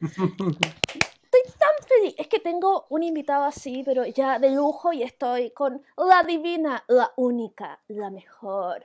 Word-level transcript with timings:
Estoy 0.00 1.42
tan 1.58 1.86
feliz. 1.86 2.14
Es 2.18 2.28
que 2.28 2.38
tengo 2.40 2.86
un 2.90 3.02
invitado 3.02 3.44
así, 3.44 3.82
pero 3.84 4.06
ya 4.06 4.38
de 4.38 4.50
lujo 4.50 4.92
y 4.92 5.02
estoy 5.02 5.50
con 5.50 5.82
la 5.96 6.22
divina, 6.22 6.84
la 6.88 7.12
única, 7.16 7.80
la 7.88 8.10
mejor, 8.10 8.84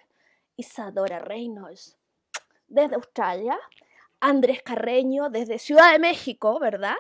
Isadora 0.56 1.20
Reynolds, 1.20 1.98
desde 2.68 2.96
Australia. 2.96 3.60
Andrés 4.24 4.64
Carreño 4.64 5.30
desde 5.30 5.60
Ciudad 5.60 5.92
de 5.92 6.00
México, 6.00 6.58
¿verdad? 6.58 6.96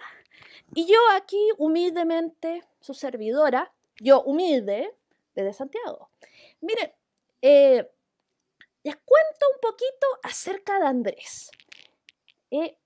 Y 0.75 0.85
yo 0.87 0.99
aquí 1.15 1.39
humildemente, 1.57 2.63
su 2.81 2.93
servidora, 2.93 3.71
yo 3.97 4.21
humilde, 4.23 4.93
desde 5.33 5.53
Santiago. 5.53 6.09
Miren, 6.59 6.91
eh, 7.41 7.89
les 8.83 8.95
cuento 8.97 9.45
un 9.53 9.61
poquito 9.61 10.07
acerca 10.21 10.79
de 10.79 10.85
Andrés. 10.85 11.49
Eh, 12.51 12.77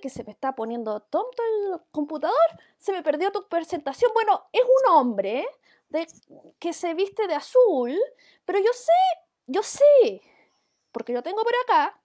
que 0.00 0.10
se 0.10 0.24
me 0.24 0.32
está 0.32 0.54
poniendo 0.54 1.00
tonto 1.00 1.42
el 1.42 1.80
computador. 1.90 2.36
Se 2.78 2.92
me 2.92 3.02
perdió 3.02 3.30
tu 3.32 3.46
presentación. 3.48 4.10
Bueno, 4.14 4.46
es 4.52 4.62
un 4.62 4.92
hombre 4.92 5.46
de, 5.88 6.06
que 6.58 6.72
se 6.72 6.94
viste 6.94 7.26
de 7.26 7.34
azul, 7.34 7.96
pero 8.44 8.58
yo 8.58 8.72
sé, 8.72 8.92
yo 9.46 9.62
sé, 9.62 10.22
porque 10.92 11.12
yo 11.12 11.22
tengo 11.22 11.42
por 11.42 11.52
acá, 11.64 11.98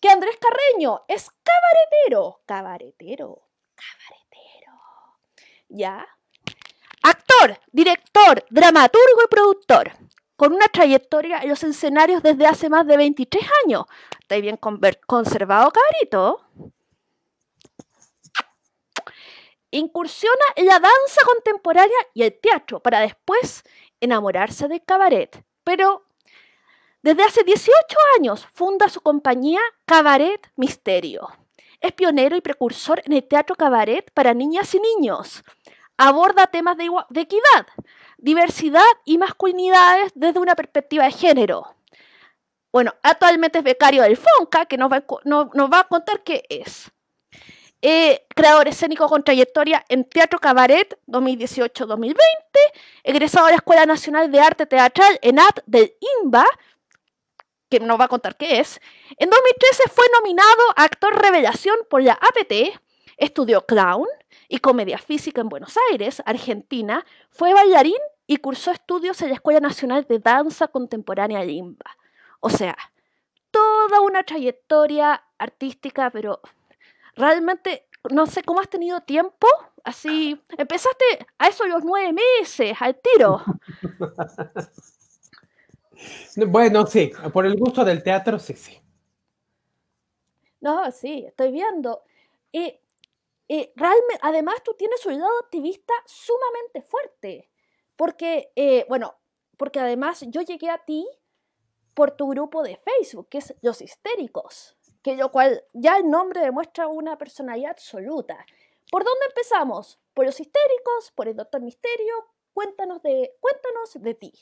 que 0.00 0.08
Andrés 0.08 0.36
Carreño 0.36 1.04
es 1.08 1.30
cabaretero. 1.42 2.40
Cabaretero, 2.46 3.42
cabaretero. 3.74 4.72
¿Ya? 5.68 6.06
Actor, 7.02 7.60
director, 7.72 8.44
dramaturgo 8.50 9.22
y 9.24 9.28
productor, 9.28 9.92
con 10.36 10.52
una 10.52 10.68
trayectoria 10.68 11.38
en 11.38 11.48
los 11.48 11.62
escenarios 11.62 12.22
desde 12.22 12.46
hace 12.46 12.68
más 12.68 12.86
de 12.86 12.96
23 12.96 13.44
años. 13.64 13.84
¿Está 14.20 14.36
bien 14.36 14.58
conservado, 15.06 15.70
cabrito? 15.70 16.40
Incursiona 19.70 20.44
en 20.56 20.66
la 20.66 20.80
danza 20.80 21.20
contemporánea 21.26 21.98
y 22.14 22.22
el 22.22 22.38
teatro 22.38 22.80
para 22.80 23.00
después 23.00 23.64
enamorarse 24.00 24.68
del 24.68 24.82
cabaret. 24.84 25.44
Pero 25.64 26.04
desde 27.02 27.22
hace 27.22 27.44
18 27.44 27.72
años 28.18 28.46
funda 28.54 28.88
su 28.88 29.00
compañía 29.00 29.60
Cabaret 29.84 30.50
Misterio. 30.56 31.28
Es 31.80 31.92
pionero 31.92 32.36
y 32.36 32.40
precursor 32.40 33.00
en 33.04 33.12
el 33.12 33.22
teatro 33.22 33.54
cabaret 33.54 34.10
para 34.12 34.34
niñas 34.34 34.74
y 34.74 34.80
niños. 34.80 35.44
Aborda 35.96 36.48
temas 36.48 36.76
de, 36.76 36.90
equidad, 37.20 37.66
diversidad 38.16 38.82
y 39.04 39.16
masculinidades 39.16 40.12
desde 40.14 40.40
una 40.40 40.56
perspectiva 40.56 41.04
de 41.04 41.12
género. 41.12 41.76
Bueno, 42.72 42.94
actualmente 43.02 43.58
es 43.58 43.64
becario 43.64 44.02
del 44.02 44.16
FONCA, 44.16 44.66
que 44.66 44.76
nos 44.76 44.90
va, 44.90 45.78
a 45.80 45.88
contar 45.88 46.22
qué 46.22 46.44
es. 46.48 46.90
Eh, 47.80 48.26
creador 48.34 48.66
escénico 48.66 49.08
con 49.08 49.22
trayectoria 49.22 49.84
en 49.88 50.04
Teatro 50.04 50.40
Cabaret 50.40 50.98
2018-2020, 51.06 52.16
egresado 53.04 53.46
de 53.46 53.52
la 53.52 53.58
Escuela 53.58 53.86
Nacional 53.86 54.32
de 54.32 54.40
Arte 54.40 54.66
Teatral 54.66 55.18
ENAT 55.22 55.60
del 55.66 55.94
INBA 56.22 56.44
que 57.68 57.78
nos 57.80 58.00
va 58.00 58.06
a 58.06 58.08
contar 58.08 58.36
qué 58.36 58.60
es. 58.60 58.80
En 59.16 59.30
2013 59.30 59.84
fue 59.90 60.04
nominado 60.18 60.62
a 60.76 60.84
actor 60.84 61.20
revelación 61.20 61.76
por 61.88 62.02
la 62.02 62.14
APT, 62.14 62.80
estudió 63.16 63.64
clown 63.64 64.08
y 64.48 64.58
comedia 64.58 64.98
física 64.98 65.40
en 65.40 65.48
Buenos 65.48 65.76
Aires, 65.90 66.22
Argentina, 66.24 67.04
fue 67.30 67.52
bailarín 67.52 68.00
y 68.26 68.38
cursó 68.38 68.72
estudios 68.72 69.20
en 69.22 69.28
la 69.28 69.34
Escuela 69.34 69.60
Nacional 69.60 70.04
de 70.08 70.18
Danza 70.18 70.68
Contemporánea 70.68 71.44
Limba. 71.44 71.96
O 72.40 72.50
sea, 72.50 72.76
toda 73.50 74.00
una 74.00 74.22
trayectoria 74.22 75.22
artística, 75.38 76.10
pero 76.10 76.40
realmente 77.18 77.88
no 78.10 78.26
sé 78.26 78.42
cómo 78.42 78.60
has 78.60 78.70
tenido 78.70 79.00
tiempo. 79.02 79.46
Así, 79.84 80.40
empezaste 80.56 81.04
a 81.38 81.48
eso 81.48 81.66
los 81.66 81.84
nueve 81.84 82.12
meses, 82.12 82.76
al 82.80 82.96
tiro. 83.00 83.42
Bueno, 86.46 86.86
sí, 86.86 87.10
por 87.32 87.44
el 87.44 87.56
gusto 87.56 87.84
del 87.84 88.04
teatro, 88.04 88.38
sí, 88.38 88.54
sí. 88.54 88.80
No, 90.60 90.90
sí, 90.92 91.24
estoy 91.26 91.52
viendo. 91.52 92.02
Y, 92.52 92.78
realmente, 93.48 94.18
además 94.22 94.62
tú 94.64 94.74
tienes 94.78 95.04
un 95.06 95.18
lado 95.18 95.38
activista 95.42 95.92
sumamente 96.06 96.82
fuerte, 96.82 97.50
porque, 97.96 98.52
eh, 98.54 98.86
bueno, 98.88 99.16
porque 99.56 99.80
además 99.80 100.24
yo 100.28 100.42
llegué 100.42 100.70
a 100.70 100.84
ti 100.84 101.04
por 101.94 102.12
tu 102.12 102.28
grupo 102.28 102.62
de 102.62 102.76
Facebook, 102.76 103.28
que 103.28 103.38
es 103.38 103.54
Los 103.60 103.82
Histéricos, 103.82 104.77
que 105.08 105.16
lo 105.16 105.30
cual 105.30 105.62
ya 105.72 105.96
el 105.96 106.10
nombre 106.10 106.42
demuestra 106.42 106.86
una 106.86 107.16
personalidad 107.16 107.70
absoluta. 107.70 108.36
¿Por 108.90 109.04
dónde 109.04 109.26
empezamos? 109.28 109.98
¿Por 110.12 110.26
los 110.26 110.38
histéricos? 110.38 111.12
¿Por 111.14 111.28
el 111.28 111.36
Doctor 111.36 111.62
Misterio? 111.62 112.14
Cuéntanos 112.52 113.00
de, 113.02 113.32
cuéntanos 113.40 114.02
de 114.02 114.14
ti. 114.14 114.32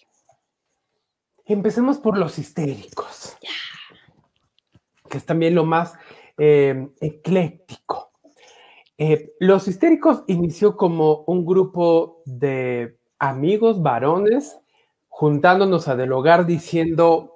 Empecemos 1.45 1.99
por 1.99 2.19
los 2.19 2.37
histéricos, 2.41 3.37
que 5.09 5.19
es 5.19 5.25
también 5.25 5.55
lo 5.55 5.65
más 5.65 5.95
eh, 6.37 6.89
ecléctico. 7.01 8.11
Eh, 8.99 9.35
los 9.39 9.69
histéricos 9.69 10.25
inició 10.27 10.77
como 10.77 11.23
un 11.29 11.47
grupo 11.47 12.23
de 12.25 12.99
amigos 13.21 13.81
varones 13.81 14.59
juntándonos 15.09 15.87
a 15.87 15.95
dialogar 15.95 16.45
diciendo 16.45 17.36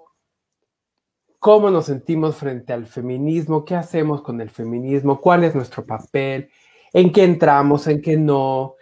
cómo 1.41 1.71
nos 1.71 1.87
sentimos 1.87 2.37
frente 2.37 2.73
al 2.73 2.87
feminismo, 2.87 3.65
qué 3.65 3.75
hacemos 3.75 4.23
con 4.23 4.41
el 4.41 4.51
feminismo, 4.51 5.21
cuál 5.21 5.43
es 5.43 5.57
nuestro 5.57 5.85
papel, 5.85 6.51
en 6.93 7.11
qué 7.13 7.25
entramos, 7.25 7.89
en 7.89 8.01
qué 8.01 8.17
no, 8.17 8.77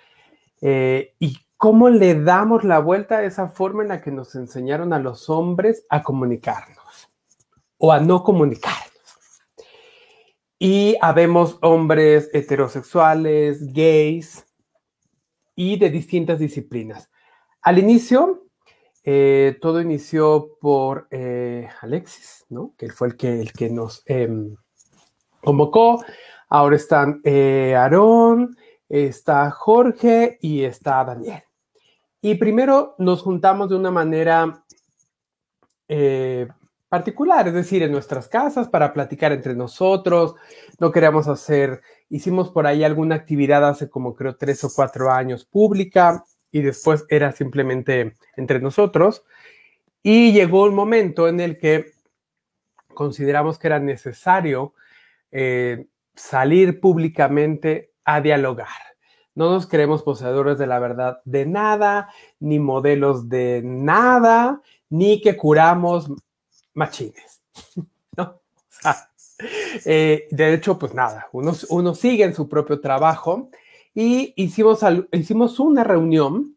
eh, 0.60 1.14
y 1.18 1.38
¿Cómo 1.58 1.90
le 1.90 2.14
damos 2.14 2.62
la 2.62 2.78
vuelta 2.78 3.16
a 3.16 3.24
esa 3.24 3.48
forma 3.48 3.82
en 3.82 3.88
la 3.88 4.00
que 4.00 4.12
nos 4.12 4.36
enseñaron 4.36 4.92
a 4.92 5.00
los 5.00 5.28
hombres 5.28 5.84
a 5.88 6.04
comunicarnos 6.04 7.08
o 7.78 7.90
a 7.90 7.98
no 7.98 8.22
comunicarnos? 8.22 8.86
Y 10.56 10.96
habemos 11.00 11.58
hombres 11.60 12.30
heterosexuales, 12.32 13.72
gays 13.72 14.46
y 15.56 15.80
de 15.80 15.90
distintas 15.90 16.38
disciplinas. 16.38 17.10
Al 17.60 17.80
inicio, 17.80 18.46
eh, 19.04 19.56
todo 19.60 19.80
inició 19.80 20.58
por 20.60 21.08
eh, 21.10 21.68
Alexis, 21.80 22.44
¿no? 22.48 22.74
que 22.76 22.90
fue 22.90 23.08
el 23.08 23.16
que, 23.16 23.40
el 23.40 23.52
que 23.52 23.70
nos 23.70 24.02
em, 24.06 24.54
convocó. 25.42 26.04
Ahora 26.48 26.76
están 26.76 27.20
eh, 27.24 27.74
Aarón, 27.76 28.56
está 28.88 29.50
Jorge 29.50 30.38
y 30.40 30.64
está 30.64 31.04
Daniel. 31.04 31.42
Y 32.20 32.34
primero 32.34 32.94
nos 32.98 33.22
juntamos 33.22 33.70
de 33.70 33.76
una 33.76 33.90
manera 33.90 34.64
particular, 36.90 37.48
es 37.48 37.54
decir, 37.54 37.82
en 37.82 37.92
nuestras 37.92 38.28
casas 38.28 38.68
para 38.68 38.92
platicar 38.92 39.32
entre 39.32 39.54
nosotros. 39.54 40.34
No 40.78 40.92
queríamos 40.92 41.28
hacer, 41.28 41.80
hicimos 42.10 42.50
por 42.50 42.66
ahí 42.66 42.84
alguna 42.84 43.14
actividad 43.14 43.66
hace 43.66 43.88
como 43.88 44.14
creo 44.14 44.36
tres 44.36 44.64
o 44.64 44.70
cuatro 44.74 45.10
años 45.10 45.46
pública 45.46 46.24
y 46.50 46.62
después 46.62 47.04
era 47.08 47.32
simplemente 47.32 48.14
entre 48.36 48.60
nosotros. 48.60 49.24
Y 50.02 50.32
llegó 50.32 50.64
un 50.64 50.74
momento 50.74 51.28
en 51.28 51.40
el 51.40 51.58
que 51.58 51.92
consideramos 52.94 53.58
que 53.58 53.66
era 53.68 53.78
necesario 53.78 54.74
eh, 55.30 55.86
salir 56.14 56.80
públicamente 56.80 57.92
a 58.04 58.20
dialogar. 58.20 58.68
No 59.34 59.50
nos 59.50 59.68
creemos 59.68 60.02
poseedores 60.02 60.58
de 60.58 60.66
la 60.66 60.80
verdad 60.80 61.20
de 61.24 61.46
nada, 61.46 62.08
ni 62.40 62.58
modelos 62.58 63.28
de 63.28 63.60
nada, 63.62 64.62
ni 64.88 65.20
que 65.20 65.36
curamos 65.36 66.10
machines. 66.74 67.42
¿no? 68.16 68.40
Eh, 69.84 70.26
de 70.30 70.54
hecho, 70.54 70.76
pues 70.76 70.92
nada, 70.94 71.28
uno, 71.30 71.52
uno, 71.68 71.94
sigue 71.94 72.24
en 72.24 72.34
su 72.34 72.48
propio 72.48 72.80
trabajo 72.80 73.50
y 74.00 74.32
hicimos, 74.36 74.78
hicimos 75.10 75.58
una 75.58 75.82
reunión 75.82 76.56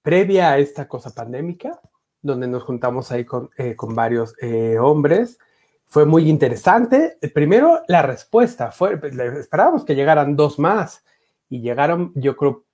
previa 0.00 0.52
a 0.52 0.58
esta 0.58 0.88
cosa 0.88 1.14
pandémica, 1.14 1.78
donde 2.22 2.46
nos 2.46 2.62
juntamos 2.62 3.12
ahí 3.12 3.26
con, 3.26 3.50
eh, 3.58 3.76
con 3.76 3.94
varios 3.94 4.34
eh, 4.40 4.78
hombres. 4.78 5.38
Fue 5.84 6.06
muy 6.06 6.30
interesante. 6.30 7.18
Primero, 7.34 7.82
la 7.86 8.00
respuesta 8.00 8.70
fue, 8.70 8.98
esperábamos 9.38 9.84
que 9.84 9.94
llegaran 9.94 10.34
dos 10.34 10.58
más 10.58 11.04
y 11.50 11.60
llegaron, 11.60 12.12
yo 12.14 12.34
creo, 12.34 12.64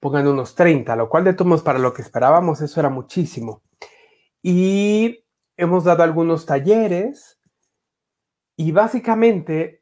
pongan 0.00 0.26
unos 0.26 0.56
30, 0.56 0.96
lo 0.96 1.08
cual 1.08 1.22
de 1.22 1.34
todos 1.34 1.62
para 1.62 1.78
lo 1.78 1.94
que 1.94 2.02
esperábamos, 2.02 2.60
eso 2.62 2.80
era 2.80 2.88
muchísimo. 2.88 3.62
Y 4.42 5.24
hemos 5.56 5.84
dado 5.84 6.02
algunos 6.02 6.46
talleres 6.46 7.38
y 8.56 8.72
básicamente 8.72 9.77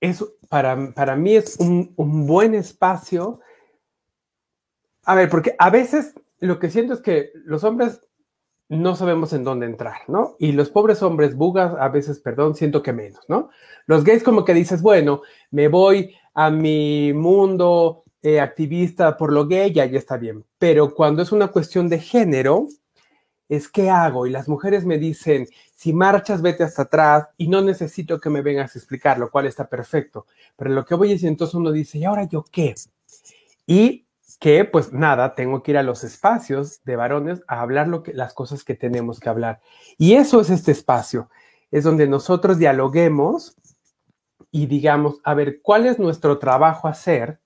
eso 0.00 0.28
para, 0.48 0.92
para 0.92 1.16
mí 1.16 1.34
es 1.34 1.56
un, 1.58 1.92
un 1.96 2.26
buen 2.26 2.54
espacio. 2.54 3.40
A 5.04 5.14
ver, 5.14 5.28
porque 5.28 5.54
a 5.58 5.70
veces 5.70 6.14
lo 6.40 6.58
que 6.58 6.70
siento 6.70 6.94
es 6.94 7.00
que 7.00 7.30
los 7.44 7.64
hombres 7.64 8.00
no 8.68 8.96
sabemos 8.96 9.32
en 9.32 9.44
dónde 9.44 9.66
entrar, 9.66 10.00
¿no? 10.08 10.34
Y 10.38 10.52
los 10.52 10.70
pobres 10.70 11.02
hombres 11.02 11.36
bugas, 11.36 11.74
a 11.78 11.88
veces, 11.88 12.18
perdón, 12.18 12.56
siento 12.56 12.82
que 12.82 12.92
menos, 12.92 13.20
¿no? 13.28 13.50
Los 13.86 14.02
gays 14.02 14.22
como 14.22 14.44
que 14.44 14.54
dices, 14.54 14.82
bueno, 14.82 15.22
me 15.50 15.68
voy 15.68 16.14
a 16.34 16.50
mi 16.50 17.12
mundo 17.12 18.04
eh, 18.22 18.40
activista 18.40 19.16
por 19.16 19.32
lo 19.32 19.46
gay, 19.46 19.72
ya, 19.72 19.86
ya 19.86 19.98
está 19.98 20.16
bien. 20.16 20.44
Pero 20.58 20.94
cuando 20.94 21.22
es 21.22 21.30
una 21.30 21.48
cuestión 21.48 21.88
de 21.88 22.00
género, 22.00 22.66
es 23.48 23.68
qué 23.68 23.88
hago. 23.88 24.26
Y 24.26 24.30
las 24.30 24.48
mujeres 24.48 24.84
me 24.84 24.98
dicen, 24.98 25.46
si 25.76 25.92
marchas, 25.92 26.40
vete 26.40 26.64
hasta 26.64 26.82
atrás 26.82 27.28
y 27.36 27.48
no 27.48 27.60
necesito 27.60 28.18
que 28.18 28.30
me 28.30 28.40
vengas 28.40 28.74
a 28.74 28.78
explicar, 28.78 29.18
lo 29.18 29.30
cual 29.30 29.46
está 29.46 29.68
perfecto. 29.68 30.26
Pero 30.56 30.70
lo 30.70 30.86
que 30.86 30.94
voy 30.94 31.12
es, 31.12 31.22
entonces 31.22 31.54
uno 31.54 31.70
dice, 31.70 31.98
¿y 31.98 32.04
ahora 32.04 32.24
yo 32.24 32.44
qué? 32.50 32.74
Y 33.66 34.06
que 34.40 34.64
pues 34.64 34.92
nada, 34.94 35.34
tengo 35.34 35.62
que 35.62 35.72
ir 35.72 35.76
a 35.76 35.82
los 35.82 36.02
espacios 36.02 36.82
de 36.84 36.96
varones 36.96 37.42
a 37.46 37.60
hablar 37.60 37.88
lo 37.88 38.02
que, 38.02 38.14
las 38.14 38.32
cosas 38.32 38.64
que 38.64 38.74
tenemos 38.74 39.20
que 39.20 39.28
hablar. 39.28 39.60
Y 39.98 40.14
eso 40.14 40.40
es 40.40 40.48
este 40.48 40.72
espacio, 40.72 41.28
es 41.70 41.84
donde 41.84 42.08
nosotros 42.08 42.58
dialoguemos 42.58 43.54
y 44.50 44.64
digamos, 44.64 45.20
a 45.24 45.34
ver, 45.34 45.60
¿cuál 45.60 45.84
es 45.84 45.98
nuestro 45.98 46.38
trabajo 46.38 46.88
hacer 46.88 47.38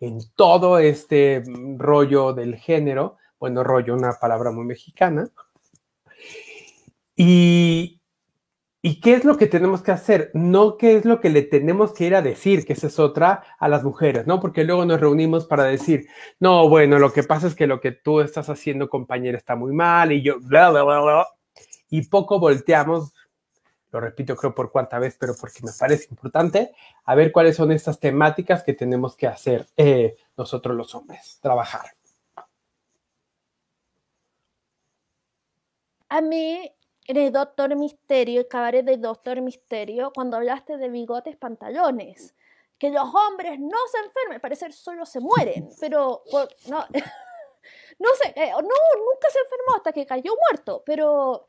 en 0.00 0.18
todo 0.34 0.80
este 0.80 1.44
rollo 1.76 2.32
del 2.32 2.56
género? 2.56 3.16
Bueno, 3.38 3.62
rollo, 3.62 3.94
una 3.94 4.14
palabra 4.14 4.50
muy 4.50 4.64
mexicana. 4.64 5.30
Y, 7.16 7.96
¿Y 8.86 9.00
qué 9.00 9.14
es 9.14 9.24
lo 9.24 9.36
que 9.36 9.48
tenemos 9.48 9.82
que 9.82 9.90
hacer? 9.90 10.30
No 10.32 10.76
qué 10.76 10.94
es 10.96 11.04
lo 11.04 11.20
que 11.20 11.28
le 11.28 11.42
tenemos 11.42 11.92
que 11.92 12.04
ir 12.04 12.14
a 12.14 12.22
decir, 12.22 12.64
que 12.64 12.74
esa 12.74 12.86
es 12.86 13.00
otra 13.00 13.42
a 13.58 13.68
las 13.68 13.82
mujeres, 13.82 14.28
¿no? 14.28 14.38
Porque 14.38 14.62
luego 14.62 14.84
nos 14.84 15.00
reunimos 15.00 15.44
para 15.44 15.64
decir, 15.64 16.06
no, 16.38 16.68
bueno, 16.68 17.00
lo 17.00 17.12
que 17.12 17.24
pasa 17.24 17.48
es 17.48 17.56
que 17.56 17.66
lo 17.66 17.80
que 17.80 17.90
tú 17.90 18.20
estás 18.20 18.48
haciendo, 18.48 18.88
compañera, 18.88 19.36
está 19.36 19.56
muy 19.56 19.72
mal 19.72 20.12
y 20.12 20.22
yo, 20.22 20.38
bla, 20.40 20.70
bla, 20.70 20.84
bla, 20.84 21.00
bla. 21.00 21.26
Y 21.90 22.06
poco 22.06 22.38
volteamos, 22.38 23.12
lo 23.90 23.98
repito 23.98 24.36
creo 24.36 24.54
por 24.54 24.70
cuarta 24.70 25.00
vez, 25.00 25.16
pero 25.18 25.34
porque 25.34 25.64
me 25.64 25.72
parece 25.76 26.06
importante, 26.10 26.70
a 27.06 27.16
ver 27.16 27.32
cuáles 27.32 27.56
son 27.56 27.72
estas 27.72 27.98
temáticas 27.98 28.62
que 28.62 28.74
tenemos 28.74 29.16
que 29.16 29.26
hacer 29.26 29.66
eh, 29.76 30.14
nosotros 30.36 30.76
los 30.76 30.94
hombres, 30.94 31.40
trabajar. 31.42 31.86
A 36.08 36.20
mí 36.20 36.75
en 37.08 37.16
el 37.16 37.32
Doctor 37.32 37.74
Misterio, 37.76 38.40
el 38.40 38.48
cabaret 38.48 38.84
del 38.84 39.00
Doctor 39.00 39.40
Misterio, 39.40 40.12
cuando 40.14 40.36
hablaste 40.36 40.76
de 40.76 40.88
bigotes 40.88 41.36
pantalones. 41.36 42.34
Que 42.78 42.90
los 42.90 43.04
hombres 43.14 43.58
no 43.58 43.78
se 43.90 43.98
enfermen, 43.98 44.40
parecer 44.40 44.72
solo 44.72 45.06
se 45.06 45.20
mueren, 45.20 45.70
pero 45.80 46.22
no, 46.68 46.84
no 47.98 48.08
sé, 48.20 48.34
eh, 48.36 48.50
no, 48.50 48.60
nunca 48.60 49.30
se 49.30 49.38
enfermó 49.38 49.76
hasta 49.76 49.92
que 49.92 50.04
cayó 50.04 50.34
muerto, 50.50 50.82
pero 50.84 51.46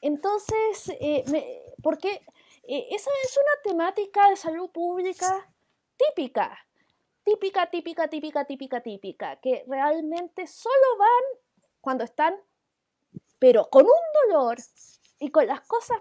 entonces, 0.00 0.92
eh, 1.00 1.64
porque 1.82 2.22
eh, 2.68 2.86
esa 2.90 3.10
es 3.24 3.36
una 3.36 3.72
temática 3.72 4.28
de 4.30 4.36
salud 4.36 4.70
pública 4.70 5.50
típica, 5.96 6.56
típica, 7.24 7.68
típica, 7.68 8.08
típica, 8.08 8.44
típica, 8.44 8.80
típica, 8.80 9.36
que 9.40 9.64
realmente 9.66 10.46
solo 10.46 10.96
van 10.98 11.40
cuando 11.80 12.04
están, 12.04 12.36
pero 13.38 13.68
con 13.68 13.84
un 13.84 14.30
dolor 14.30 14.58
y 15.18 15.30
con 15.30 15.46
las 15.46 15.60
cosas 15.62 15.98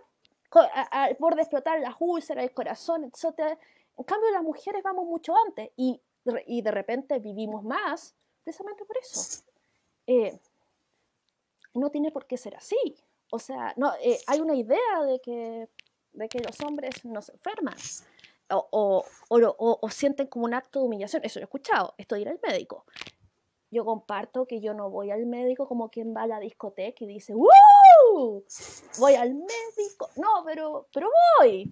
al 0.51 1.15
borde 1.19 1.37
de 1.37 1.41
explotar 1.43 1.79
las 1.79 1.95
úlceras, 1.99 2.43
el 2.43 2.53
corazón, 2.53 3.03
etc. 3.03 3.57
En 3.97 4.03
cambio, 4.05 4.31
las 4.31 4.43
mujeres 4.43 4.81
vamos 4.83 5.05
mucho 5.05 5.33
antes 5.45 5.69
y, 5.75 6.01
y 6.45 6.61
de 6.61 6.71
repente 6.71 7.19
vivimos 7.19 7.63
más 7.63 8.15
precisamente 8.43 8.85
por 8.85 8.97
eso. 8.97 9.43
Eh, 10.07 10.39
no 11.73 11.89
tiene 11.89 12.11
por 12.11 12.25
qué 12.25 12.37
ser 12.37 12.55
así. 12.55 12.77
O 13.29 13.39
sea, 13.39 13.73
no, 13.75 13.93
eh, 14.01 14.19
hay 14.27 14.39
una 14.39 14.55
idea 14.55 15.03
de 15.05 15.19
que, 15.19 15.69
de 16.13 16.29
que 16.29 16.39
los 16.39 16.59
hombres 16.61 17.03
no 17.03 17.21
se 17.21 17.33
enferman 17.33 17.75
o, 18.49 18.67
o, 18.71 19.05
o, 19.29 19.79
o, 19.81 19.89
sienten 19.89 20.27
como 20.27 20.45
un 20.45 20.53
acto 20.53 20.79
de 20.79 20.85
humillación. 20.85 21.25
Eso 21.25 21.39
lo 21.39 21.43
he 21.43 21.47
escuchado, 21.47 21.93
esto 21.97 22.15
de 22.15 22.21
ir 22.21 22.29
al 22.29 22.39
médico 22.41 22.85
yo 23.77 23.85
comparto 23.85 24.47
que 24.47 24.59
yo 24.59 24.73
no 24.73 24.89
voy 24.89 25.11
al 25.11 25.27
médico 25.27 25.67
como 25.67 25.89
quien 25.89 26.15
va 26.15 26.23
a 26.23 26.27
la 26.27 26.39
discoteca 26.39 27.03
y 27.03 27.07
dice, 27.07 27.35
¡Woo! 27.35 28.43
Voy 28.97 29.13
al 29.13 29.35
médico. 29.35 30.09
No, 30.15 30.43
pero, 30.43 30.87
pero 30.91 31.07
voy. 31.37 31.71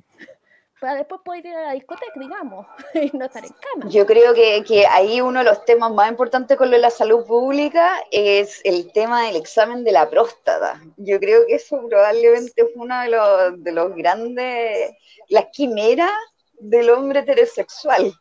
Para 0.80 0.98
después 0.98 1.22
poder 1.26 1.48
ir 1.48 1.56
a 1.56 1.62
la 1.62 1.72
discoteca, 1.72 2.14
digamos, 2.20 2.68
y 2.94 3.10
no 3.18 3.26
estar 3.26 3.44
en 3.44 3.54
cama. 3.54 3.90
Yo 3.90 4.06
creo 4.06 4.36
que, 4.36 4.64
que, 4.64 4.86
ahí 4.86 5.20
uno 5.20 5.40
de 5.40 5.46
los 5.46 5.66
temas 5.66 5.92
más 5.92 6.12
importantes 6.12 6.58
con 6.58 6.70
lo 6.70 6.76
de 6.76 6.82
la 6.84 6.92
salud 6.92 7.26
pública 7.26 7.98
es 8.12 8.62
el 8.64 8.92
tema 8.92 9.26
del 9.26 9.38
examen 9.38 9.84
de 9.84 9.92
la 9.92 10.08
próstata. 10.08 10.80
Yo 10.98 11.20
creo 11.20 11.48
que 11.48 11.56
eso 11.56 11.82
probablemente 11.90 12.66
fue 12.72 12.84
uno 12.84 13.02
de 13.02 13.10
los, 13.10 13.64
de 13.64 13.72
los 13.72 13.96
grandes, 13.96 14.92
las 15.30 15.46
quimeras 15.52 16.12
del 16.60 16.92
hombre 16.92 17.22
heterosexual 17.22 18.14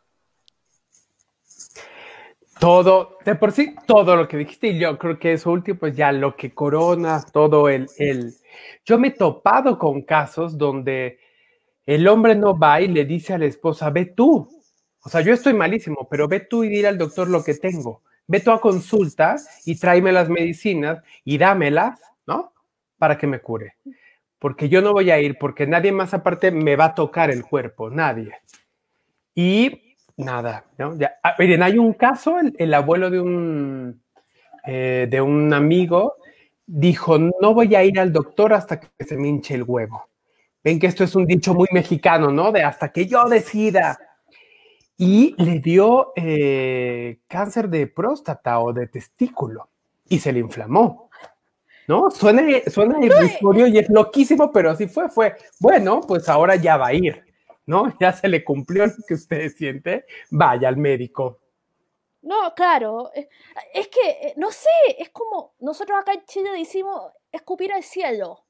todo, 2.59 3.17
de 3.25 3.35
por 3.35 3.51
sí, 3.51 3.75
todo 3.85 4.15
lo 4.15 4.27
que 4.27 4.37
dijiste, 4.37 4.67
y 4.67 4.79
yo 4.79 4.97
creo 4.97 5.19
que 5.19 5.33
eso 5.33 5.51
último, 5.51 5.79
pues 5.79 5.95
ya 5.95 6.11
lo 6.11 6.35
que 6.35 6.53
corona, 6.53 7.23
todo 7.31 7.69
el, 7.69 7.87
el... 7.97 8.33
Yo 8.85 8.97
me 8.97 9.09
he 9.09 9.11
topado 9.11 9.77
con 9.77 10.03
casos 10.03 10.57
donde 10.57 11.19
el 11.85 12.07
hombre 12.07 12.35
no 12.35 12.57
va 12.57 12.81
y 12.81 12.87
le 12.87 13.05
dice 13.05 13.33
a 13.33 13.37
la 13.37 13.45
esposa, 13.45 13.89
ve 13.89 14.05
tú. 14.05 14.47
O 15.03 15.09
sea, 15.09 15.21
yo 15.21 15.33
estoy 15.33 15.53
malísimo, 15.53 16.07
pero 16.09 16.27
ve 16.27 16.39
tú 16.39 16.63
y 16.63 16.69
dile 16.69 16.87
al 16.87 16.97
doctor 16.97 17.29
lo 17.29 17.43
que 17.43 17.53
tengo. 17.53 18.01
Ve 18.27 18.39
tú 18.39 18.51
a 18.51 18.59
consulta 18.59 19.35
y 19.65 19.77
tráeme 19.77 20.11
las 20.11 20.29
medicinas 20.29 21.03
y 21.23 21.37
dámelas, 21.37 21.99
¿no? 22.25 22.53
Para 22.97 23.17
que 23.17 23.27
me 23.27 23.39
cure. 23.39 23.75
Porque 24.39 24.67
yo 24.67 24.81
no 24.81 24.93
voy 24.93 25.11
a 25.11 25.19
ir, 25.19 25.37
porque 25.37 25.67
nadie 25.67 25.91
más 25.91 26.13
aparte 26.13 26.49
me 26.51 26.75
va 26.75 26.85
a 26.85 26.95
tocar 26.95 27.29
el 27.29 27.43
cuerpo, 27.43 27.89
nadie. 27.91 28.33
Y 29.35 29.84
Nada, 30.17 30.65
¿no? 30.77 30.97
Ya. 30.97 31.17
Ah, 31.23 31.35
miren, 31.37 31.61
hay 31.61 31.77
un 31.77 31.93
caso, 31.93 32.37
el, 32.57 32.73
abuelo 32.73 33.09
de 33.09 33.19
un, 33.19 34.01
eh, 34.65 35.07
de 35.09 35.21
un 35.21 35.53
amigo 35.53 36.15
dijo, 36.65 37.17
no 37.17 37.53
voy 37.53 37.75
a 37.75 37.83
ir 37.83 37.99
al 37.99 38.11
doctor 38.11 38.53
hasta 38.53 38.79
que 38.79 39.03
se 39.03 39.17
me 39.17 39.27
hinche 39.27 39.55
el 39.55 39.63
huevo. 39.63 40.07
Ven 40.63 40.79
que 40.79 40.87
esto 40.87 41.03
es 41.03 41.15
un 41.15 41.25
dicho 41.25 41.53
muy 41.53 41.67
mexicano, 41.71 42.31
¿no? 42.31 42.51
De 42.51 42.63
hasta 42.63 42.91
que 42.91 43.05
yo 43.05 43.25
decida. 43.25 43.99
Y 44.97 45.35
le 45.37 45.59
dio 45.59 46.13
eh, 46.15 47.19
cáncer 47.27 47.69
de 47.69 47.85
próstata 47.85 48.59
o 48.59 48.71
de 48.71 48.87
testículo 48.87 49.67
y 50.07 50.19
se 50.19 50.31
le 50.31 50.39
inflamó. 50.39 51.09
¿No? 51.87 52.09
Suena, 52.09 52.41
suena 52.67 52.97
irrisorio 53.05 53.67
y 53.67 53.77
es 53.77 53.89
loquísimo, 53.89 54.51
pero 54.51 54.71
así 54.71 54.87
fue, 54.87 55.07
fue. 55.09 55.35
Bueno, 55.59 56.01
pues 56.01 56.27
ahora 56.29 56.55
ya 56.55 56.77
va 56.77 56.87
a 56.87 56.93
ir. 56.93 57.24
¿No? 57.65 57.85
Ya 57.99 58.13
se 58.13 58.27
le 58.27 58.43
cumplió 58.43 58.85
lo 58.85 58.93
que 59.07 59.13
usted 59.13 59.49
siente, 59.51 60.05
vaya 60.29 60.67
al 60.67 60.77
médico. 60.77 61.39
No, 62.21 62.55
claro, 62.55 63.11
eh, 63.13 63.29
es 63.73 63.87
que, 63.87 64.09
eh, 64.09 64.33
no 64.37 64.51
sé, 64.51 64.69
es 64.97 65.09
como 65.11 65.53
nosotros 65.59 65.99
acá 65.99 66.13
en 66.13 66.25
Chile 66.25 66.49
decimos 66.57 67.11
escupir 67.31 67.71
al 67.71 67.83
cielo. 67.83 68.45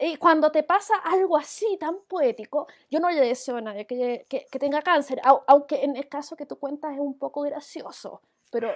Y 0.00 0.16
cuando 0.16 0.50
te 0.50 0.64
pasa 0.64 0.96
algo 1.04 1.36
así 1.36 1.76
tan 1.78 2.00
poético, 2.08 2.66
yo 2.90 2.98
no 2.98 3.10
le 3.10 3.20
deseo 3.20 3.58
a 3.58 3.60
nadie 3.60 3.86
que, 3.86 4.26
tenga 4.58 4.82
cáncer, 4.82 5.20
aunque 5.46 5.84
en 5.84 5.94
el 5.94 6.08
caso 6.08 6.34
que 6.34 6.46
tú 6.46 6.58
cuentas 6.58 6.94
es 6.94 6.98
un 6.98 7.16
poco 7.16 7.42
gracioso, 7.42 8.20
pero 8.50 8.74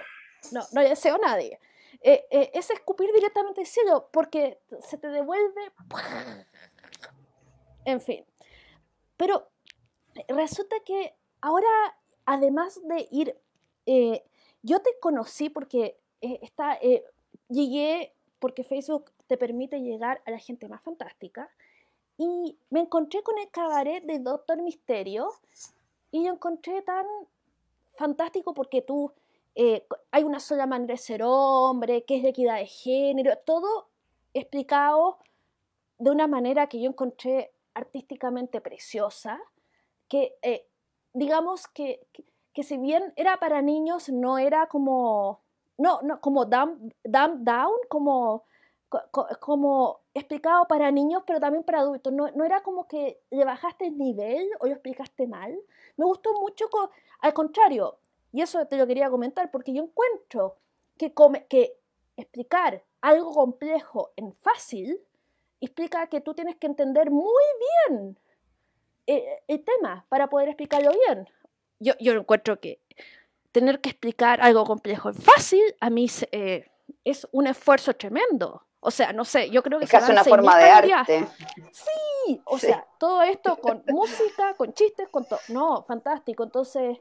no, 0.53 0.61
no 0.71 0.81
le 0.81 0.89
deseo 0.89 1.15
a 1.15 1.17
nadie. 1.17 1.59
Eh, 2.01 2.51
es 2.53 2.69
escupir 2.69 3.11
directamente 3.13 3.61
al 3.61 3.67
cielo 3.67 4.09
porque 4.13 4.61
se 4.81 4.97
te 4.97 5.09
devuelve... 5.09 5.73
En 7.83 7.99
fin, 7.99 8.25
pero 9.19 9.49
resulta 10.29 10.77
que 10.85 11.13
ahora, 11.41 11.67
además 12.25 12.79
de 12.87 13.05
ir, 13.11 13.35
eh, 13.85 14.23
yo 14.63 14.79
te 14.79 14.91
conocí 15.01 15.49
porque 15.49 15.99
eh, 16.21 16.39
está, 16.41 16.75
eh, 16.75 17.03
llegué, 17.49 18.13
porque 18.39 18.63
Facebook 18.63 19.11
te 19.27 19.35
permite 19.35 19.81
llegar 19.81 20.21
a 20.25 20.31
la 20.31 20.39
gente 20.39 20.69
más 20.69 20.81
fantástica, 20.81 21.49
y 22.17 22.57
me 22.69 22.79
encontré 22.79 23.21
con 23.21 23.37
el 23.37 23.49
cabaret 23.51 24.01
de 24.05 24.19
Doctor 24.19 24.61
Misterio, 24.61 25.27
y 26.11 26.23
yo 26.23 26.31
encontré 26.31 26.81
tan 26.81 27.05
fantástico 27.95 28.53
porque 28.53 28.81
tú, 28.81 29.11
hay 30.11 30.23
una 30.23 30.39
sola 30.39 30.65
manera 30.65 30.93
de 30.93 30.97
ser 30.97 31.23
hombre, 31.25 32.05
qué 32.05 32.15
es 32.15 32.23
la 32.23 32.29
equidad 32.29 32.55
de 32.55 32.67
género, 32.67 33.37
todo 33.39 33.89
explicado 34.33 35.17
de 35.97 36.09
una 36.09 36.27
manera 36.27 36.69
que 36.69 36.79
yo 36.79 36.89
encontré 36.89 37.51
artísticamente 37.79 38.61
preciosa, 38.61 39.39
que 40.07 40.35
eh, 40.41 40.67
digamos 41.13 41.67
que, 41.67 42.07
que, 42.53 42.63
si 42.63 42.77
bien 42.77 43.13
era 43.15 43.37
para 43.37 43.61
niños, 43.61 44.09
no 44.09 44.37
era 44.37 44.67
como, 44.67 45.41
no, 45.77 46.01
no 46.01 46.19
como 46.21 46.45
dumb, 46.45 46.93
down, 47.03 47.77
como, 47.89 48.43
como 49.39 50.01
explicado 50.13 50.67
para 50.67 50.91
niños, 50.91 51.23
pero 51.25 51.39
también 51.39 51.63
para 51.63 51.79
adultos. 51.79 52.11
No, 52.11 52.29
no, 52.31 52.43
era 52.43 52.61
como 52.61 52.87
que 52.87 53.21
le 53.29 53.45
bajaste 53.45 53.87
el 53.87 53.97
nivel 53.97 54.49
o 54.59 54.65
lo 54.65 54.73
explicaste 54.73 55.27
mal. 55.27 55.57
Me 55.97 56.05
gustó 56.05 56.33
mucho, 56.39 56.69
al 57.21 57.33
contrario, 57.33 57.99
y 58.31 58.41
eso 58.41 58.65
te 58.67 58.77
lo 58.77 58.87
quería 58.87 59.09
comentar, 59.09 59.49
porque 59.51 59.73
yo 59.73 59.83
encuentro 59.83 60.57
que, 60.97 61.13
come, 61.13 61.45
que 61.47 61.77
explicar 62.17 62.83
algo 63.01 63.33
complejo 63.33 64.11
en 64.15 64.33
fácil, 64.33 64.99
explica 65.61 66.07
que 66.07 66.21
tú 66.21 66.33
tienes 66.33 66.55
que 66.57 66.67
entender 66.67 67.11
muy 67.11 67.43
bien 67.87 68.17
eh, 69.07 69.41
el 69.47 69.63
tema 69.63 70.05
para 70.09 70.27
poder 70.27 70.49
explicarlo 70.49 70.91
bien. 70.91 71.27
Yo, 71.79 71.93
yo 71.99 72.13
encuentro 72.13 72.59
que 72.59 72.79
tener 73.51 73.81
que 73.81 73.89
explicar 73.89 74.41
algo 74.41 74.63
complejo 74.65 75.09
en 75.09 75.15
fácil, 75.15 75.63
a 75.79 75.89
mí 75.89 76.07
eh, 76.31 76.69
es 77.03 77.27
un 77.31 77.47
esfuerzo 77.47 77.93
tremendo. 77.93 78.63
O 78.81 78.91
sea, 78.91 79.11
no 79.11 79.25
sé, 79.25 79.49
yo 79.49 79.61
creo 79.61 79.79
que... 79.79 79.85
Es 79.85 79.91
casi 79.91 80.11
una 80.11 80.23
forma 80.23 80.57
de 80.57 80.69
arte. 80.69 81.27
Sí, 81.71 82.41
o 82.45 82.57
sea, 82.57 82.85
todo 82.97 83.21
esto 83.23 83.57
con 83.57 83.83
música, 83.87 84.53
con 84.55 84.73
chistes, 84.73 85.09
con 85.09 85.25
todo. 85.25 85.39
No, 85.49 85.83
fantástico. 85.83 86.43
Entonces, 86.43 86.97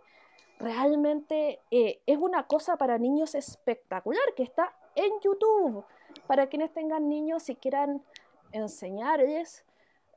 realmente 0.59 1.61
eh, 1.71 2.01
es 2.05 2.19
una 2.19 2.47
cosa 2.47 2.77
para 2.77 2.99
niños 2.99 3.37
espectacular 3.37 4.35
que 4.37 4.43
está 4.43 4.75
en 4.97 5.13
YouTube. 5.21 5.85
Para 6.27 6.49
quienes 6.49 6.73
tengan 6.73 7.09
niños 7.09 7.49
y 7.49 7.55
quieran 7.55 8.03
enseñarles, 8.53 9.65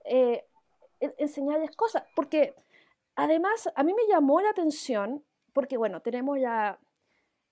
eh, 0.06 0.46
enseñarles 1.00 1.72
cosas. 1.76 2.04
Porque 2.16 2.56
además, 3.16 3.70
a 3.76 3.84
mí 3.84 3.94
me 3.94 4.08
llamó 4.08 4.42
la 4.42 4.50
atención, 4.50 5.24
porque 5.54 5.78
bueno, 5.78 6.02
tenemos 6.02 6.40
ya 6.40 6.80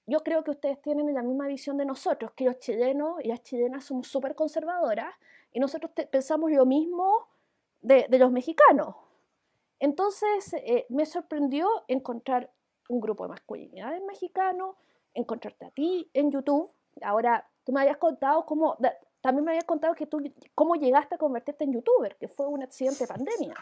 yo 0.10 0.22
creo 0.22 0.44
que 0.44 0.52
ustedes 0.52 0.82
tienen 0.82 1.14
la 1.14 1.22
misma 1.22 1.46
visión 1.46 1.78
de 1.78 1.86
nosotros, 1.86 2.32
que 2.36 2.46
los 2.46 2.60
chilenos 2.60 3.18
y 3.24 3.28
las 3.28 3.44
chilenas 3.44 3.86
somos 3.86 4.08
súper 4.08 4.34
conservadoras 4.34 5.14
y 5.52 5.60
nosotros 5.60 5.92
pensamos 6.10 6.52
lo 6.52 6.66
mismo 6.66 7.28
de, 7.82 8.08
los 8.18 8.32
mexicanos. 8.32 8.96
Entonces 9.80 10.54
eh, 10.54 10.88
me 10.90 11.06
sorprendió 11.06 11.70
encontrar 11.88 12.52
un 12.90 13.00
grupo 13.00 13.24
de 13.26 13.30
masculinidades 13.30 14.02
mexicanos, 14.04 14.76
encontrarte 15.14 15.68
a 15.68 15.72
ti 15.72 16.10
en 16.14 16.32
YouTube. 16.32 16.72
Ahora, 17.04 17.48
tú 17.64 17.72
me 17.72 17.82
habías 17.82 17.98
contado 17.98 18.48
cómo, 18.48 18.78
también 19.22 19.46
me 19.46 19.52
habías 19.52 19.66
contado 19.66 19.94
que 19.96 20.06
tú, 20.06 20.22
cómo 20.56 20.76
llegaste 20.76 21.16
a 21.16 21.18
convertirte 21.18 21.64
en 21.64 21.74
youtuber, 21.74 22.16
que 22.18 22.28
fue 22.28 22.48
un 22.48 22.64
accidente 22.64 23.04
de 23.04 23.08
pandemia 23.08 23.56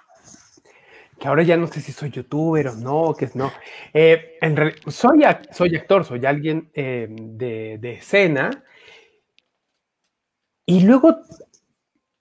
que 1.19 1.27
ahora 1.27 1.43
ya 1.43 1.57
no 1.57 1.67
sé 1.67 1.81
si 1.81 1.91
soy 1.91 2.11
youtuber 2.11 2.67
o 2.67 2.75
no, 2.75 3.13
que 3.13 3.25
es 3.25 3.35
no. 3.35 3.51
Eh, 3.93 4.37
en 4.41 4.55
soy, 4.87 5.21
soy 5.51 5.75
actor, 5.75 6.05
soy 6.05 6.25
alguien 6.25 6.69
eh, 6.73 7.07
de, 7.09 7.77
de, 7.79 7.93
escena. 7.93 8.63
Y 10.65 10.81
luego, 10.81 11.21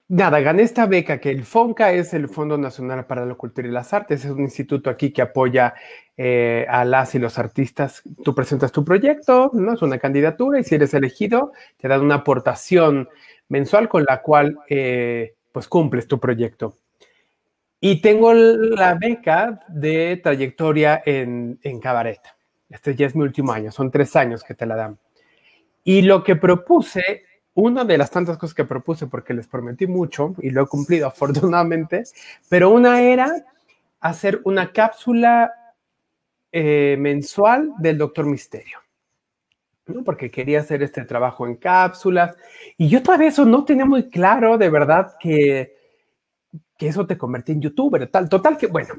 nada, 0.08 0.40
gané 0.40 0.62
esta 0.62 0.86
beca 0.86 1.18
que 1.18 1.30
el 1.30 1.44
FONCA 1.44 1.92
es 1.92 2.14
el 2.14 2.28
Fondo 2.28 2.58
Nacional 2.58 3.06
para 3.06 3.26
la 3.26 3.34
Cultura 3.34 3.66
y 3.66 3.70
las 3.70 3.92
Artes, 3.92 4.24
es 4.24 4.30
un 4.30 4.40
instituto 4.40 4.90
aquí 4.90 5.12
que 5.12 5.22
apoya 5.22 5.74
eh, 6.16 6.66
a 6.68 6.84
las 6.84 7.14
y 7.14 7.18
los 7.18 7.38
artistas. 7.38 8.02
Tú 8.24 8.34
presentas 8.34 8.72
tu 8.72 8.84
proyecto, 8.84 9.50
¿no? 9.52 9.74
Es 9.74 9.82
una 9.82 9.98
candidatura 9.98 10.60
y 10.60 10.64
si 10.64 10.74
eres 10.74 10.94
elegido, 10.94 11.52
te 11.76 11.88
dan 11.88 12.02
una 12.02 12.16
aportación 12.16 13.08
mensual 13.48 13.88
con 13.88 14.04
la 14.04 14.22
cual 14.22 14.58
pues 15.52 15.68
cumples 15.68 16.06
tu 16.06 16.20
proyecto. 16.20 16.76
Y 17.80 18.00
tengo 18.00 18.32
la 18.32 18.94
beca 18.94 19.60
de 19.68 20.20
trayectoria 20.22 21.02
en, 21.04 21.58
en 21.62 21.80
cabaret. 21.80 22.20
Este 22.68 22.94
ya 22.94 23.06
es 23.06 23.14
mi 23.14 23.22
último 23.22 23.52
año, 23.52 23.70
son 23.70 23.90
tres 23.90 24.16
años 24.16 24.42
que 24.42 24.54
te 24.54 24.66
la 24.66 24.76
dan. 24.76 24.98
Y 25.84 26.02
lo 26.02 26.24
que 26.24 26.36
propuse, 26.36 27.24
una 27.56 27.84
de 27.84 27.98
las 27.98 28.10
tantas 28.10 28.38
cosas 28.38 28.54
que 28.54 28.64
propuse, 28.64 29.08
porque 29.08 29.34
les 29.34 29.48
prometí 29.48 29.88
mucho 29.88 30.34
y 30.38 30.50
lo 30.50 30.62
he 30.62 30.66
cumplido 30.66 31.06
afortunadamente, 31.08 32.04
pero 32.48 32.70
una 32.70 33.02
era 33.02 33.44
hacer 34.00 34.40
una 34.44 34.72
cápsula 34.72 35.52
eh, 36.52 36.96
mensual 36.98 37.72
del 37.78 37.98
Doctor 37.98 38.26
Misterio. 38.26 38.78
¿no? 39.86 40.04
Porque 40.04 40.30
quería 40.30 40.60
hacer 40.60 40.82
este 40.82 41.04
trabajo 41.04 41.46
en 41.46 41.56
cápsulas. 41.56 42.36
Y 42.76 42.88
yo 42.88 43.02
todavía 43.02 43.28
eso 43.28 43.44
no 43.44 43.64
tenía 43.64 43.84
muy 43.84 44.08
claro, 44.08 44.58
de 44.58 44.68
verdad, 44.68 45.14
que 45.20 45.76
que 46.76 46.88
eso 46.88 47.06
te 47.06 47.18
convertí 47.18 47.52
en 47.52 47.62
youtuber, 47.62 48.06
tal, 48.08 48.28
total 48.28 48.56
que, 48.56 48.66
bueno, 48.66 48.94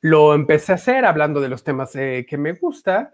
lo 0.00 0.34
empecé 0.34 0.72
a 0.72 0.76
hacer 0.76 1.04
hablando 1.04 1.40
de 1.40 1.48
los 1.48 1.62
temas 1.62 1.94
eh, 1.96 2.26
que 2.28 2.38
me 2.38 2.52
gusta 2.54 3.12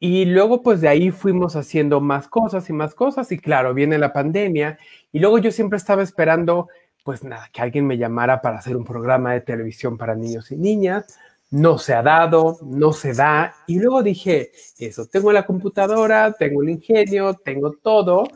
y 0.00 0.24
luego 0.24 0.62
pues 0.62 0.80
de 0.80 0.88
ahí 0.88 1.10
fuimos 1.10 1.54
haciendo 1.54 2.00
más 2.00 2.26
cosas 2.26 2.68
y 2.70 2.72
más 2.72 2.94
cosas 2.94 3.30
y 3.30 3.38
claro, 3.38 3.74
viene 3.74 3.98
la 3.98 4.12
pandemia 4.12 4.78
y 5.12 5.20
luego 5.20 5.38
yo 5.38 5.52
siempre 5.52 5.76
estaba 5.76 6.02
esperando 6.02 6.68
pues 7.04 7.24
nada, 7.24 7.48
que 7.52 7.62
alguien 7.62 7.86
me 7.86 7.98
llamara 7.98 8.40
para 8.40 8.58
hacer 8.58 8.76
un 8.76 8.84
programa 8.84 9.32
de 9.32 9.40
televisión 9.40 9.96
para 9.96 10.14
niños 10.14 10.50
y 10.50 10.56
niñas. 10.56 11.18
No 11.50 11.78
se 11.78 11.94
ha 11.94 12.02
dado, 12.02 12.58
no 12.62 12.92
se 12.92 13.14
da. 13.14 13.56
Y 13.66 13.80
luego 13.80 14.02
dije, 14.02 14.52
eso, 14.78 15.06
tengo 15.06 15.32
la 15.32 15.44
computadora, 15.44 16.32
tengo 16.32 16.62
el 16.62 16.70
ingenio, 16.70 17.34
tengo 17.34 17.72
todo. 17.72 18.28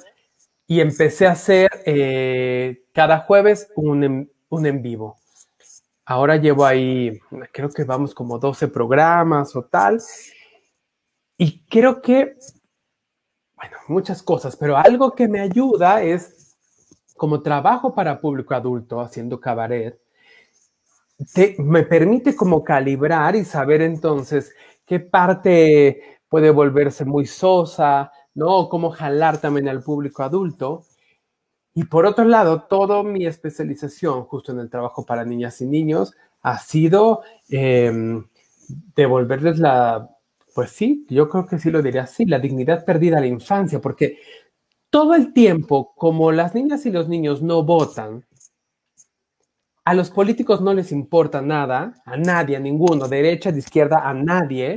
Y 0.67 0.81
empecé 0.81 1.27
a 1.27 1.33
hacer 1.33 1.71
eh, 1.85 2.85
cada 2.93 3.21
jueves 3.21 3.69
un, 3.77 4.31
un 4.49 4.67
en 4.67 4.83
vivo. 4.83 5.17
Ahora 6.07 6.37
llevo 6.37 6.67
ahí, 6.67 7.19
creo 7.53 7.71
que 7.71 7.85
vamos 7.85 8.15
como 8.15 8.39
12 8.39 8.69
programas 8.69 9.55
o 9.57 9.63
tal. 9.63 10.01
Y 11.37 11.65
creo 11.67 12.01
que, 12.01 12.37
bueno, 13.57 13.77
muchas 13.89 14.23
cosas, 14.23 14.57
pero 14.57 14.77
algo 14.77 15.15
que 15.15 15.29
me 15.29 15.41
ayuda 15.41 16.03
es, 16.03 16.57
como 17.17 17.43
trabajo 17.43 17.95
para 17.95 18.21
público 18.21 18.55
adulto 18.55 19.01
haciendo 19.01 19.41
cabaret, 19.41 20.01
me 21.59 21.85
permite 21.85 22.35
como 22.35 22.65
calibrar 22.65 23.37
y 23.37 23.45
saber 23.45 23.83
entonces 23.83 24.53
qué 24.85 25.01
parte 25.01 26.21
puede 26.29 26.51
volverse 26.51 27.05
muy 27.05 27.27
sosa, 27.27 28.11
¿no? 28.35 28.69
Cómo 28.69 28.91
jalar 28.91 29.39
también 29.39 29.69
al 29.69 29.83
público 29.83 30.23
adulto. 30.23 30.85
Y 31.75 31.85
por 31.85 32.07
otro 32.07 32.25
lado, 32.25 32.63
toda 32.63 33.03
mi 33.03 33.27
especialización 33.27 34.25
justo 34.25 34.53
en 34.53 34.61
el 34.61 34.71
trabajo 34.71 35.05
para 35.05 35.25
niñas 35.25 35.61
y 35.61 35.67
niños 35.67 36.15
ha 36.43 36.59
sido 36.59 37.23
em, 37.49 38.27
devolverles 38.95 39.59
la, 39.59 40.14
pues 40.55 40.71
sí, 40.71 41.05
yo 41.11 41.29
creo 41.29 41.47
que 41.47 41.59
sí 41.59 41.71
lo 41.71 41.83
diría 41.83 42.05
así, 42.05 42.25
la 42.25 42.39
dignidad 42.39 42.85
perdida 42.85 43.19
a 43.19 43.21
la 43.21 43.27
infancia, 43.27 43.81
porque 43.81 44.19
todo 44.89 45.15
el 45.15 45.33
tiempo, 45.33 45.93
como 45.97 46.31
las 46.31 46.55
niñas 46.55 46.87
y 46.87 46.91
los 46.91 47.09
niños 47.09 47.43
no 47.43 47.65
votan, 47.65 48.25
a 49.85 49.93
los 49.93 50.11
políticos 50.11 50.61
no 50.63 50.73
les 50.73 50.93
importa 50.93 51.43
nada, 51.43 52.01
a 52.07 52.17
nadie, 52.17 52.57
a 52.57 52.61
ninguno, 52.61 53.07
derecha, 53.07 53.53
de 53.53 53.59
izquierda, 53.59 54.09
a 54.09 54.15
nadie. 54.15 54.77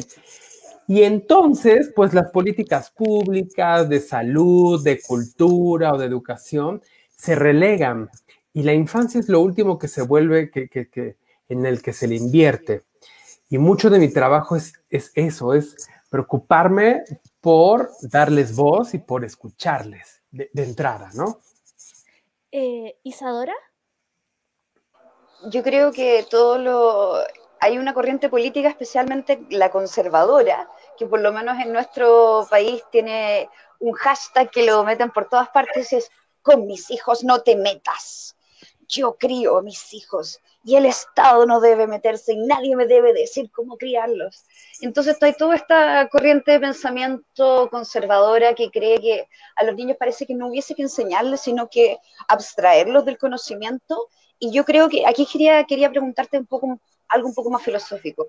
Y 0.87 1.03
entonces, 1.03 1.93
pues 1.95 2.13
las 2.13 2.29
políticas 2.31 2.91
públicas 2.91 3.87
de 3.87 3.99
salud, 3.99 4.83
de 4.83 4.99
cultura 5.01 5.93
o 5.93 5.97
de 5.97 6.07
educación 6.07 6.81
se 7.15 7.35
relegan 7.35 8.09
y 8.53 8.63
la 8.63 8.73
infancia 8.73 9.19
es 9.19 9.29
lo 9.29 9.39
último 9.39 9.77
que 9.77 9.87
se 9.87 10.01
vuelve, 10.01 10.49
que, 10.49 10.67
que, 10.67 11.17
en 11.47 11.65
el 11.65 11.81
que 11.81 11.93
se 11.93 12.07
le 12.07 12.15
invierte. 12.15 12.81
Y 13.49 13.57
mucho 13.57 13.89
de 13.89 13.99
mi 13.99 14.11
trabajo 14.11 14.55
es, 14.55 14.73
es 14.89 15.11
eso, 15.15 15.53
es 15.53 15.75
preocuparme 16.09 17.03
por 17.41 17.91
darles 18.01 18.55
voz 18.55 18.93
y 18.93 18.99
por 18.99 19.23
escucharles 19.23 20.21
de, 20.31 20.49
entrada, 20.55 21.09
¿no? 21.13 21.39
Eh, 22.51 22.97
Isadora. 23.03 23.53
Yo 25.49 25.63
creo 25.63 25.91
que 25.91 26.25
todo 26.29 26.57
lo, 26.57 27.15
hay 27.59 27.77
una 27.77 27.93
corriente 27.93 28.29
política, 28.29 28.69
especialmente 28.69 29.45
la 29.49 29.69
conservadora, 29.69 30.69
que 30.97 31.05
por 31.05 31.21
lo 31.21 31.31
menos 31.31 31.59
en 31.59 31.71
nuestro 31.71 32.47
país 32.49 32.83
tiene 32.91 33.49
un 33.79 33.93
hashtag 33.93 34.49
que 34.49 34.65
lo 34.65 34.83
meten 34.83 35.11
por 35.11 35.29
todas 35.29 35.49
partes, 35.49 35.93
es 35.93 36.09
con 36.41 36.65
mis 36.65 36.89
hijos 36.91 37.23
no 37.23 37.41
te 37.41 37.55
metas. 37.55 38.36
Yo 38.87 39.17
crío 39.17 39.57
a 39.57 39.61
mis 39.61 39.93
hijos 39.93 40.39
y 40.63 40.75
el 40.75 40.85
Estado 40.85 41.45
no 41.45 41.59
debe 41.59 41.87
meterse 41.87 42.33
y 42.33 42.37
nadie 42.37 42.75
me 42.75 42.85
debe 42.85 43.13
decir 43.13 43.49
cómo 43.51 43.77
criarlos. 43.77 44.45
Entonces 44.81 45.17
hay 45.21 45.33
toda 45.33 45.55
esta 45.55 46.07
corriente 46.09 46.51
de 46.51 46.59
pensamiento 46.59 47.69
conservadora 47.69 48.53
que 48.53 48.69
cree 48.69 48.99
que 48.99 49.27
a 49.55 49.63
los 49.63 49.75
niños 49.75 49.97
parece 49.97 50.25
que 50.25 50.35
no 50.35 50.47
hubiese 50.47 50.75
que 50.75 50.83
enseñarles, 50.83 51.41
sino 51.41 51.69
que 51.69 51.97
abstraerlos 52.27 53.05
del 53.05 53.17
conocimiento. 53.17 54.09
Y 54.39 54.51
yo 54.51 54.65
creo 54.65 54.89
que 54.89 55.05
aquí 55.05 55.25
quería, 55.25 55.63
quería 55.63 55.89
preguntarte 55.89 56.37
un 56.37 56.45
poco 56.45 56.79
algo 57.09 57.27
un 57.27 57.33
poco 57.33 57.49
más 57.49 57.63
filosófico. 57.63 58.27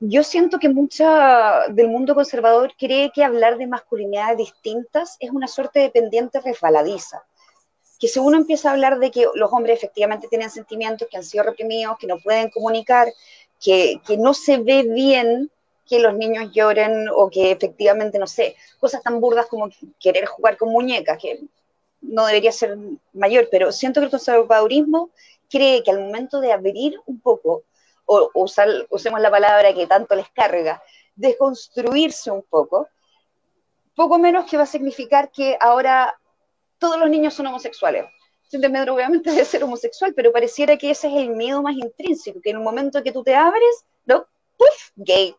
Yo 0.00 0.22
siento 0.22 0.58
que 0.58 0.68
mucha 0.68 1.68
del 1.68 1.88
mundo 1.88 2.14
conservador 2.14 2.72
cree 2.78 3.12
que 3.12 3.24
hablar 3.24 3.58
de 3.58 3.66
masculinidades 3.66 4.38
distintas 4.38 5.16
es 5.20 5.30
una 5.30 5.46
suerte 5.46 5.80
de 5.80 5.90
pendiente 5.90 6.40
resbaladiza. 6.40 7.22
Que 7.98 8.08
si 8.08 8.18
uno 8.18 8.36
empieza 8.36 8.68
a 8.68 8.72
hablar 8.72 8.98
de 8.98 9.10
que 9.10 9.26
los 9.34 9.52
hombres 9.52 9.78
efectivamente 9.78 10.28
tienen 10.28 10.50
sentimientos 10.50 11.08
que 11.10 11.16
han 11.16 11.24
sido 11.24 11.44
reprimidos, 11.44 11.98
que 11.98 12.06
no 12.06 12.18
pueden 12.18 12.50
comunicar, 12.50 13.12
que, 13.60 14.00
que 14.06 14.16
no 14.16 14.34
se 14.34 14.58
ve 14.58 14.82
bien 14.82 15.50
que 15.86 15.98
los 15.98 16.14
niños 16.14 16.52
lloren 16.52 17.08
o 17.14 17.30
que 17.30 17.50
efectivamente, 17.50 18.18
no 18.18 18.26
sé, 18.26 18.56
cosas 18.78 19.02
tan 19.02 19.20
burdas 19.20 19.46
como 19.46 19.68
querer 20.00 20.26
jugar 20.26 20.56
con 20.56 20.70
muñecas, 20.70 21.18
que 21.20 21.40
no 22.00 22.26
debería 22.26 22.52
ser 22.52 22.76
mayor, 23.12 23.48
pero 23.50 23.72
siento 23.72 24.00
que 24.00 24.06
el 24.06 24.10
conservadurismo 24.10 25.10
cree 25.50 25.82
que 25.82 25.90
al 25.90 26.00
momento 26.00 26.40
de 26.40 26.52
abrir 26.52 26.98
un 27.06 27.20
poco 27.20 27.64
o 28.06 28.30
usar, 28.34 28.68
usemos 28.90 29.20
la 29.20 29.30
palabra 29.30 29.74
que 29.74 29.86
tanto 29.86 30.14
les 30.14 30.28
carga, 30.30 30.82
desconstruirse 31.16 32.30
un 32.30 32.42
poco, 32.42 32.88
poco 33.94 34.18
menos 34.18 34.50
que 34.50 34.56
va 34.56 34.64
a 34.64 34.66
significar 34.66 35.30
que 35.30 35.56
ahora 35.60 36.18
todos 36.78 36.98
los 36.98 37.08
niños 37.08 37.34
son 37.34 37.46
homosexuales. 37.46 38.04
Medro 38.70 38.94
obviamente 38.94 39.30
debe 39.32 39.44
ser 39.44 39.64
homosexual, 39.64 40.14
pero 40.14 40.32
pareciera 40.32 40.76
que 40.76 40.90
ese 40.90 41.08
es 41.08 41.14
el 41.14 41.30
miedo 41.30 41.62
más 41.62 41.74
intrínseco, 41.74 42.40
que 42.40 42.50
en 42.50 42.58
un 42.58 42.64
momento 42.64 43.02
que 43.02 43.12
tú 43.12 43.22
te 43.22 43.34
abres, 43.34 43.84
¿no? 44.06 44.26
¡Puf! 44.56 44.90
Gay. 44.96 45.34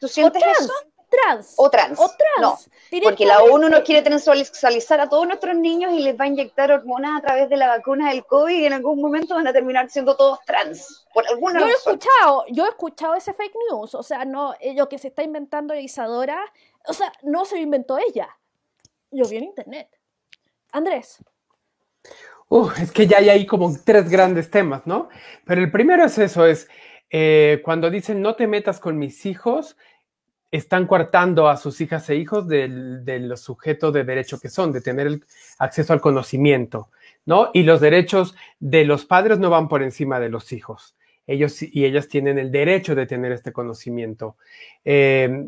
¿Tú 0.00 0.08
sientes 0.08 0.42
eso? 0.60 0.72
Trans. 1.12 1.54
O 1.58 1.68
trans. 1.68 2.00
O 2.00 2.08
trans. 2.08 2.40
No, 2.40 3.02
porque 3.02 3.26
la 3.26 3.42
ONU 3.42 3.68
no 3.68 3.84
quiere 3.84 4.00
transexualizar 4.00 4.98
a 4.98 5.10
todos 5.10 5.26
nuestros 5.26 5.54
niños 5.54 5.92
y 5.92 5.98
les 5.98 6.18
va 6.18 6.24
a 6.24 6.28
inyectar 6.28 6.72
hormonas 6.72 7.18
a 7.18 7.20
través 7.20 7.50
de 7.50 7.58
la 7.58 7.68
vacuna 7.68 8.08
del 8.08 8.24
COVID 8.24 8.56
y 8.56 8.64
en 8.64 8.72
algún 8.72 8.98
momento 8.98 9.34
van 9.34 9.46
a 9.46 9.52
terminar 9.52 9.90
siendo 9.90 10.16
todos 10.16 10.38
trans. 10.46 11.06
Por 11.12 11.28
alguna 11.28 11.60
yo 11.60 11.66
razón. 11.66 11.92
he 11.92 11.96
escuchado, 11.96 12.44
yo 12.48 12.64
he 12.64 12.68
escuchado 12.70 13.14
ese 13.14 13.34
fake 13.34 13.54
news. 13.70 13.94
O 13.94 14.02
sea, 14.02 14.24
no, 14.24 14.54
eh, 14.58 14.72
lo 14.74 14.88
que 14.88 14.96
se 14.96 15.08
está 15.08 15.22
inventando 15.22 15.74
Isadora, 15.74 16.42
o 16.86 16.94
sea, 16.94 17.12
no 17.22 17.44
se 17.44 17.56
lo 17.56 17.62
inventó 17.62 17.98
ella. 17.98 18.34
Yo 19.10 19.26
vi 19.26 19.36
en 19.36 19.44
internet. 19.44 19.90
Andrés. 20.72 21.22
Uh, 22.48 22.70
es 22.80 22.90
que 22.90 23.06
ya 23.06 23.18
hay 23.18 23.28
ahí 23.28 23.46
como 23.46 23.72
tres 23.84 24.10
grandes 24.10 24.50
temas, 24.50 24.86
¿no? 24.86 25.08
Pero 25.46 25.62
el 25.62 25.70
primero 25.70 26.04
es 26.04 26.18
eso, 26.18 26.44
es 26.44 26.68
eh, 27.10 27.60
cuando 27.64 27.90
dicen 27.90 28.20
no 28.20 28.34
te 28.34 28.46
metas 28.46 28.80
con 28.80 28.98
mis 28.98 29.24
hijos, 29.24 29.76
están 30.50 30.86
coartando 30.86 31.48
a 31.48 31.56
sus 31.56 31.80
hijas 31.80 32.08
e 32.10 32.16
hijos 32.16 32.46
del, 32.46 33.04
de 33.06 33.20
los 33.20 33.40
sujetos 33.40 33.94
de 33.94 34.04
derecho 34.04 34.38
que 34.38 34.50
son, 34.50 34.70
de 34.70 34.82
tener 34.82 35.06
el 35.06 35.24
acceso 35.58 35.94
al 35.94 36.02
conocimiento, 36.02 36.90
¿no? 37.24 37.50
Y 37.54 37.62
los 37.62 37.80
derechos 37.80 38.34
de 38.60 38.84
los 38.84 39.06
padres 39.06 39.38
no 39.38 39.48
van 39.48 39.68
por 39.68 39.82
encima 39.82 40.20
de 40.20 40.28
los 40.28 40.52
hijos. 40.52 40.94
Ellos 41.26 41.62
y 41.62 41.84
ellas 41.86 42.08
tienen 42.08 42.38
el 42.38 42.50
derecho 42.50 42.94
de 42.94 43.06
tener 43.06 43.32
este 43.32 43.52
conocimiento. 43.52 44.36
Eh, 44.84 45.46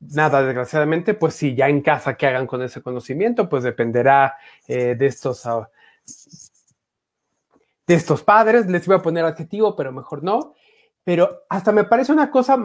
nada, 0.00 0.42
desgraciadamente, 0.42 1.14
pues 1.14 1.34
sí, 1.34 1.54
ya 1.54 1.68
en 1.68 1.82
casa 1.82 2.16
que 2.16 2.26
hagan 2.26 2.46
con 2.46 2.62
ese 2.62 2.82
conocimiento, 2.82 3.48
pues 3.48 3.62
dependerá 3.62 4.36
eh, 4.66 4.94
de 4.96 5.06
estos... 5.06 5.44
Uh, 5.44 5.64
de 7.88 7.94
estos 7.94 8.22
padres, 8.22 8.66
les 8.66 8.86
iba 8.86 8.96
a 8.96 9.02
poner 9.02 9.24
adjetivo, 9.24 9.74
pero 9.74 9.90
mejor 9.90 10.22
no. 10.22 10.54
Pero 11.04 11.44
hasta 11.48 11.72
me 11.72 11.84
parece 11.84 12.12
una 12.12 12.30
cosa 12.30 12.58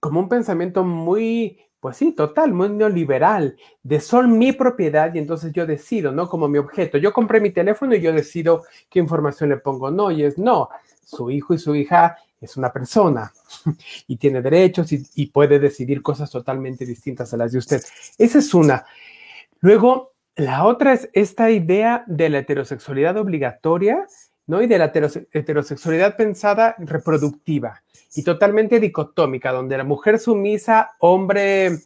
como 0.00 0.20
un 0.20 0.28
pensamiento 0.28 0.82
muy, 0.82 1.60
pues 1.78 1.96
sí, 1.96 2.12
total, 2.12 2.52
muy 2.52 2.68
neoliberal, 2.70 3.56
de 3.84 4.00
son 4.00 4.36
mi 4.36 4.52
propiedad 4.52 5.14
y 5.14 5.18
entonces 5.18 5.52
yo 5.52 5.66
decido, 5.66 6.10
¿no? 6.10 6.28
Como 6.28 6.48
mi 6.48 6.58
objeto. 6.58 6.98
Yo 6.98 7.12
compré 7.12 7.40
mi 7.40 7.50
teléfono 7.50 7.94
y 7.94 8.00
yo 8.00 8.12
decido 8.12 8.64
qué 8.90 8.98
información 8.98 9.50
le 9.50 9.58
pongo. 9.58 9.92
No, 9.92 10.10
y 10.10 10.24
es 10.24 10.36
no. 10.36 10.68
Su 11.04 11.30
hijo 11.30 11.54
y 11.54 11.58
su 11.58 11.76
hija 11.76 12.18
es 12.40 12.56
una 12.56 12.72
persona 12.72 13.32
y 14.06 14.16
tiene 14.16 14.42
derechos 14.42 14.90
y, 14.92 15.26
puede 15.26 15.58
decidir 15.58 16.02
cosas 16.02 16.30
totalmente 16.30 16.84
distintas 16.86 17.32
a 17.32 17.36
las 17.36 17.52
de 17.52 17.58
usted. 17.58 17.82
Esa 18.18 18.38
es 18.38 18.54
una. 18.54 18.84
Luego, 19.60 20.12
la 20.36 20.64
otra 20.64 20.92
es 20.92 21.08
esta 21.12 21.50
idea 21.50 22.04
de 22.06 22.28
la 22.28 22.38
heterosexualidad 22.38 23.16
obligatoria, 23.16 24.06
¿no? 24.46 24.62
Y 24.62 24.66
de 24.66 24.78
la 24.78 24.92
heterosexualidad 25.32 26.16
pensada 26.16 26.76
reproductiva 26.78 27.82
y 28.14 28.22
totalmente 28.22 28.80
dicotómica, 28.80 29.52
donde 29.52 29.76
la 29.76 29.84
mujer 29.84 30.18
sumisa, 30.18 30.92
hombre, 30.98 31.78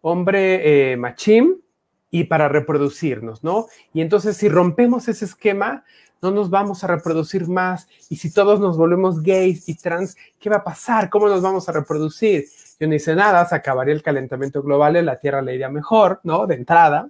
hombre 0.00 0.92
eh, 0.92 0.96
machín 0.96 1.62
y 2.10 2.24
para 2.24 2.48
reproducirnos, 2.48 3.42
¿no? 3.42 3.66
Y 3.94 4.02
entonces 4.02 4.36
si 4.36 4.48
rompemos 4.48 5.08
ese 5.08 5.24
esquema, 5.24 5.84
no 6.22 6.30
nos 6.30 6.48
vamos 6.48 6.84
a 6.84 6.86
reproducir 6.86 7.48
más. 7.48 7.88
Y 8.08 8.16
si 8.16 8.32
todos 8.32 8.60
nos 8.60 8.76
volvemos 8.76 9.22
gays 9.22 9.68
y 9.68 9.74
trans, 9.74 10.16
¿qué 10.38 10.48
va 10.48 10.56
a 10.56 10.64
pasar? 10.64 11.10
¿Cómo 11.10 11.28
nos 11.28 11.42
vamos 11.42 11.68
a 11.68 11.72
reproducir? 11.72 12.46
Yo 12.78 12.86
no 12.86 12.94
hice 12.94 13.14
nada, 13.14 13.44
se 13.44 13.56
acabaría 13.56 13.92
el 13.92 14.02
calentamiento 14.02 14.62
global 14.62 14.96
y 14.96 15.02
la 15.02 15.18
Tierra 15.18 15.42
le 15.42 15.54
iría 15.54 15.68
mejor, 15.68 16.20
¿no? 16.22 16.46
De 16.46 16.54
entrada. 16.54 17.08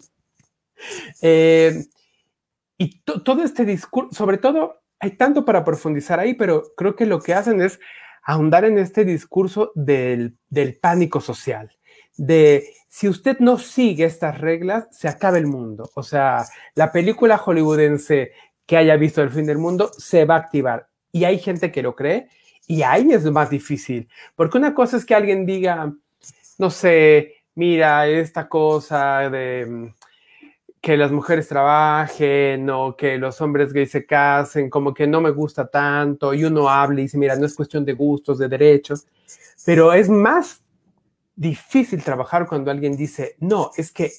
Eh, 1.21 1.85
y 2.79 3.01
todo 3.03 3.45
este 3.45 3.65
discurso, 3.65 4.15
sobre 4.15 4.39
todo, 4.39 4.81
hay 4.99 5.13
tanto 5.13 5.45
para 5.45 5.65
profundizar 5.65 6.19
ahí, 6.19 6.35
pero 6.35 6.73
creo 6.77 6.97
que 6.97 7.07
lo 7.07 7.21
que 7.21 7.35
hacen 7.35 7.61
es 7.61 7.79
ahondar 8.23 8.65
en 8.65 8.79
este 8.79 9.05
discurso 9.05 9.73
del, 9.75 10.37
del, 10.49 10.79
pánico 10.79 11.21
social, 11.21 11.77
de 12.17 12.73
si 12.89 13.09
usted 13.09 13.39
no 13.41 13.59
sigue 13.59 14.05
estas 14.05 14.41
reglas, 14.41 14.87
se 14.91 15.09
acaba 15.09 15.39
el 15.39 15.47
mundo. 15.47 15.91
O 15.95 16.03
sea, 16.03 16.45
la 16.75 16.93
película 16.93 17.39
hollywoodense 17.39 18.33
que 18.67 18.77
haya 18.77 18.97
visto 18.97 19.23
el 19.23 19.31
fin 19.31 19.47
del 19.47 19.59
mundo 19.59 19.91
se 19.97 20.25
va 20.25 20.37
a 20.37 20.39
activar. 20.39 20.89
Y 21.11 21.25
hay 21.25 21.39
gente 21.39 21.71
que 21.71 21.83
lo 21.83 21.95
cree 21.95 22.29
y 22.67 22.83
ahí 22.83 23.13
es 23.13 23.25
más 23.31 23.51
difícil, 23.51 24.09
porque 24.35 24.59
una 24.59 24.73
cosa 24.75 24.97
es 24.97 25.05
que 25.05 25.15
alguien 25.15 25.45
diga, 25.45 25.93
no 26.59 26.71
sé, 26.71 27.35
mira, 27.55 28.07
esta 28.07 28.49
cosa 28.49 29.29
de 29.29 29.93
que 30.81 30.97
las 30.97 31.13
mujeres 31.13 31.47
trabajen 31.47 32.69
o 32.71 32.97
que 32.97 33.17
los 33.17 33.41
hombres 33.41 33.73
gays 33.73 33.93
se 33.93 34.05
casen, 34.05 34.69
como 34.69 34.93
que 34.93 35.07
no 35.07 35.21
me 35.21 35.31
gusta 35.31 35.69
tanto, 35.69 36.35
y 36.35 36.45
uno 36.45 36.69
habla 36.69 37.01
y 37.01 37.05
dice, 37.05 37.19
mira, 37.19 37.37
no 37.37 37.47
es 37.47 37.55
cuestión 37.55 37.85
de 37.85 37.93
gustos, 37.93 38.39
de 38.39 38.49
derechos, 38.49 39.07
pero 39.65 39.93
es 39.93 40.09
más 40.09 40.63
difícil 41.37 42.03
trabajar 42.03 42.47
cuando 42.47 42.71
alguien 42.71 42.97
dice, 42.97 43.37
no, 43.39 43.71
es 43.77 43.93
que 43.93 44.11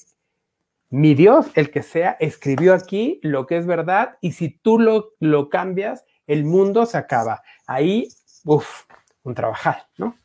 mi 0.94 1.16
Dios, 1.16 1.46
el 1.56 1.72
que 1.72 1.82
sea, 1.82 2.16
escribió 2.20 2.72
aquí 2.72 3.18
lo 3.24 3.48
que 3.48 3.56
es 3.56 3.66
verdad 3.66 4.16
y 4.20 4.30
si 4.30 4.48
tú 4.48 4.78
lo, 4.78 5.10
lo 5.18 5.48
cambias, 5.48 6.04
el 6.28 6.44
mundo 6.44 6.86
se 6.86 6.96
acaba. 6.96 7.42
Ahí, 7.66 8.06
uff, 8.44 8.84
un 9.24 9.34
trabajar, 9.34 9.88
¿no? 9.96 10.16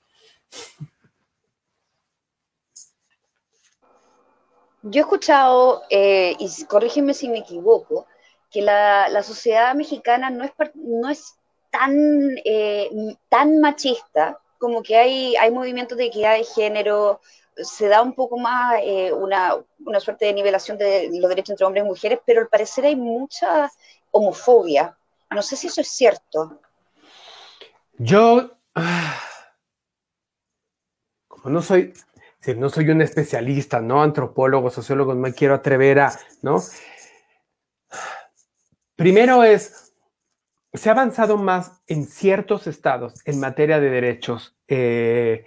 Yo 4.84 4.99
he 4.99 5.01
escuchado, 5.01 5.82
eh, 5.89 6.36
y 6.38 6.65
corrígeme 6.65 7.15
si 7.15 7.29
me 7.29 7.39
equivoco, 7.39 8.05
que 8.51 8.62
la, 8.62 9.10
la 9.10 9.23
sociedad 9.23 9.73
mexicana 9.73 10.29
no 10.29 10.43
es, 10.43 10.51
no 10.75 11.10
es 11.10 11.36
tan, 11.71 12.38
eh, 12.45 12.91
tan 13.27 13.60
machista, 13.60 14.39
como 14.60 14.84
que 14.84 14.97
hay, 14.97 15.36
hay 15.36 15.49
movimientos 15.49 15.97
de 15.97 16.05
equidad 16.05 16.38
de 16.38 16.43
género, 16.43 17.21
se 17.63 17.88
da 17.88 18.02
un 18.02 18.13
poco 18.13 18.38
más 18.38 18.80
eh, 18.84 19.12
una, 19.12 19.56
una, 19.86 20.00
suerte 20.00 20.26
de 20.26 20.34
nivelación 20.34 20.78
de 20.78 21.10
los 21.13 21.30
derechos 21.30 21.52
entre 21.52 21.65
hombres 21.65 21.86
y 21.86 21.88
mujeres, 21.88 22.19
pero 22.26 22.41
al 22.41 22.48
parecer 22.48 22.86
hay 22.86 22.95
mucha 22.95 23.72
homofobia. 24.12 24.95
No 25.30 25.41
sé 25.41 25.56
si 25.56 25.67
eso 25.67 25.82
es 25.82 25.89
cierto. 25.89 26.60
Yo, 27.98 28.52
como 31.28 31.50
no 31.50 31.62
soy 31.62 31.93
no 32.56 32.69
soy 32.69 32.89
un 32.89 33.02
especialista, 33.02 33.82
¿no? 33.82 34.02
Antropólogo, 34.02 34.69
sociólogo, 34.69 35.13
no 35.13 35.19
me 35.19 35.34
quiero 35.34 35.56
atrever 35.56 36.00
a, 36.00 36.13
¿no? 36.41 36.62
Primero 38.95 39.43
es, 39.43 39.93
se 40.74 40.89
ha 40.89 40.93
avanzado 40.93 41.38
más 41.38 41.82
en 41.88 42.06
ciertos 42.06 42.67
estados 42.67 43.15
en 43.26 43.39
materia 43.39 43.80
de 43.80 43.89
derechos 43.89 44.56
eh, 44.67 45.45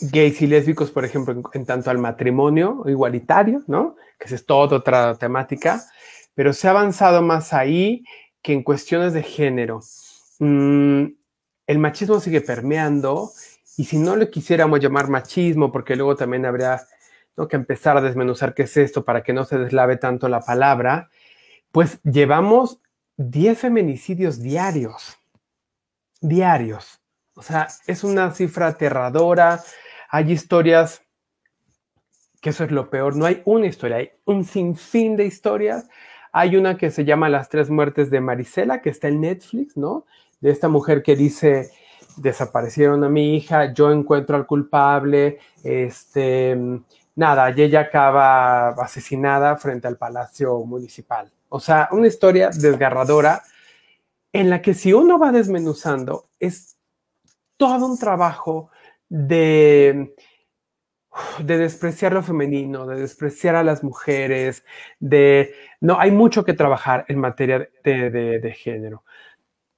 gays 0.00 0.42
y 0.42 0.46
lésbicos, 0.46 0.90
por 0.90 1.04
ejemplo, 1.04 1.42
en, 1.52 1.66
tanto 1.66 1.90
al 1.90 1.98
matrimonio 1.98 2.82
igualitario, 2.86 3.62
¿no? 3.66 3.96
Que 4.18 4.34
es 4.34 4.46
toda 4.46 4.76
otra 4.76 5.14
temática, 5.16 5.84
pero 6.34 6.52
se 6.52 6.68
ha 6.68 6.70
avanzado 6.70 7.22
más 7.22 7.52
ahí 7.52 8.04
que 8.42 8.52
en 8.52 8.62
cuestiones 8.62 9.12
de 9.12 9.22
género. 9.22 9.80
Mm, 10.38 11.06
el 11.66 11.78
machismo 11.78 12.20
sigue 12.20 12.40
permeando 12.40 13.30
y 13.76 13.84
si 13.84 13.98
no 13.98 14.16
le 14.16 14.30
quisiéramos 14.30 14.80
llamar 14.80 15.08
machismo, 15.08 15.72
porque 15.72 15.96
luego 15.96 16.16
también 16.16 16.46
habría 16.46 16.86
que 17.48 17.56
empezar 17.56 17.96
a 17.98 18.00
desmenuzar 18.00 18.54
qué 18.54 18.62
es 18.62 18.76
esto 18.76 19.04
para 19.04 19.22
que 19.22 19.34
no 19.34 19.44
se 19.44 19.58
deslave 19.58 19.96
tanto 19.96 20.28
la 20.28 20.40
palabra, 20.40 21.10
pues 21.70 22.00
llevamos 22.02 22.80
10 23.18 23.58
feminicidios 23.58 24.40
diarios. 24.40 25.18
Diarios. 26.20 27.00
O 27.34 27.42
sea, 27.42 27.68
es 27.86 28.02
una 28.02 28.32
cifra 28.32 28.68
aterradora. 28.68 29.62
Hay 30.16 30.32
historias, 30.32 31.02
que 32.40 32.48
eso 32.48 32.64
es 32.64 32.70
lo 32.70 32.88
peor, 32.88 33.16
no 33.16 33.26
hay 33.26 33.42
una 33.44 33.66
historia, 33.66 33.98
hay 33.98 34.12
un 34.24 34.46
sinfín 34.46 35.14
de 35.14 35.26
historias. 35.26 35.86
Hay 36.32 36.56
una 36.56 36.78
que 36.78 36.90
se 36.90 37.04
llama 37.04 37.28
Las 37.28 37.50
tres 37.50 37.68
muertes 37.68 38.08
de 38.08 38.22
Marisela, 38.22 38.80
que 38.80 38.88
está 38.88 39.08
en 39.08 39.20
Netflix, 39.20 39.76
¿no? 39.76 40.06
De 40.40 40.50
esta 40.50 40.70
mujer 40.70 41.02
que 41.02 41.16
dice, 41.16 41.70
desaparecieron 42.16 43.04
a 43.04 43.10
mi 43.10 43.36
hija, 43.36 43.74
yo 43.74 43.92
encuentro 43.92 44.36
al 44.36 44.46
culpable, 44.46 45.38
este, 45.62 46.56
nada, 47.14 47.50
y 47.50 47.60
ella 47.60 47.80
acaba 47.80 48.68
asesinada 48.70 49.56
frente 49.56 49.86
al 49.86 49.98
Palacio 49.98 50.64
Municipal. 50.64 51.30
O 51.50 51.60
sea, 51.60 51.90
una 51.92 52.06
historia 52.06 52.48
desgarradora 52.48 53.42
en 54.32 54.48
la 54.48 54.62
que 54.62 54.72
si 54.72 54.94
uno 54.94 55.18
va 55.18 55.30
desmenuzando, 55.30 56.24
es 56.40 56.78
todo 57.58 57.84
un 57.84 57.98
trabajo 57.98 58.70
de, 59.08 60.14
de 61.38 61.58
despreciar 61.58 62.12
lo 62.12 62.22
femenino, 62.22 62.86
de 62.86 63.00
despreciar 63.00 63.54
a 63.54 63.64
las 63.64 63.82
mujeres, 63.82 64.64
de... 65.00 65.54
No, 65.80 65.98
hay 66.00 66.10
mucho 66.10 66.44
que 66.44 66.54
trabajar 66.54 67.04
en 67.08 67.18
materia 67.18 67.68
de, 67.84 68.10
de, 68.10 68.38
de 68.40 68.52
género. 68.52 69.04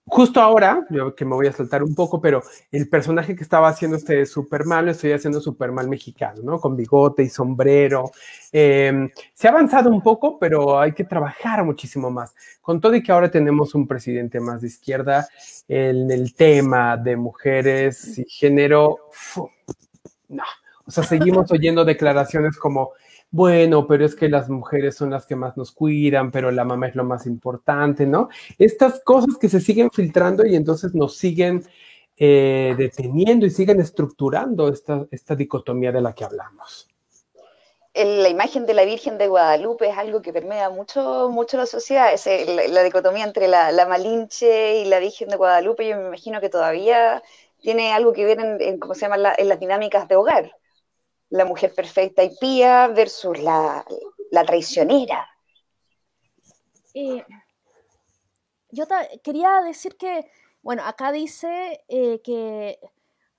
Justo 0.08 0.40
ahora, 0.40 0.86
yo 0.90 1.14
que 1.14 1.24
me 1.24 1.34
voy 1.34 1.46
a 1.46 1.52
saltar 1.52 1.82
un 1.82 1.94
poco, 1.94 2.20
pero 2.20 2.42
el 2.72 2.88
personaje 2.88 3.36
que 3.36 3.42
estaba 3.42 3.68
haciendo 3.68 3.96
este 3.96 4.26
Superman 4.26 4.86
lo 4.86 4.90
estoy 4.92 5.12
haciendo 5.12 5.40
Superman 5.40 5.88
mexicano, 5.88 6.40
¿no? 6.42 6.60
Con 6.60 6.76
bigote 6.76 7.22
y 7.22 7.28
sombrero. 7.28 8.10
Em, 8.52 9.10
se 9.34 9.48
ha 9.48 9.50
avanzado 9.50 9.90
un 9.90 10.02
poco, 10.02 10.38
pero 10.38 10.78
hay 10.80 10.92
que 10.92 11.04
trabajar 11.04 11.64
muchísimo 11.64 12.10
más. 12.10 12.34
Con 12.60 12.80
todo 12.80 12.94
y 12.94 13.02
que 13.02 13.12
ahora 13.12 13.30
tenemos 13.30 13.74
un 13.74 13.86
presidente 13.86 14.40
más 14.40 14.62
de 14.62 14.68
izquierda, 14.68 15.28
en 15.68 16.10
el 16.10 16.34
tema 16.34 16.96
de 16.96 17.16
mujeres 17.16 18.18
y 18.18 18.24
género, 18.24 19.10
no. 20.28 20.44
O 20.86 20.90
sea, 20.90 21.04
seguimos 21.04 21.50
oyendo 21.52 21.84
declaraciones 21.84 22.56
como 22.56 22.92
bueno, 23.30 23.86
pero 23.86 24.06
es 24.06 24.14
que 24.14 24.28
las 24.28 24.48
mujeres 24.48 24.96
son 24.96 25.10
las 25.10 25.26
que 25.26 25.36
más 25.36 25.56
nos 25.56 25.72
cuidan, 25.72 26.30
pero 26.30 26.50
la 26.50 26.64
mamá 26.64 26.88
es 26.88 26.94
lo 26.94 27.04
más 27.04 27.26
importante, 27.26 28.06
¿no? 28.06 28.28
Estas 28.58 29.00
cosas 29.04 29.36
que 29.38 29.48
se 29.50 29.60
siguen 29.60 29.90
filtrando 29.90 30.46
y 30.46 30.56
entonces 30.56 30.94
nos 30.94 31.16
siguen 31.16 31.62
eh, 32.16 32.74
deteniendo 32.78 33.44
y 33.44 33.50
siguen 33.50 33.80
estructurando 33.80 34.68
esta, 34.68 35.06
esta 35.10 35.34
dicotomía 35.36 35.92
de 35.92 36.00
la 36.00 36.14
que 36.14 36.24
hablamos. 36.24 36.88
La 37.94 38.28
imagen 38.28 38.64
de 38.64 38.74
la 38.74 38.84
Virgen 38.84 39.18
de 39.18 39.28
Guadalupe 39.28 39.88
es 39.90 39.98
algo 39.98 40.22
que 40.22 40.32
permea 40.32 40.70
mucho, 40.70 41.28
mucho 41.30 41.56
la 41.56 41.66
sociedad, 41.66 42.12
es 42.12 42.26
la, 42.70 42.82
dicotomía 42.82 43.24
entre 43.24 43.48
la, 43.48 43.86
Malinche 43.88 44.82
y 44.82 44.84
la 44.84 45.00
Virgen 45.00 45.28
de 45.28 45.36
Guadalupe, 45.36 45.86
yo 45.86 45.96
me 45.96 46.06
imagino 46.06 46.40
que 46.40 46.48
todavía 46.48 47.22
tiene 47.60 47.92
algo 47.92 48.12
que 48.12 48.24
ver 48.24 48.38
en, 48.40 48.78
¿cómo 48.78 48.94
se 48.94 49.02
llama?, 49.02 49.34
en 49.36 49.48
las 49.48 49.58
dinámicas 49.58 50.06
de 50.06 50.16
hogar 50.16 50.52
la 51.30 51.44
mujer 51.44 51.74
perfecta 51.74 52.22
y 52.22 52.36
pía 52.36 52.88
versus 52.88 53.38
la, 53.38 53.84
traicionera. 54.46 55.28
Eh, 56.94 57.24
yo 58.70 58.84
quería 59.22 59.60
decir 59.60 59.96
que, 59.96 60.30
bueno, 60.62 60.84
acá 60.84 61.12
dice 61.12 61.84
eh, 61.88 62.20
que 62.22 62.78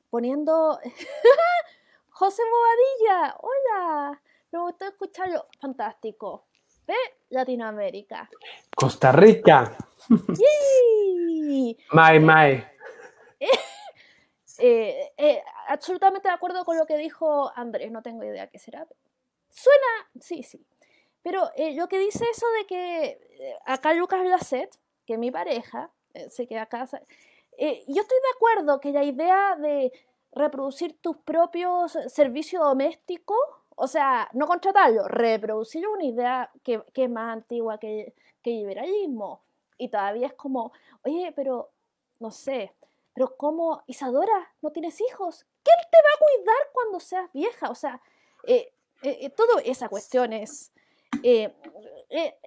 poniendo... 0.10 0.80
José 2.20 2.42
Bobadilla, 2.44 3.38
hola, 3.40 4.22
me 4.52 4.60
gustó 4.60 4.86
escucharlo, 4.86 5.46
fantástico. 5.58 6.48
¿Ve? 6.86 6.96
Latinoamérica. 7.30 8.30
Costa 8.76 9.14
Rica. 9.14 9.78
Mai, 11.94 12.20
mai. 12.20 12.68
Eh, 14.60 15.14
eh, 15.18 15.42
absolutamente 15.68 16.28
de 16.28 16.34
acuerdo 16.34 16.66
con 16.66 16.78
lo 16.78 16.86
que 16.86 16.98
dijo 16.98 17.52
Andrés, 17.56 17.92
no 17.92 18.02
tengo 18.02 18.24
idea 18.24 18.48
qué 18.48 18.60
será. 18.60 18.86
Suena, 19.50 20.10
sí, 20.20 20.44
sí. 20.44 20.66
Pero 21.24 21.50
eh, 21.56 21.74
lo 21.76 21.88
que 21.88 22.00
dice 22.00 22.26
eso 22.30 22.46
de 22.60 22.66
que 22.66 23.56
acá 23.66 23.94
Lucas 23.94 24.26
Lacet, 24.26 24.78
que 25.06 25.18
mi 25.18 25.32
pareja, 25.32 25.92
se 26.30 26.48
queda 26.48 26.64
acá. 26.64 26.86
yo 26.90 26.98
estoy 27.58 27.96
de 27.98 28.36
acuerdo 28.36 28.80
que 28.80 28.92
la 28.92 29.04
idea 29.04 29.56
de 29.56 29.92
reproducir 30.32 31.00
tus 31.02 31.18
propios 31.18 31.98
servicios 32.08 32.64
domésticos, 32.64 33.38
o 33.76 33.88
sea, 33.88 34.30
no 34.34 34.48
contratarlo, 34.48 35.08
reproducir 35.08 35.88
una 35.88 36.04
idea 36.04 36.52
que, 36.64 36.84
es 36.94 37.10
más 37.10 37.34
antigua 37.34 37.80
que, 37.80 38.14
que 38.42 38.52
liberalismo. 38.52 39.42
Y 39.78 39.90
todavía 39.90 40.28
es 40.28 40.34
como, 40.34 40.74
oye, 41.04 41.32
pero 41.36 41.70
no 42.20 42.32
sé, 42.32 42.74
pero 43.20 43.36
¿cómo, 43.36 43.84
Isadora, 43.86 44.50
no 44.62 44.72
tienes 44.72 45.02
hijos? 45.02 45.46
¿Quién 45.62 45.76
te 45.92 45.98
va 45.98 46.10
a 46.16 46.20
cuidar 46.20 46.70
cuando 46.72 47.02
seas 47.02 47.30
vieja? 47.34 47.70
O 47.70 47.76
sea, 47.76 48.02
eh, 48.48 48.72
eh, 49.04 49.18
eh 49.20 49.30
toda 49.32 49.62
esa 49.62 49.90
cuestión 49.90 50.32
es... 50.32 50.72
Eh, 51.22 51.54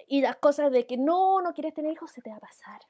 y 0.07 0.21
las 0.21 0.37
cosas 0.37 0.71
de 0.71 0.87
que 0.87 0.97
no, 0.97 1.41
no 1.43 1.53
quieres 1.53 1.75
tener 1.75 1.91
hijos, 1.91 2.09
se 2.09 2.23
te 2.23 2.31
va 2.31 2.37
a 2.37 2.39
pasar. 2.39 2.81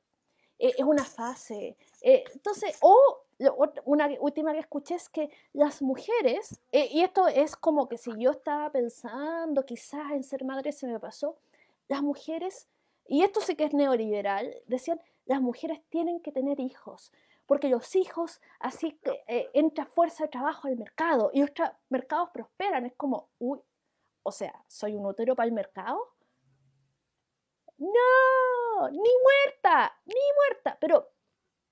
es 0.58 0.80
una 0.80 1.04
fase. 1.04 1.76
entonces, 2.02 2.78
o 2.80 3.26
una 3.84 4.08
última 4.22 4.54
que 4.54 4.60
escuché 4.60 4.96
es 4.96 5.10
que 5.10 5.30
las 5.52 5.82
mujeres, 5.82 6.62
y 6.72 7.02
esto 7.02 7.28
es 7.28 7.58
como 7.58 7.89
que 7.89 7.98
si 7.98 8.12
yo 8.17 8.32
estaba 8.32 8.72
pensando 8.72 9.65
quizás 9.65 10.13
en 10.13 10.24
ser 10.24 10.46
madre 10.46 10.72
se 10.72 10.88
me 10.88 11.02
pasó, 11.02 11.36
las 11.89 12.02
mujeres, 12.02 12.69
y 13.10 13.24
esto 13.24 13.41
sí 13.41 13.58
que 13.58 13.65
es 13.65 13.74
neoliberal, 13.74 14.56
decían, 14.67 15.02
las 15.26 15.41
mujeres 15.41 15.82
tienen 15.89 16.22
que 16.22 16.32
tener 16.32 16.62
hijos, 16.62 17.12
porque 17.45 17.69
los 17.69 17.95
hijos, 17.95 18.41
así 18.60 18.99
que 19.03 19.23
eh, 19.27 19.49
entra 19.53 19.86
fuerza 19.86 20.23
de 20.23 20.29
trabajo 20.29 20.67
al 20.67 20.77
mercado 20.77 21.29
y 21.34 21.41
los 21.41 21.51
mercados 21.89 22.29
prosperan. 22.34 22.86
Es 22.86 22.93
como, 22.95 23.29
uy, 23.39 23.60
o 24.23 24.32
sea, 24.32 24.63
¿soy 24.67 24.95
un 24.95 25.06
útero 25.06 25.36
para 25.36 25.47
el 25.47 25.53
mercado? 25.53 25.99
No, 27.77 28.89
ni 28.89 28.97
muerta, 28.97 29.93
ni 30.06 30.15
muerta, 30.38 30.77
pero 30.79 31.10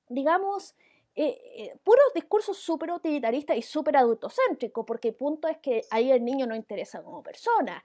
digamos, 0.10 0.76
eh, 1.16 1.40
eh, 1.56 1.80
puros 1.84 2.14
discursos 2.14 2.58
súper 2.58 2.92
utilitaristas 2.92 3.56
y 3.56 3.62
súper 3.62 3.96
adultocéntricos, 3.96 4.86
porque 4.86 5.10
el 5.10 5.16
punto 5.16 5.48
es 5.48 5.58
que 5.60 5.84
ahí 5.90 6.12
el 6.12 6.24
niño 6.26 6.46
no 6.48 6.56
interesa 6.56 7.02
como 7.02 7.24
persona. 7.24 7.82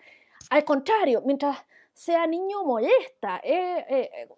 Al 0.50 0.64
contrario, 0.64 1.22
mientras 1.24 1.58
sea 1.92 2.26
niño 2.26 2.64
molesta, 2.64 3.40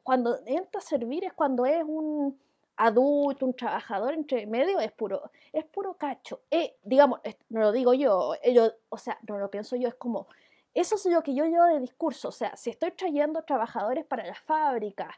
cuando 0.03 0.39
entra 0.47 0.79
a 0.79 0.83
servir 0.83 1.25
es 1.25 1.33
cuando 1.33 1.67
es 1.67 1.83
un, 1.83 2.39
adulto, 2.79 3.45
un 3.45 3.55
trabajador 3.55 4.15
entre 4.15 4.47
medio, 4.47 4.81
es 4.81 4.93
puro, 4.93 5.31
es 5.53 5.65
puro 5.65 5.95
cacho. 5.95 6.41
Eh, 6.51 6.77
digamos, 6.83 7.21
no 7.51 7.61
lo 7.61 7.73
digo 7.73 7.93
yo, 7.93 8.35
yo, 8.53 8.73
o 8.89 8.99
sea, 8.99 9.19
no 9.29 9.39
lo 9.39 9.51
pienso 9.51 9.77
yo, 9.77 9.89
es 9.89 9.95
como, 9.97 10.29
eso 10.75 10.95
es 10.95 11.07
lo 11.07 11.23
que 11.23 11.35
yo 11.35 11.45
llevo 11.45 11.65
de 11.65 11.81
discurso, 11.81 12.29
o 12.29 12.33
sea, 12.33 12.57
si 12.57 12.71
estoy 12.71 12.93
trayendo 12.93 13.43
trabajadores 13.43 14.05
para 14.07 14.25
las 14.25 14.39
fábricas, 14.39 15.15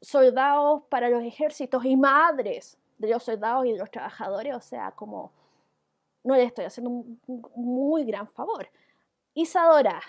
soldados 0.00 0.82
para 0.90 1.08
los 1.08 1.22
ejércitos 1.22 1.84
y 1.84 1.96
madres 1.96 2.76
de 2.98 3.08
los 3.08 3.22
soldados 3.22 3.64
y 3.66 3.72
de 3.72 3.78
los 3.78 3.90
trabajadores, 3.90 4.54
o 4.54 4.60
sea, 4.60 4.90
como, 4.92 5.32
no 6.24 6.34
le 6.34 6.44
estoy 6.44 6.66
haciendo 6.66 6.90
un, 6.90 7.20
muy 7.56 8.04
gran 8.04 8.28
favor. 8.28 8.68
Isadora, 9.34 10.00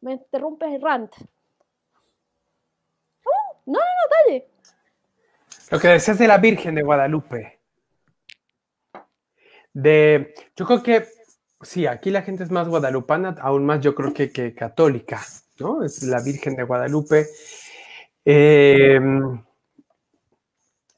me 0.00 0.12
interrumpes 0.12 0.72
el 0.72 0.80
rant. 0.80 1.12
Uh, 3.24 3.60
no, 3.66 3.78
no, 3.78 3.78
no, 3.78 4.16
dale. 4.26 4.48
Lo 5.70 5.78
que 5.78 5.88
decías 5.88 6.18
de 6.18 6.28
la 6.28 6.38
Virgen 6.38 6.74
de 6.74 6.82
Guadalupe. 6.82 7.60
De, 9.72 10.34
yo 10.56 10.66
creo 10.66 10.82
que 10.82 11.06
sí, 11.60 11.86
aquí 11.86 12.10
la 12.10 12.22
gente 12.22 12.42
es 12.42 12.50
más 12.50 12.68
guadalupana, 12.68 13.36
aún 13.40 13.66
más 13.66 13.80
yo 13.80 13.94
creo 13.94 14.12
que, 14.14 14.30
que 14.32 14.54
católica, 14.54 15.20
¿no? 15.58 15.84
Es 15.84 16.02
la 16.02 16.22
Virgen 16.22 16.56
de 16.56 16.62
Guadalupe. 16.64 17.26
Eh, 18.24 18.98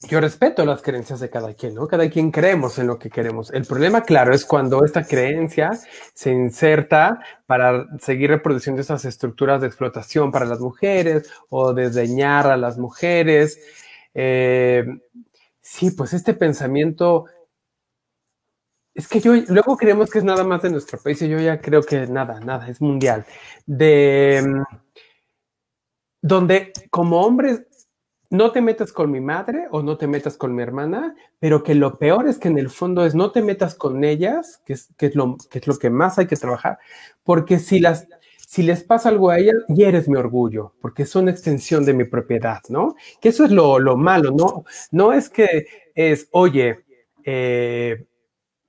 yo 0.09 0.19
respeto 0.19 0.65
las 0.65 0.81
creencias 0.81 1.21
de 1.21 1.29
cada 1.29 1.53
quien, 1.53 1.75
¿no? 1.75 1.87
Cada 1.87 2.09
quien 2.09 2.31
creemos 2.31 2.79
en 2.79 2.87
lo 2.87 2.99
que 2.99 3.11
queremos. 3.11 3.53
El 3.53 3.67
problema, 3.67 4.03
claro, 4.03 4.35
es 4.35 4.47
cuando 4.47 4.83
esta 4.83 5.05
creencia 5.05 5.73
se 6.15 6.33
inserta 6.33 7.21
para 7.45 7.87
seguir 8.01 8.31
reproduciendo 8.31 8.81
esas 8.81 9.05
estructuras 9.05 9.61
de 9.61 9.67
explotación 9.67 10.33
para 10.33 10.47
las 10.47 10.61
mujeres 10.61 11.31
o 11.51 11.75
desdeñar 11.75 12.47
a 12.47 12.57
las 12.57 12.79
mujeres. 12.79 13.61
Eh, 14.15 14.85
sí, 15.61 15.91
pues 15.93 16.13
este 16.13 16.35
pensamiento, 16.35 17.27
es 18.95 19.09
que 19.09 19.21
yo 19.21 19.35
luego 19.49 19.77
creemos 19.77 20.11
que 20.11 20.19
es 20.19 20.25
nada 20.25 20.45
más 20.45 20.63
de 20.63 20.71
nuestro 20.71 20.99
país 20.99 21.21
y 21.23 21.29
yo 21.29 21.39
ya 21.39 21.61
creo 21.61 21.83
que 21.83 22.07
nada, 22.07 22.41
nada, 22.41 22.69
es 22.69 22.81
mundial. 22.81 23.25
De 23.67 24.65
donde 26.23 26.73
como 26.91 27.23
hombres 27.23 27.63
no 28.31 28.53
te 28.53 28.61
metas 28.61 28.93
con 28.93 29.11
mi 29.11 29.21
madre 29.21 29.67
o 29.73 29.83
no 29.83 29.97
te 29.97 30.07
metas 30.07 30.37
con 30.37 30.55
mi 30.55 30.63
hermana, 30.63 31.17
pero 31.41 31.65
que 31.65 31.75
lo 31.75 31.99
peor 31.99 32.29
es 32.29 32.39
que 32.39 32.49
en 32.49 32.59
el 32.59 32.71
fondo 32.71 33.05
es 33.05 33.15
no 33.15 33.33
te 33.33 33.43
metas 33.43 33.75
con 33.75 34.05
ellas, 34.05 34.63
que 34.65 34.75
es, 34.75 34.89
lo, 35.15 35.37
que 35.51 35.59
es 35.59 35.67
lo 35.67 35.77
que 35.77 35.91
más 35.91 36.19
hay 36.19 36.29
que 36.29 36.37
trabajar, 36.37 36.79
porque 37.25 37.59
si 37.59 37.81
las, 37.81 38.07
si 38.51 38.65
les 38.65 38.83
pasa 38.83 39.11
algo 39.11 39.31
a 39.31 39.39
ella, 39.39 39.53
eres 39.79 40.09
mi 40.09 40.17
orgullo, 40.17 40.75
porque 40.81 41.07
son 41.07 41.29
extensión 41.29 41.85
de 41.85 41.95
mi 41.95 42.03
propiedad, 42.03 42.59
¿no? 42.69 42.97
Que 43.21 43.29
eso 43.29 43.45
es 43.45 43.53
lo, 43.53 43.79
malo, 43.97 44.33
¿no? 44.33 44.65
No 44.91 45.13
es 45.13 45.29
que 45.31 45.69
es, 45.95 46.27
oye, 46.33 46.81
eh, 47.23 48.07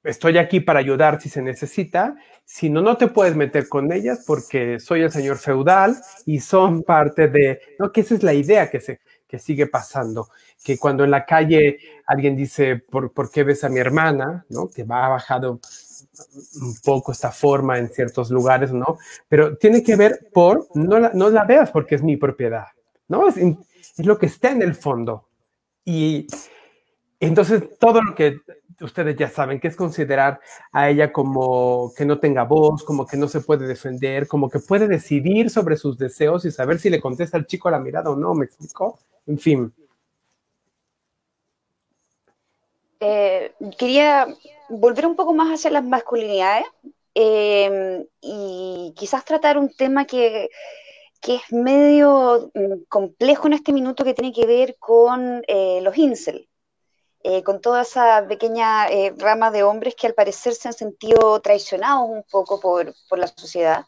estoy 0.04 0.38
aquí 0.38 0.60
para 0.60 0.78
ayudar 0.78 1.20
si 1.20 1.30
se 1.30 1.42
necesita, 1.42 2.16
sino 2.46 2.84
no 2.84 2.96
te 2.96 3.08
puedes 3.08 3.36
meter 3.36 3.68
con 3.68 3.92
ellas 3.92 4.24
porque 4.28 4.80
soy 4.80 5.02
el 5.02 5.12
señor 5.12 5.40
feudal 5.40 5.96
y 6.28 6.42
son 6.42 6.84
parte 6.84 7.28
de, 7.28 7.60
¿no? 7.80 7.92
Que 7.92 8.02
esa 8.02 8.14
es 8.14 8.22
la 8.22 8.36
idea 8.36 8.70
que 8.70 8.82
se, 8.82 9.00
que 9.32 9.40
sigue 9.40 9.66
pasando, 9.66 10.28
que 10.62 10.78
cuando 10.78 11.06
en 11.06 11.12
la 11.12 11.26
calle 11.26 11.80
alguien 12.06 12.36
dice, 12.36 12.76
¿por, 12.76 13.14
¿por 13.14 13.32
qué 13.32 13.46
ves 13.46 13.64
a 13.64 13.70
mi 13.70 13.80
hermana? 13.80 14.46
¿no? 14.50 14.68
Que 14.68 14.84
va 14.84 15.08
bajado 15.08 15.62
un 16.62 16.76
poco 16.84 17.14
esta 17.14 17.32
forma 17.32 17.78
en 17.78 17.88
ciertos 17.88 18.30
lugares, 18.30 18.74
¿no? 18.74 18.98
Pero 19.30 19.56
tiene 19.56 19.82
que 19.84 19.96
ver 19.96 20.28
por, 20.34 20.68
no 20.74 21.00
la, 21.00 21.12
no 21.14 21.30
la 21.30 21.46
veas 21.46 21.72
porque 21.72 21.96
es 21.96 22.04
mi 22.04 22.18
propiedad, 22.18 22.68
¿no? 23.08 23.30
Es, 23.30 23.38
lo 23.98 24.18
que 24.18 24.26
está 24.26 24.52
en 24.52 24.62
el 24.62 24.76
fondo. 24.76 25.30
Y 25.86 26.28
entonces 27.22 27.64
todo 27.80 28.02
lo 28.02 28.14
que 28.14 28.42
ustedes 28.82 29.16
ya 29.16 29.30
saben, 29.30 29.62
que 29.62 29.70
es 29.70 29.78
considerar 29.78 30.42
a 30.74 30.90
ella 30.90 31.14
como 31.14 31.94
que 31.96 32.04
no 32.04 32.20
tenga 32.20 32.44
voz, 32.44 32.84
como 32.84 33.06
que 33.06 33.16
no 33.16 33.30
se 33.30 33.40
puede 33.40 33.66
defender, 33.66 34.28
como 34.28 34.50
que 34.50 34.60
puede 34.60 34.90
decidir 34.90 35.50
sobre 35.50 35.78
sus 35.78 35.98
deseos 35.98 36.44
y 36.44 36.52
saber 36.52 36.80
si 36.80 36.90
le 36.90 37.00
contesta 37.00 37.38
al 37.38 37.46
chico 37.46 37.70
la 37.70 37.80
mirada 37.80 38.10
o 38.10 38.18
no, 38.18 38.34
¿me 38.34 38.46
explico? 38.46 39.00
En 39.28 39.38
fin. 39.38 39.74
eh, 43.02 43.54
quería 43.78 44.28
volver 44.70 45.06
un 45.08 45.16
poco 45.16 45.34
más 45.34 45.50
hacia 45.50 45.72
las 45.72 45.84
masculinidades 45.84 46.66
em, 47.16 48.06
y 48.22 48.94
quizás 48.96 49.26
tratar 49.26 49.58
un 49.58 49.74
tema 49.76 50.06
que, 50.06 50.50
que, 51.20 51.36
es 51.36 51.52
medio 51.52 52.52
mm, 52.54 52.84
complejo 52.88 53.48
en 53.48 53.54
este 53.54 53.74
minuto 53.74 54.06
que 54.06 54.14
tiene 54.14 54.32
que 54.32 54.46
ver 54.46 54.78
con 54.80 55.44
eh, 55.48 55.82
los 55.82 55.98
incel. 55.98 56.48
Eh, 57.24 57.44
con 57.44 57.62
toda 57.62 57.84
esa 57.84 58.26
pequeña 58.28 58.88
rama 59.18 59.52
de 59.52 59.62
hombres 59.62 59.94
que 59.96 60.08
al 60.08 60.16
parecer 60.16 60.54
se 60.56 60.68
han 60.70 60.74
sentido 60.74 61.40
traicionados 61.40 62.10
un 62.10 62.24
poco 62.24 62.60
por, 62.60 62.96
por, 63.08 63.20
la 63.20 63.28
sociedad. 63.28 63.86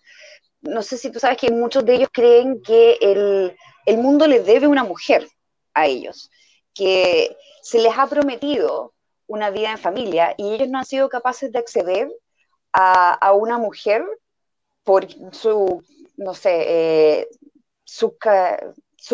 No 0.61 0.83
sé 0.83 0.97
si 0.97 1.11
tú 1.11 1.19
sabes 1.19 1.39
que 1.39 1.49
muchos 1.49 1.83
de 1.83 1.95
ellos 1.95 2.09
creen 2.13 2.61
que 2.61 2.97
el, 3.01 3.55
el 3.85 3.97
mundo 3.97 4.27
le 4.27 4.41
debe 4.41 4.67
una 4.67 4.83
mujer 4.83 5.27
a 5.73 5.87
ellos, 5.87 6.29
que 6.73 7.35
se 7.61 7.79
les 7.79 7.97
ha 7.97 8.07
prometido 8.07 8.93
una 9.27 9.49
vida 9.49 9.71
en 9.71 9.77
familia 9.77 10.35
y 10.37 10.53
ellos 10.53 10.69
no 10.69 10.79
han 10.79 10.85
sido 10.85 11.09
capaces 11.09 11.51
de 11.51 11.59
acceder 11.59 12.11
a, 12.73 13.33
una 13.33 13.57
mujer 13.57 14.03
por 14.83 15.07
su, 15.31 15.83
no 16.17 16.33
sé, 16.33 16.63
eh, 16.67 17.27
sus, 17.85 18.13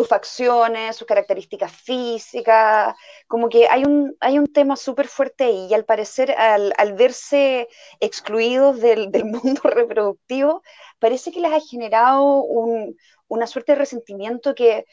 facciones, 0.08 0.96
sus 0.96 1.06
características 1.06 1.70
físicas, 1.72 2.94
como 3.26 3.48
que 3.48 3.68
hay 3.68 3.84
un, 3.84 4.16
hay 4.20 4.38
un 4.38 4.46
tema 4.46 4.76
súper 4.76 5.08
fuerte 5.08 5.44
ahí 5.44 5.66
y 5.70 5.74
al 5.74 5.84
parecer 5.84 6.32
al, 6.32 6.92
verse 6.94 7.68
excluidos 8.00 8.80
del, 8.80 9.10
mundo 9.24 9.60
reproductivo, 9.64 10.62
parece 10.98 11.30
que 11.32 11.40
les 11.40 11.52
ha 11.52 11.60
generado 11.60 12.42
una 13.30 13.46
suerte 13.46 13.72
de 13.72 13.78
resentimiento 13.78 14.54
que 14.54 14.86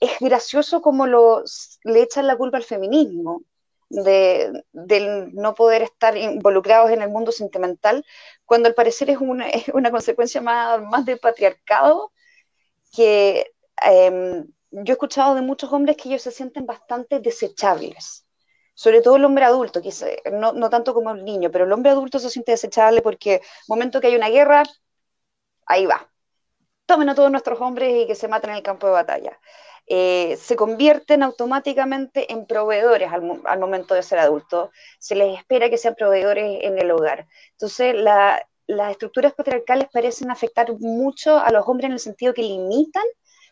es 0.00 0.18
gracioso 0.20 0.82
como 0.82 1.06
los, 1.06 1.78
le 1.84 2.02
echan 2.02 2.26
la 2.26 2.36
culpa 2.36 2.58
al 2.58 2.64
feminismo, 2.64 3.42
de, 3.88 4.64
del 4.72 5.34
no 5.34 5.54
poder 5.54 5.82
estar 5.82 6.16
involucrados 6.16 6.90
en 6.90 7.02
el 7.02 7.10
mundo 7.10 7.32
sentimental, 7.32 8.04
cuando 8.44 8.68
al 8.68 8.74
parecer 8.74 9.10
es 9.10 9.18
una, 9.18 9.48
es 9.50 9.68
una 9.68 9.90
consecuencia 9.90 10.40
más, 10.40 10.82
más 10.82 11.06
del 11.06 11.18
patriarcado, 11.18 12.12
que 12.92 13.52
em, 13.82 14.46
yo 14.70 14.92
he 14.92 14.92
escuchado 14.92 15.34
de 15.34 15.42
muchos 15.42 15.72
hombres 15.72 15.96
que 15.96 16.08
ellos 16.08 16.22
se 16.22 16.32
sienten 16.32 16.66
bastante 16.66 17.20
desechables, 17.20 18.26
sobre 18.74 19.02
todo 19.02 19.16
el 19.16 19.24
hombre 19.24 19.44
adulto, 19.44 19.80
que 19.82 19.92
no, 20.32 20.52
no 20.52 20.68
tanto 20.70 20.94
como 20.94 21.12
el 21.12 21.24
niño, 21.24 21.50
pero 21.50 21.64
el 21.64 21.72
hombre 21.72 21.92
adulto 21.92 22.18
se 22.18 22.30
siente 22.30 22.52
desechable 22.52 23.02
porque 23.02 23.40
momento 23.68 24.00
que 24.00 24.08
hay 24.08 24.16
una 24.16 24.30
guerra, 24.30 24.64
ahí 25.66 25.86
va. 25.86 26.13
Tomen 26.86 27.08
a 27.08 27.14
todos 27.14 27.30
nuestros 27.30 27.60
hombres 27.60 28.04
y 28.04 28.06
que 28.06 28.14
se 28.14 28.28
maten 28.28 28.50
en 28.50 28.56
el 28.56 28.62
campo 28.62 28.86
de 28.86 28.92
batalla. 28.92 29.38
Eh, 29.86 30.38
se 30.40 30.56
convierten 30.56 31.22
automáticamente 31.22 32.32
en 32.32 32.46
proveedores 32.46 33.10
al, 33.12 33.58
momento 33.58 33.94
de 33.94 34.02
ser 34.02 34.18
adultos. 34.18 34.70
Se 34.98 35.14
les 35.14 35.38
espera 35.38 35.70
que 35.70 35.78
sean 35.78 35.94
proveedores 35.94 36.60
en 36.62 36.78
el 36.78 36.90
hogar. 36.90 37.26
Entonces, 37.52 37.94
las 37.94 38.90
estructuras 38.90 39.34
patriarcales 39.34 39.88
parecen 39.92 40.30
afectar 40.30 40.72
mucho 40.78 41.38
a 41.38 41.50
los 41.50 41.66
hombres 41.68 41.86
en 41.86 41.92
el 41.92 42.00
sentido 42.00 42.34
que 42.34 42.42
limitan 42.42 43.04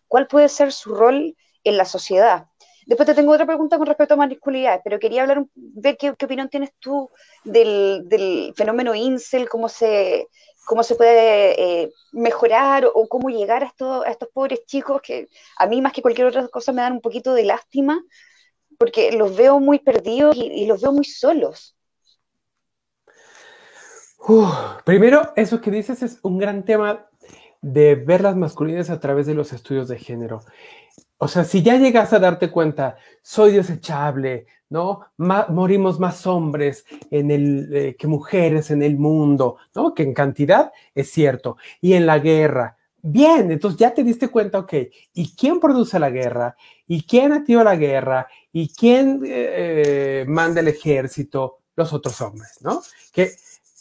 cuál 0.08 0.26
puede 0.26 0.48
ser 0.48 0.72
su 0.72 0.94
rol 0.94 1.36
en 1.64 1.76
la 1.76 1.84
sociedad. 1.84 2.46
Después 2.86 3.06
te 3.06 3.14
tengo 3.14 3.32
otra 3.32 3.46
pregunta 3.46 3.78
con 3.78 3.86
respecto 3.86 4.14
a 4.14 4.16
masculinidad, 4.16 4.80
pero 4.82 4.98
quería 4.98 5.22
hablar, 5.22 5.44
ver 5.54 5.96
qué, 5.96 6.10
opinión 6.10 6.48
tienes 6.48 6.72
tú 6.78 7.10
del, 7.44 8.52
fenómeno 8.56 8.94
incel, 8.94 9.48
cómo 9.48 9.68
se, 9.68 10.28
cómo 10.64 10.82
se 10.82 10.96
puede 10.96 11.82
eh, 11.82 11.92
mejorar 12.12 12.86
o, 12.92 13.08
cómo 13.08 13.28
llegar 13.28 13.62
a 13.62 13.66
estos, 13.66 14.04
a 14.04 14.10
estos 14.10 14.28
pobres 14.30 14.64
chicos 14.66 15.00
que 15.02 15.28
a 15.58 15.66
mí 15.66 15.80
más 15.80 15.92
que 15.92 16.02
cualquier 16.02 16.26
otra 16.26 16.48
cosa 16.48 16.72
me 16.72 16.82
dan 16.82 16.94
un 16.94 17.00
poquito 17.00 17.34
de 17.34 17.44
lástima 17.44 18.02
porque 18.78 19.12
los 19.12 19.36
veo 19.36 19.60
muy 19.60 19.78
perdidos 19.78 20.36
y, 20.36 20.66
los 20.66 20.80
veo 20.80 20.92
muy 20.92 21.04
solos. 21.04 21.76
primero, 24.84 25.32
eso 25.36 25.60
que 25.60 25.70
dices 25.70 26.02
es 26.02 26.18
un 26.22 26.38
gran 26.38 26.64
tema 26.64 27.08
de 27.62 27.94
ver 27.94 28.20
las 28.20 28.36
masculinidades 28.36 28.90
a 28.90 29.00
través 29.00 29.26
de 29.26 29.34
los 29.34 29.52
estudios 29.52 29.88
de 29.88 29.98
género. 29.98 30.42
O 31.16 31.28
sea, 31.28 31.44
si 31.44 31.62
ya 31.62 31.76
llegas 31.76 32.12
a 32.12 32.18
darte 32.18 32.50
cuenta, 32.50 32.96
soy 33.22 33.52
desechable, 33.52 34.46
¿no? 34.68 35.06
morimos 35.16 36.00
más 36.00 36.26
hombres 36.26 36.84
eh, 37.10 37.94
que 37.96 38.06
mujeres 38.08 38.72
en 38.72 38.82
el 38.82 38.98
mundo, 38.98 39.58
¿no? 39.74 39.94
Que 39.94 40.02
en 40.02 40.14
cantidad 40.14 40.72
es 40.94 41.10
cierto. 41.12 41.56
Y 41.80 41.92
en 41.92 42.06
la 42.06 42.18
guerra, 42.18 42.76
bien, 43.00 43.52
entonces 43.52 43.78
ya 43.78 43.94
te 43.94 44.02
diste 44.02 44.28
cuenta, 44.28 44.58
ok, 44.58 44.72
¿y 45.14 45.34
quién 45.36 45.60
produce 45.60 46.00
la 46.00 46.10
guerra? 46.10 46.56
¿Y 46.88 47.04
quién 47.04 47.32
activa 47.32 47.62
la 47.62 47.76
guerra? 47.76 48.26
¿Y 48.52 48.74
quién 48.74 49.20
eh, 49.24 50.24
manda 50.26 50.60
el 50.60 50.68
ejército? 50.68 51.60
Los 51.76 51.92
otros 51.92 52.20
hombres, 52.20 52.58
¿no? 52.62 52.82
Que 53.12 53.32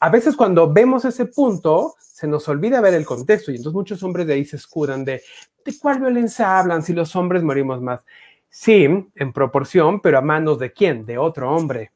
a 0.01 0.09
veces 0.09 0.35
cuando 0.35 0.73
vemos 0.73 1.05
ese 1.05 1.25
punto, 1.25 1.95
se 1.99 2.25
nos 2.27 2.47
olvida 2.47 2.81
ver 2.81 2.95
el 2.95 3.05
contexto 3.05 3.51
y 3.51 3.57
entonces 3.57 3.75
muchos 3.75 4.01
hombres 4.01 4.25
de 4.25 4.33
ahí 4.33 4.45
se 4.45 4.55
escudan 4.55 5.05
de, 5.05 5.21
¿de 5.63 5.79
cuál 5.79 5.99
violencia 5.99 6.57
hablan 6.57 6.81
si 6.81 6.93
los 6.93 7.15
hombres 7.15 7.43
morimos 7.43 7.81
más? 7.81 8.01
Sí, 8.49 8.87
en 9.15 9.31
proporción, 9.31 10.01
pero 10.01 10.17
a 10.17 10.21
manos 10.21 10.57
de 10.57 10.73
quién? 10.73 11.05
De 11.05 11.19
otro 11.19 11.55
hombre. 11.55 11.91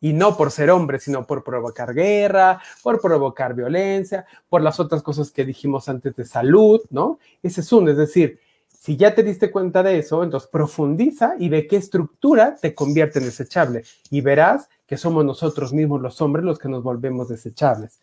Y 0.00 0.14
no 0.14 0.34
por 0.34 0.50
ser 0.50 0.70
hombre, 0.70 0.98
sino 0.98 1.26
por 1.26 1.44
provocar 1.44 1.92
guerra, 1.92 2.58
por 2.82 3.02
provocar 3.02 3.52
violencia, 3.54 4.24
por 4.48 4.62
las 4.62 4.80
otras 4.80 5.02
cosas 5.02 5.30
que 5.30 5.44
dijimos 5.44 5.90
antes 5.90 6.16
de 6.16 6.24
salud, 6.24 6.80
¿no? 6.88 7.18
Ese 7.42 7.60
es 7.60 7.70
un, 7.70 7.90
es 7.90 7.98
decir, 7.98 8.40
si 8.66 8.96
ya 8.96 9.14
te 9.14 9.22
diste 9.22 9.50
cuenta 9.50 9.82
de 9.82 9.98
eso, 9.98 10.24
entonces 10.24 10.48
profundiza 10.48 11.34
y 11.38 11.50
ve 11.50 11.66
qué 11.66 11.76
estructura 11.76 12.56
te 12.58 12.74
convierte 12.74 13.18
en 13.18 13.26
desechable 13.26 13.84
y 14.10 14.22
verás 14.22 14.70
que 14.90 14.96
somos 14.96 15.24
nosotros 15.24 15.72
mismos 15.72 16.00
los 16.00 16.20
hombres 16.20 16.44
los 16.44 16.58
que 16.58 16.68
nos 16.68 16.82
volvemos 16.82 17.28
desechables. 17.28 18.00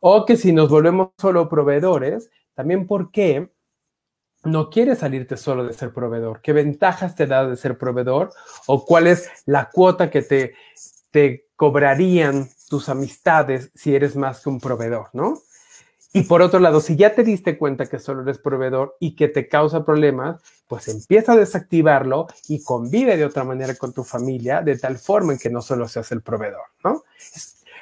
O 0.00 0.24
que 0.24 0.38
si 0.38 0.54
nos 0.54 0.70
volvemos 0.70 1.10
solo 1.18 1.50
proveedores, 1.50 2.30
también 2.54 2.86
por 2.86 3.10
qué 3.10 3.50
no 4.44 4.70
quieres 4.70 5.00
salirte 5.00 5.36
solo 5.36 5.66
de 5.66 5.74
ser 5.74 5.92
proveedor. 5.92 6.40
¿Qué 6.40 6.54
ventajas 6.54 7.14
te 7.14 7.26
da 7.26 7.46
de 7.46 7.56
ser 7.56 7.76
proveedor? 7.76 8.32
¿O 8.66 8.86
cuál 8.86 9.06
es 9.06 9.28
la 9.44 9.68
cuota 9.68 10.10
que 10.10 10.22
te, 10.22 10.54
te 11.10 11.44
cobrarían 11.56 12.48
tus 12.70 12.88
amistades 12.88 13.70
si 13.74 13.94
eres 13.94 14.16
más 14.16 14.42
que 14.42 14.48
un 14.48 14.60
proveedor, 14.60 15.10
¿no? 15.12 15.42
Y 16.12 16.22
por 16.22 16.42
otro 16.42 16.58
lado, 16.58 16.80
si 16.80 16.96
ya 16.96 17.14
te 17.14 17.22
diste 17.22 17.56
cuenta 17.56 17.86
que 17.86 18.00
solo 18.00 18.22
eres 18.22 18.38
proveedor 18.38 18.96
y 18.98 19.14
que 19.14 19.28
te 19.28 19.46
causa 19.46 19.84
problemas, 19.84 20.40
pues 20.66 20.88
empieza 20.88 21.32
a 21.32 21.36
desactivarlo 21.36 22.26
y 22.48 22.64
convive 22.64 23.16
de 23.16 23.24
otra 23.24 23.44
manera 23.44 23.76
con 23.76 23.92
tu 23.92 24.02
familia, 24.02 24.60
de 24.60 24.76
tal 24.76 24.98
forma 24.98 25.34
en 25.34 25.38
que 25.38 25.50
no 25.50 25.62
solo 25.62 25.86
seas 25.86 26.10
el 26.10 26.22
proveedor, 26.22 26.64
¿no? 26.82 27.04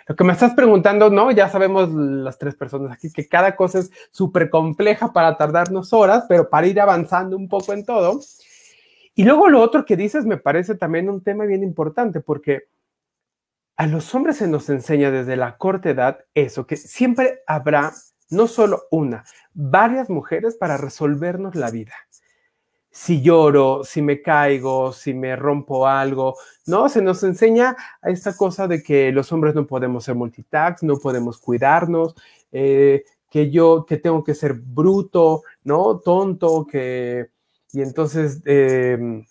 Lo 0.06 0.14
que 0.14 0.24
me 0.24 0.34
estás 0.34 0.52
preguntando, 0.54 1.08
¿no? 1.08 1.30
Ya 1.30 1.48
sabemos 1.48 1.90
las 1.90 2.38
tres 2.38 2.54
personas 2.54 2.92
aquí 2.92 3.10
que 3.10 3.28
cada 3.28 3.56
cosa 3.56 3.78
es 3.78 3.90
súper 4.10 4.50
compleja 4.50 5.12
para 5.12 5.36
tardarnos 5.38 5.92
horas, 5.94 6.24
pero 6.28 6.50
para 6.50 6.66
ir 6.66 6.80
avanzando 6.80 7.36
un 7.36 7.48
poco 7.48 7.72
en 7.72 7.86
todo. 7.86 8.20
Y 9.14 9.24
luego 9.24 9.48
lo 9.48 9.60
otro 9.60 9.86
que 9.86 9.96
dices 9.96 10.26
me 10.26 10.36
parece 10.36 10.74
también 10.74 11.08
un 11.08 11.22
tema 11.22 11.44
bien 11.44 11.62
importante, 11.62 12.20
porque 12.20 12.68
a 13.76 13.86
los 13.86 14.14
hombres 14.14 14.36
se 14.36 14.48
nos 14.48 14.68
enseña 14.68 15.10
desde 15.10 15.36
la 15.36 15.56
corta 15.56 15.90
edad 15.90 16.18
eso, 16.34 16.66
que 16.66 16.76
siempre 16.76 17.40
habrá 17.46 17.92
no 18.30 18.46
solo 18.46 18.82
una, 18.90 19.24
varias 19.54 20.10
mujeres 20.10 20.56
para 20.56 20.76
resolvernos 20.76 21.54
la 21.54 21.70
vida. 21.70 21.94
Si 22.90 23.22
lloro, 23.22 23.84
si 23.84 24.02
me 24.02 24.22
caigo, 24.22 24.92
si 24.92 25.14
me 25.14 25.36
rompo 25.36 25.86
algo, 25.86 26.36
no, 26.66 26.88
se 26.88 27.02
nos 27.02 27.22
enseña 27.22 27.76
a 28.02 28.10
esta 28.10 28.36
cosa 28.36 28.66
de 28.66 28.82
que 28.82 29.12
los 29.12 29.30
hombres 29.32 29.54
no 29.54 29.66
podemos 29.66 30.04
ser 30.04 30.14
multitask, 30.14 30.82
no 30.82 30.96
podemos 30.96 31.38
cuidarnos, 31.38 32.14
eh, 32.50 33.04
que 33.30 33.50
yo, 33.50 33.84
que 33.86 33.98
tengo 33.98 34.24
que 34.24 34.34
ser 34.34 34.54
bruto, 34.54 35.42
¿no? 35.64 35.98
Tonto, 35.98 36.66
que, 36.66 37.28
y 37.72 37.82
entonces, 37.82 38.40
em, 38.46 39.24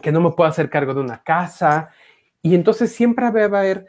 que 0.00 0.12
no 0.12 0.20
me 0.20 0.30
puedo 0.30 0.48
hacer 0.48 0.70
cargo 0.70 0.94
de 0.94 1.00
una 1.00 1.22
casa. 1.22 1.90
Y 2.42 2.54
entonces 2.54 2.92
siempre 2.92 3.30
va 3.30 3.58
a 3.58 3.60
haber 3.60 3.86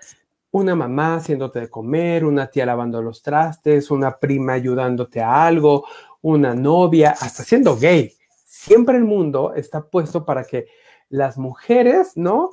una 0.53 0.75
mamá 0.75 1.15
haciéndote 1.15 1.61
de 1.61 1.69
comer, 1.69 2.23
una 2.23 2.45
tía 2.47 2.65
lavando 2.65 3.01
los 3.01 3.23
trastes, 3.23 3.89
una 3.89 4.15
prima 4.17 4.53
ayudándote 4.53 5.19
a 5.19 5.47
algo, 5.47 5.85
una 6.21 6.53
novia, 6.53 7.15
hasta 7.19 7.43
siendo 7.43 7.75
gay. 7.75 8.13
Siempre 8.45 8.97
el 8.97 9.03
mundo 9.03 9.53
está 9.55 9.83
puesto 9.83 10.23
para 10.23 10.43
que 10.43 10.67
las 11.09 11.39
mujeres, 11.39 12.11
¿no? 12.15 12.51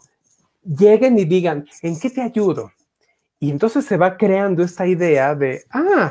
Lleguen 0.65 1.19
y 1.19 1.27
digan, 1.27 1.67
¿en 1.83 2.01
qué 2.01 2.09
te 2.09 2.23
ayudo? 2.23 2.73
Y 3.39 3.51
entonces 3.51 3.85
se 3.85 3.99
va 3.99 4.17
creando 4.17 4.63
esta 4.63 4.87
idea 4.87 5.35
de, 5.35 5.65
ah, 5.71 6.11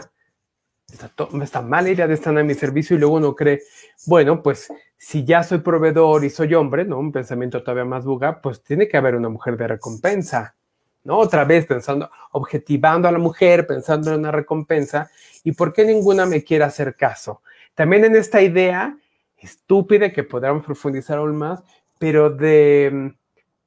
está, 0.94 1.12
está 1.42 1.62
mala 1.64 1.90
idea 1.90 2.08
de 2.08 2.14
estar 2.14 2.38
en 2.38 2.46
mi 2.46 2.54
servicio 2.54 2.96
y 2.96 3.00
luego 3.00 3.16
uno 3.16 3.36
cree, 3.36 3.62
bueno, 4.06 4.44
pues 4.44 4.72
si 4.96 5.26
ya 5.26 5.42
soy 5.42 5.58
proveedor 5.58 6.24
y 6.24 6.30
soy 6.30 6.54
hombre, 6.54 6.86
¿no? 6.86 7.00
Un 7.00 7.12
pensamiento 7.12 7.64
todavía 7.64 7.86
más 7.86 8.06
buga, 8.06 8.42
pues 8.42 8.62
tiene 8.62 8.88
que 8.88 8.98
haber 8.98 9.16
una 9.16 9.30
mujer 9.30 9.58
de 9.58 9.68
recompensa. 9.70 10.56
¿No? 11.04 11.18
Otra 11.18 11.46
vez 11.46 11.66
pensando, 11.66 12.10
objetivando 12.32 13.08
a 13.08 13.12
la 13.12 13.20
mujer, 13.20 13.66
pensando 13.68 14.12
en 14.12 14.20
una 14.20 14.32
recompensa, 14.32 15.10
¿y 15.44 15.52
por 15.54 15.74
qué 15.74 15.86
ninguna 15.86 16.26
me 16.26 16.44
quiere 16.44 16.64
hacer 16.64 16.96
caso? 16.96 17.42
También 17.76 18.06
en 18.06 18.16
esta 18.16 18.42
idea 18.42 18.98
estúpida 19.38 20.12
que 20.12 20.24
podríamos 20.24 20.66
profundizar 20.66 21.18
aún 21.18 21.36
más, 21.36 21.64
pero 21.98 22.30
de, 22.30 23.14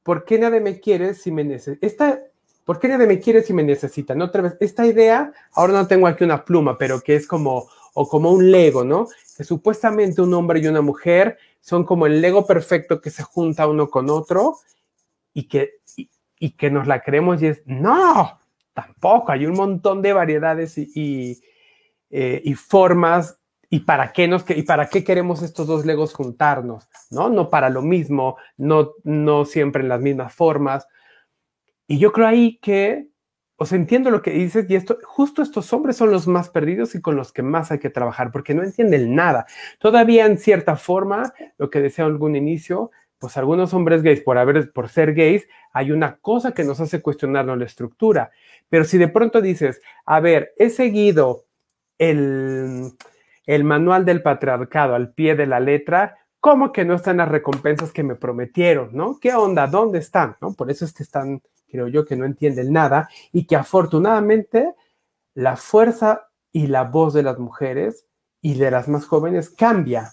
¿por 0.03 0.25
qué 0.25 0.39
nadie 0.39 0.61
me 0.61 0.81
quiere 0.81 1.15
si 1.15 1.31
me 1.31 1.45
necesita? 1.45 2.21
¿Por 2.65 2.79
qué 2.79 2.89
nadie 2.89 3.07
me 3.07 3.21
quiere 3.21 3.43
si 3.43 3.53
me 3.53 3.63
necesitan? 3.63 4.23
Otra 4.23 4.43
vez, 4.43 4.57
esta 4.61 4.87
idea, 4.87 5.33
ahora 5.53 5.73
no 5.73 5.87
tengo 5.87 6.07
aquí 6.07 6.25
una 6.25 6.45
pluma, 6.45 6.79
pero 6.79 7.01
que 7.01 7.17
es 7.17 7.27
como, 7.27 7.69
o 7.95 8.09
como 8.09 8.31
un 8.31 8.51
Lego, 8.51 8.85
¿no? 8.85 9.09
Que 9.37 9.45
supuestamente 9.45 10.23
un 10.23 10.33
hombre 10.35 10.61
y 10.61 10.67
una 10.67 10.81
mujer 10.81 11.39
son 11.61 11.85
como 11.85 12.07
el 12.07 12.21
Lego 12.21 12.47
perfecto 12.47 13.01
que 13.01 13.11
se 13.11 13.23
junta 13.23 13.67
uno 13.67 13.91
con 13.91 14.11
otro 14.11 14.59
y 15.35 15.49
que, 15.49 15.81
que 16.51 16.71
nos 16.71 16.87
la 16.87 17.03
creemos 17.03 17.43
y 17.43 17.47
es, 17.47 17.63
no, 17.67 18.39
tampoco, 18.75 19.33
hay 19.33 19.47
un 19.47 19.55
montón 19.55 20.03
de 20.03 20.13
variedades 20.13 20.77
y, 20.77 20.91
y, 20.95 21.41
eh, 22.11 22.43
y 22.45 22.55
formas 22.55 23.39
¿Y 23.73 23.81
para 23.81 24.13
qué 24.13 24.29
nos 24.29 24.45
y 24.51 24.65
para 24.65 24.91
qué 24.91 25.03
queremos 25.03 25.41
estos 25.41 25.67
dos 25.67 25.87
legos 25.87 26.13
juntarnos? 26.13 26.91
¿No? 27.11 27.31
No 27.31 27.49
para 27.49 27.71
lo 27.71 27.81
mismo, 27.81 28.37
no, 28.59 28.91
no 29.03 29.47
siempre 29.47 29.83
en 29.83 29.89
las 29.89 30.03
mismas 30.03 30.35
formas. 30.35 30.87
Y 31.87 31.99
yo 31.99 32.13
creo 32.13 32.27
ahí 32.27 32.59
que, 32.59 33.09
o 33.57 33.65
sea, 33.65 33.79
entiendo 33.79 34.11
lo 34.11 34.21
que 34.21 34.33
dices 34.33 34.67
y 34.69 34.75
esto, 34.75 34.99
justo 35.05 35.41
estos 35.41 35.73
hombres 35.73 35.97
son 35.97 36.11
los 36.11 36.27
más 36.27 36.51
perdidos 36.51 36.95
y 36.95 37.01
con 37.01 37.17
los 37.17 37.33
que 37.33 37.43
más 37.43 37.73
hay 37.73 37.79
que 37.79 37.89
trabajar, 37.89 38.31
porque 38.31 38.53
no 38.53 38.63
entienden 38.63 39.15
nada. 39.15 39.47
Todavía 39.79 40.27
en 40.27 40.37
cierta 40.37 40.77
forma, 40.77 41.33
lo 41.57 41.71
que 41.71 41.81
decía 41.81 42.05
algún 42.05 42.37
inicio, 42.37 42.91
pues 43.23 43.37
algunos 43.37 43.73
hombres 43.73 44.03
gays, 44.03 44.21
por, 44.21 44.37
haber, 44.37 44.73
por 44.73 44.89
ser 44.89 45.15
gays, 45.15 45.47
hay 45.73 45.93
una 45.93 46.17
cosa 46.17 46.51
que 46.51 46.65
nos 46.65 46.81
hace 46.81 47.01
cuestionarnos 47.01 47.57
la 47.57 47.67
estructura. 47.67 48.33
Pero 48.69 48.85
si 48.85 48.99
de 48.99 49.07
pronto 49.07 49.41
dices, 49.41 49.81
a 50.05 50.19
ver, 50.19 50.53
he 50.59 50.71
seguido 50.71 51.45
el, 51.99 52.95
manual 53.63 54.05
del 54.05 54.23
patriarcado 54.23 54.97
al 54.97 55.13
pie 55.13 55.37
de 55.37 55.47
la 55.47 55.61
letra, 55.61 56.19
¿cómo 56.41 56.73
que 56.73 56.85
no 56.85 56.95
están 56.97 57.19
las 57.19 57.29
recompensas 57.29 57.93
que 57.93 58.03
me 58.03 58.17
prometieron? 58.17 58.91
¿No? 58.93 59.21
¿Qué 59.21 59.33
onda? 59.33 59.69
¿Dónde 59.69 60.01
están? 60.01 60.35
Por 60.57 60.73
eso 60.73 60.85
es 60.85 60.93
que 60.93 61.05
están 61.05 61.41
creo 61.71 61.87
yo, 61.87 62.05
que 62.05 62.17
no 62.17 62.25
entienden 62.27 62.73
nada 62.73 63.09
y 63.33 63.47
que 63.47 63.55
afortunadamente 63.55 64.75
la 65.33 65.55
fuerza 65.55 66.29
y 66.51 66.67
la 66.67 66.83
voz 66.83 67.15
de 67.15 67.23
las 67.23 67.39
mujeres 67.39 68.05
y 68.41 68.55
de 68.55 68.73
las 68.73 68.89
más 68.89 69.07
jóvenes 69.07 69.49
cambia, 69.49 70.13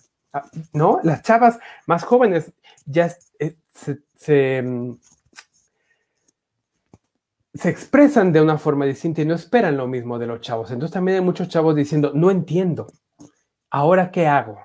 ¿no? 0.74 1.00
Las 1.04 1.22
chavas 1.24 1.60
más 1.86 2.04
jóvenes 2.04 2.52
ya 2.86 3.12
eh, 3.40 3.56
se, 3.74 4.62
mm, 4.62 5.00
se, 7.54 7.70
expresan 7.70 8.32
de 8.32 8.42
una 8.42 8.58
forma 8.58 8.86
distinta 8.86 9.22
y 9.22 9.26
no 9.26 9.36
esperan 9.36 9.78
lo 9.78 9.88
mismo 9.88 10.20
de 10.20 10.28
los 10.28 10.42
chavos. 10.42 10.72
Entonces 10.72 10.94
también 10.94 11.18
hay 11.20 11.24
muchos 11.24 11.48
chavos 11.48 11.76
diciendo, 11.76 12.12
no 12.14 12.32
entiendo, 12.32 12.88
¿ahora 13.70 14.12
qué 14.12 14.28
hago? 14.28 14.60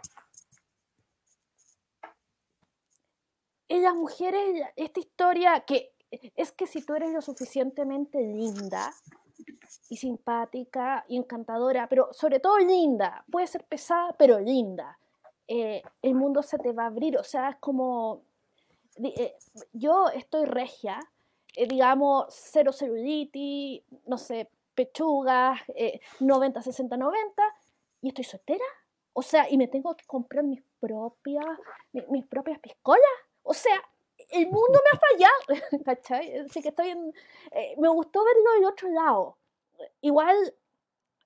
Y 3.69 3.81
las 3.81 3.95
mujeres, 3.95 4.63
esta 4.77 5.01
historia 5.01 5.61
que 5.61 5.95
es 6.37 6.53
que 6.53 6.67
si 6.67 6.83
tú 6.83 6.95
eres 6.95 7.13
lo 7.13 7.23
suficientemente 7.23 8.21
linda 8.21 8.93
y 9.89 9.97
simpática 9.97 11.05
y 11.09 11.17
encantadora, 11.17 11.89
pero 11.89 12.13
sobre 12.13 12.41
todo 12.41 12.59
linda, 12.59 13.25
puede 13.31 13.47
ser 13.47 13.65
pesada, 13.65 14.15
pero 14.17 14.39
linda, 14.39 14.99
eh, 15.49 15.83
el 16.03 16.15
mundo 16.15 16.43
se 16.43 16.59
te 16.59 16.73
va 16.73 16.85
a 16.85 16.87
abrir. 16.87 17.19
O 17.19 17.25
sea, 17.25 17.51
es 17.51 17.57
como, 17.57 18.23
eh, 19.03 19.37
yo 19.73 20.09
estoy 20.09 20.45
regia, 20.45 21.01
eh, 21.57 21.67
digamos, 21.67 22.27
cero 22.29 22.73
celulitis, 22.73 23.83
no 24.07 24.19
sé, 24.19 24.51
pechugas, 24.75 25.61
90, 26.21 26.63
60, 26.63 26.97
90, 26.97 27.43
y 28.03 28.09
estoy 28.09 28.25
soltera. 28.25 28.65
O 29.13 29.23
sea, 29.23 29.49
y 29.49 29.57
me 29.57 29.69
tengo 29.69 29.95
que 29.97 30.05
comprar 30.07 30.45
mis 30.45 30.63
propias, 30.81 31.47
mis, 31.93 32.09
mis 32.09 32.27
propias 32.27 32.59
piscolas. 32.59 33.03
O 33.45 33.55
sea, 33.55 33.81
el 34.31 34.47
mundo 34.47 34.81
me 34.85 34.91
ha 34.93 35.01
fallado, 35.01 35.83
¿cachai? 35.85 36.39
Así 36.39 36.63
que 36.63 36.69
estoy 36.69 36.91
en, 36.91 37.13
eh, 37.53 37.75
me 37.79 37.89
gustó 37.89 38.25
verlo 38.25 38.53
del 38.55 38.65
otro 38.65 38.89
lado. 38.91 39.37
Igual, 40.01 40.55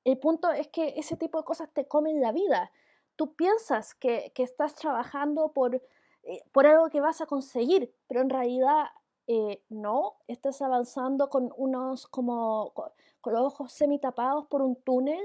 el 0.05 0.19
punto 0.19 0.51
es 0.53 0.69
que 0.69 0.95
ese 0.97 1.17
tipo 1.17 1.39
de 1.39 1.45
cosas 1.45 1.69
te 1.73 1.87
comen 1.87 2.21
la 2.21 2.33
vida. 2.33 2.71
Tú 3.19 3.35
piensas 3.35 3.97
que, 3.97 4.31
que 4.33 4.45
estás 4.45 4.77
trabajando 4.77 5.53
por, 5.53 5.75
eh, 5.75 6.45
por 6.53 6.69
algo 6.69 6.89
que 6.89 7.01
vas 7.01 7.21
a 7.21 7.27
conseguir, 7.27 7.93
pero 8.07 8.21
en 8.21 8.31
realidad 8.31 8.85
eh, 9.27 9.61
no, 9.69 10.19
estás 10.29 10.63
avanzando 10.63 11.29
con 11.29 11.53
unos 11.57 12.07
como 12.07 12.73
con, 12.75 12.93
los 13.25 13.43
ojos 13.43 13.73
semi 13.73 13.99
tapados 13.99 14.47
por 14.47 14.63
un 14.63 14.77
túnel 14.77 15.23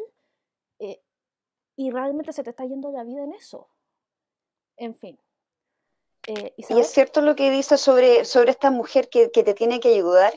y 1.78 1.92
realmente 1.92 2.34
se 2.34 2.44
te 2.44 2.50
está 2.50 2.66
yendo 2.66 2.92
la 2.92 3.04
vida 3.04 3.24
en 3.24 3.34
eso. 3.34 3.70
En 4.78 4.96
fin. 4.96 5.18
Eh, 6.28 6.54
y 6.58 6.80
es 6.80 6.88
cierto 6.88 7.22
lo 7.22 7.36
que 7.36 7.52
dice 7.52 7.78
sobre, 7.78 8.26
sobre 8.26 8.52
esta 8.52 8.72
mujer 8.72 9.10
que, 9.10 9.28
te 9.28 9.54
tiene 9.54 9.80
que 9.80 9.94
ayudar. 9.94 10.34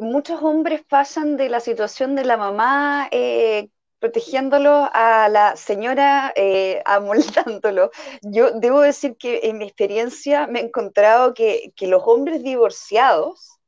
Muchos 0.00 0.42
hombres 0.42 0.84
pasan 0.84 1.36
de 1.36 1.48
la 1.48 1.60
situación 1.60 2.14
de 2.14 2.24
la 2.24 2.36
mamá 2.36 3.08
eh, 3.10 3.70
protegiéndolo 3.98 4.88
a 4.92 5.28
la 5.28 5.56
señora 5.56 6.32
eh, 6.36 6.82
amoldándolo. 6.84 7.90
Yo 8.22 8.52
debo 8.52 8.80
decir 8.80 9.16
que 9.16 9.40
en 9.44 9.58
mi 9.58 9.64
experiencia 9.64 10.46
me 10.46 10.60
he 10.60 10.64
encontrado 10.64 11.34
que, 11.34 11.72
los 11.80 12.02
hombres 12.06 12.42
divorciados, 12.42 13.58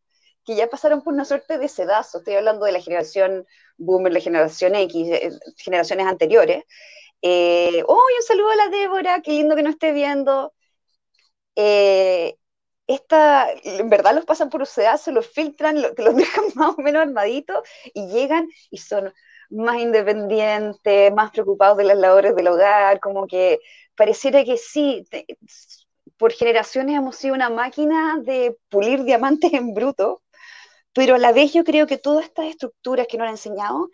que 0.45 0.57
ya 0.57 0.69
pasaron 0.69 1.03
por 1.03 1.15
una 1.15 1.25
suerte 1.25 1.59
de 1.59 1.69
sedazo, 1.69 2.19
estoy 2.19 2.35
hablando 2.35 2.65
de 2.67 2.73
la 2.73 2.81
generación 2.81 3.47
boomer, 3.77 4.13
la 4.13 4.21
generación 4.21 4.75
X, 4.75 5.09
eh, 5.11 5.31
generaciones 5.57 6.07
anteriores, 6.07 6.65
eh, 7.23 7.83
oh, 7.87 7.95
un 7.95 8.23
saludo 8.27 8.51
a 8.51 8.57
la 8.57 8.69
Débora, 8.69 9.21
qué 9.23 9.33
lindo 9.33 9.57
que 9.57 9.63
nos 9.63 9.75
esté 9.75 9.93
viendo 9.93 10.55
eh, 11.57 12.37
esta, 12.87 13.49
en 13.53 13.89
verdad 13.91 14.15
los 14.15 14.25
pasan 14.25 14.51
por 14.51 14.61
un 14.61 14.67
sedazo, 14.67 15.13
los 15.13 15.27
filtran, 15.29 15.81
los 15.83 15.95
dejan 16.17 16.45
más 16.55 16.79
o 16.79 16.83
menos 16.83 17.03
armaditos 17.03 17.69
y 17.95 18.09
llegan 18.09 18.49
y 18.71 18.79
son 18.79 19.13
más 19.51 19.79
independientes, 19.79 21.13
más 21.13 21.31
preocupados 21.31 21.77
de 21.79 21.85
las 21.85 21.99
labores 21.99 22.35
del 22.37 22.49
hogar, 22.49 23.01
como 23.01 23.27
que 23.27 23.61
pareciera 23.97 24.45
que 24.45 24.57
sí, 24.57 25.07
por 26.17 26.33
generaciones 26.33 26.97
hemos 26.97 27.17
sido 27.17 27.35
una 27.35 27.51
máquina 27.51 28.19
de 28.23 28.57
pulir 28.69 29.05
diamantes 29.05 29.53
en 29.53 29.75
bruto, 29.75 30.23
pero 30.93 31.17
a 31.17 31.19
la 31.19 31.33
vez 31.33 31.53
yo 31.53 31.65
creo 31.65 31.87
que 31.87 31.99
todas 31.99 32.25
estas 32.25 32.47
estructuras 32.47 33.07
que 33.09 33.19
nos 33.19 33.27
han 33.27 33.33
enseñado, 33.33 33.91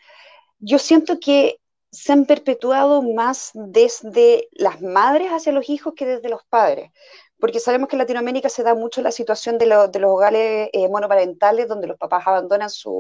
yo 0.59 0.79
siento 0.79 1.19
que 1.21 1.59
se 1.91 2.13
han 2.13 2.27
perpetuado 2.27 3.03
más 3.03 3.51
desde 3.55 4.49
las 4.53 4.83
madres 4.83 5.31
hacia 5.31 5.53
los 5.53 5.69
hijos 5.71 5.95
que 5.97 6.07
desde 6.07 6.29
los 6.29 6.45
padres 6.49 6.91
porque 7.39 7.61
sabemos 7.61 7.89
que 7.89 7.97
en 7.97 8.01
Latinoamérica 8.01 8.49
se 8.49 8.63
da 8.63 8.75
mucho 8.75 9.03
la 9.03 9.13
situación 9.13 9.59
de, 9.59 9.67
los 9.67 9.91
hogares 10.05 10.71
eh, 10.73 10.89
monoparentales, 10.89 11.69
donde 11.69 11.87
los 11.87 11.99
papás 11.99 12.27
abandonan 12.27 12.71
sus 12.71 12.97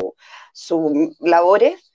labores 1.20 1.92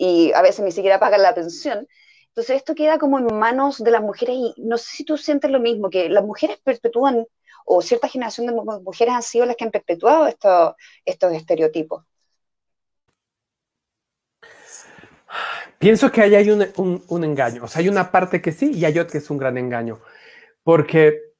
y 0.00 0.32
a 0.32 0.40
veces 0.40 0.64
ni 0.64 0.72
siquiera 0.72 0.98
pagan 0.98 1.22
la 1.22 1.34
pensión. 1.34 1.86
Entonces 2.28 2.56
esto 2.56 2.74
queda 2.74 2.98
como 2.98 3.18
en 3.18 3.26
manos 3.38 3.84
de 3.84 3.90
las 3.90 4.00
mujeres 4.00 4.34
y 4.34 4.54
no 4.56 4.78
sé 4.78 4.96
si 4.96 5.04
tú 5.04 5.18
sientes 5.18 5.50
lo 5.50 5.60
mismo, 5.60 5.90
que 5.90 6.08
las 6.08 6.24
mujeres 6.24 6.58
perpetúan, 6.64 7.26
o 7.66 7.82
cierta 7.82 8.08
generación 8.08 8.46
de 8.46 8.54
mujeres 8.54 9.14
han 9.14 9.22
sido 9.22 9.44
las 9.44 9.56
que 9.56 9.64
han 9.64 9.70
perpetuado 9.70 10.26
estos, 10.26 10.74
estos 11.04 11.32
estereotipos. 11.34 12.02
Pienso 15.78 16.10
que 16.10 16.22
ahí 16.22 16.34
hay 16.34 16.50
un, 16.50 17.02
un, 17.08 17.24
engaño, 17.24 17.64
o 17.64 17.68
sea, 17.68 17.80
hay 17.80 17.88
una 17.88 18.10
parte 18.10 18.40
que 18.40 18.52
sí 18.52 18.72
y 18.72 18.86
hay 18.86 18.98
otra 18.98 19.12
que 19.12 19.18
es 19.18 19.30
un 19.30 19.38
gran 19.38 19.58
engaño, 19.58 20.00
porque 20.62 21.30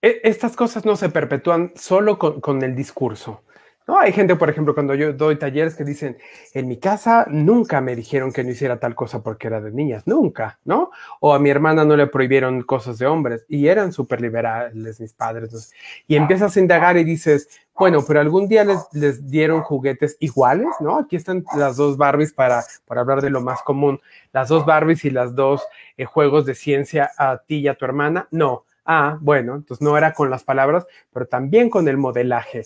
e, 0.00 0.20
estas 0.24 0.56
cosas 0.56 0.84
no 0.84 0.96
se 0.96 1.08
perpetúan 1.10 1.72
solo 1.76 2.18
con, 2.18 2.62
el 2.62 2.74
discurso. 2.74 3.42
¿No? 3.88 3.98
Hay 3.98 4.12
gente, 4.12 4.36
por 4.36 4.50
ejemplo, 4.50 4.74
cuando 4.74 4.94
yo 4.94 5.14
doy 5.14 5.36
talleres 5.36 5.74
que 5.74 5.82
dicen, 5.82 6.18
en 6.52 6.68
mi 6.68 6.76
casa 6.76 7.26
nunca 7.28 7.80
me 7.80 7.96
dijeron 7.96 8.32
que 8.32 8.44
no 8.44 8.50
hiciera 8.50 8.78
tal 8.78 8.94
cosa 8.94 9.22
porque 9.22 9.46
era 9.46 9.62
de 9.62 9.72
niñas, 9.72 10.06
nunca, 10.06 10.60
¿no? 10.64 10.90
O 11.20 11.34
a 11.34 11.38
mi 11.38 11.48
hermana 11.48 11.86
no 11.86 11.96
le 11.96 12.06
prohibieron 12.06 12.62
cosas 12.62 12.98
de 12.98 13.06
hombres 13.06 13.46
y 13.48 13.66
eran 13.66 13.92
súper 13.92 14.20
liberales 14.20 15.00
mis 15.00 15.14
padres. 15.14 15.72
Y 16.06 16.16
empiezas 16.16 16.54
a 16.56 16.60
indagar 16.60 16.98
y 16.98 17.04
dices, 17.04 17.48
bueno, 17.74 18.04
pero 18.06 18.20
algún 18.20 18.46
día 18.46 18.62
les, 18.62 18.86
les, 18.92 19.30
dieron 19.30 19.62
juguetes 19.62 20.18
iguales, 20.20 20.68
¿no? 20.80 20.98
Aquí 20.98 21.16
están 21.16 21.44
las 21.56 21.76
dos 21.76 21.96
Barbies 21.96 22.34
para, 22.34 22.62
para 22.86 23.00
hablar 23.00 23.22
de 23.22 23.30
lo 23.30 23.40
más 23.40 23.62
común, 23.62 24.00
las 24.32 24.48
dos 24.48 24.66
Barbies 24.66 25.04
y 25.06 25.10
las 25.10 25.34
dos 25.34 25.66
eh, 25.96 26.04
juegos 26.04 26.44
de 26.44 26.54
ciencia 26.54 27.10
a 27.16 27.38
ti 27.38 27.60
y 27.60 27.68
a 27.68 27.74
tu 27.74 27.86
hermana. 27.86 28.28
No, 28.30 28.64
Ah, 28.90 29.18
bueno, 29.20 29.54
entonces 29.54 29.82
no 29.82 29.98
era 29.98 30.14
con 30.14 30.30
las 30.30 30.44
palabras, 30.44 30.86
pero 31.12 31.26
también 31.26 31.68
con 31.68 31.88
el 31.88 31.98
modelaje. 31.98 32.62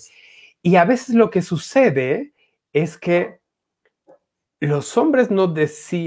Y 0.62 0.76
a 0.76 0.84
veces 0.84 1.14
lo 1.14 1.30
que 1.30 1.42
sucede 1.42 2.32
es 2.72 2.96
que 2.96 3.40
los 4.60 4.96
hombres 4.96 5.30
no, 5.30 5.52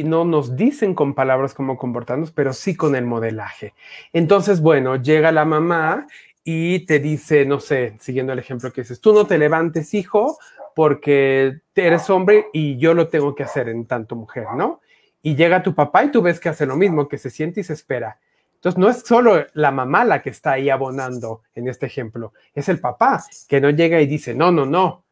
no 0.06 0.26
nos 0.26 0.56
dicen 0.56 0.96
con 0.96 1.14
palabras 1.14 1.54
cómo 1.54 1.78
comportarnos, 1.78 2.32
pero 2.32 2.54
sí 2.54 2.76
con 2.76 2.96
el 2.96 3.06
modelaje. 3.06 3.74
Entonces, 4.14 4.62
bueno, 4.62 4.96
llega 4.96 5.34
la 5.34 5.44
mamá 5.44 6.08
y 6.42 6.86
te 6.86 7.00
dice, 7.00 7.46
no 7.46 7.60
sé, 7.60 7.98
siguiendo 8.00 8.32
el 8.32 8.40
ejemplo 8.40 8.72
que 8.72 8.82
dices, 8.82 9.02
tú 9.02 9.14
no 9.14 9.28
te 9.28 9.38
levantes, 9.38 9.94
hijo, 9.94 10.38
porque 10.74 11.60
eres 11.76 12.10
hombre 12.10 12.48
y 12.54 12.78
yo 12.78 12.94
lo 12.94 13.10
tengo 13.10 13.36
que 13.36 13.44
hacer 13.44 13.68
en 13.68 13.86
tanto 13.88 14.16
mujer, 14.16 14.48
¿no? 14.56 14.80
Y 15.22 15.36
llega 15.36 15.64
tu 15.64 15.76
papá 15.76 16.06
y 16.06 16.12
tú 16.12 16.22
ves 16.22 16.40
que 16.40 16.50
hace 16.50 16.66
lo 16.66 16.78
mismo, 16.78 17.10
que 17.10 17.18
se 17.18 17.30
siente 17.30 17.60
y 17.60 17.64
se 17.64 17.74
espera 17.74 18.20
Entonces, 18.66 18.80
no 18.80 18.90
es 18.90 19.02
solo 19.02 19.46
la 19.54 19.70
mamá 19.70 20.04
la 20.06 20.24
que 20.24 20.32
está 20.32 20.54
ahí 20.54 20.72
abonando 20.72 21.44
en 21.54 21.68
este 21.68 21.86
ejemplo, 21.86 22.34
es 22.56 22.68
el 22.68 22.80
papá 22.80 23.24
que 23.48 23.62
no 23.62 23.70
llega 23.70 24.02
y 24.02 24.08
dice, 24.08 24.34
no, 24.34 24.52
no, 24.52 24.66
no, 24.66 25.06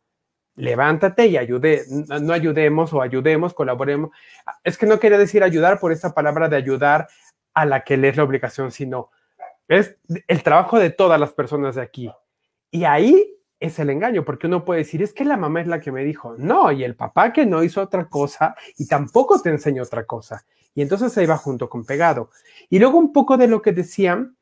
levántate 0.56 1.28
y 1.28 1.38
ayude, 1.38 1.84
no 2.20 2.34
ayudemos 2.34 2.92
o 2.94 3.02
ayudemos, 3.04 3.54
colaboremos. 3.54 4.10
Es 4.64 4.76
que 4.76 4.88
no 4.88 5.00
quería 5.00 5.20
decir 5.20 5.44
ayudar 5.44 5.80
por 5.80 5.92
esta 5.92 6.16
palabra 6.16 6.50
de 6.50 6.56
ayudar 6.56 7.08
a 7.54 7.68
la 7.68 7.84
que 7.84 7.96
le 7.96 8.10
es 8.10 8.18
la 8.18 8.24
obligación, 8.24 8.72
sino 8.72 9.12
es 9.68 9.98
el 10.28 10.42
trabajo 10.42 10.80
de 10.80 10.90
todas 10.90 11.20
las 11.20 11.32
personas 11.34 11.76
de 11.76 11.84
aquí. 11.84 12.12
Y 12.72 12.86
ahí 12.86 13.36
es 13.60 13.78
el 13.78 13.92
engaño, 13.92 14.26
porque 14.26 14.48
uno 14.48 14.66
puede 14.66 14.80
decir, 14.80 15.04
es 15.04 15.14
que 15.14 15.26
la 15.26 15.38
mamá 15.38 15.62
es 15.62 15.68
la 15.68 15.80
que 15.80 15.92
me 15.92 16.04
dijo, 16.04 16.34
no, 16.40 16.72
y 16.72 16.84
el 16.84 16.96
papá 16.96 17.32
que 17.32 17.46
no 17.46 17.64
hizo 17.64 17.84
otra 17.84 18.10
cosa 18.10 18.56
y 18.80 18.88
tampoco 18.88 19.40
te 19.40 19.52
enseñó 19.52 19.84
otra 19.84 20.06
cosa. 20.06 20.44
Y 20.76 20.82
entonces 20.82 21.16
ahí 21.18 21.26
va 21.26 21.38
junto 21.38 21.70
con 21.70 21.86
pegado. 21.86 22.30
Y 22.70 22.80
luego 22.80 22.98
un 22.98 23.14
poco 23.14 23.38
de 23.38 23.48
lo 23.48 23.62
que 23.62 23.72
decían, 23.72 24.38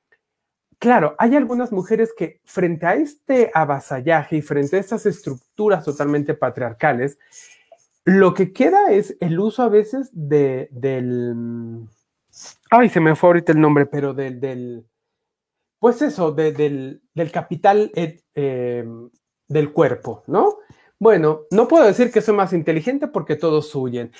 claro, 0.80 1.16
hay 1.18 1.36
algunas 1.36 1.72
mujeres 1.72 2.14
que 2.18 2.42
frente 2.46 2.86
a 2.86 2.96
este 2.96 3.52
avasallaje 3.54 4.38
y 4.38 4.42
frente 4.42 4.78
a 4.78 4.80
estas 4.80 5.06
estructuras 5.06 5.84
totalmente 5.84 6.34
patriarcales, 6.34 7.20
lo 8.04 8.34
que 8.34 8.52
queda 8.52 8.92
es 8.92 9.16
el 9.20 9.40
uso 9.40 9.64
a 9.64 9.70
veces 9.70 10.10
de, 10.12 10.70
del... 10.72 11.88
Ay, 12.70 12.90
se 12.90 13.00
me 13.00 13.16
fue 13.16 13.30
ahorita 13.30 13.52
el 13.52 13.62
nombre, 13.62 13.86
pero 13.86 14.14
del... 14.14 14.40
del 14.40 14.86
pues 15.80 16.02
eso, 16.04 16.32
del, 16.32 17.02
capital 17.34 17.92
eh, 17.96 18.22
eh, 18.36 18.86
del 19.48 19.74
cuerpo, 19.74 20.24
¿no? 20.28 20.60
Bueno, 21.00 21.42
no 21.50 21.68
puedo 21.68 21.86
decir 21.86 22.12
que 22.12 22.22
soy 22.22 22.36
más 22.36 22.54
inteligente 22.54 23.08
porque 23.08 23.36
todos 23.36 23.74
huyen. 23.74 24.12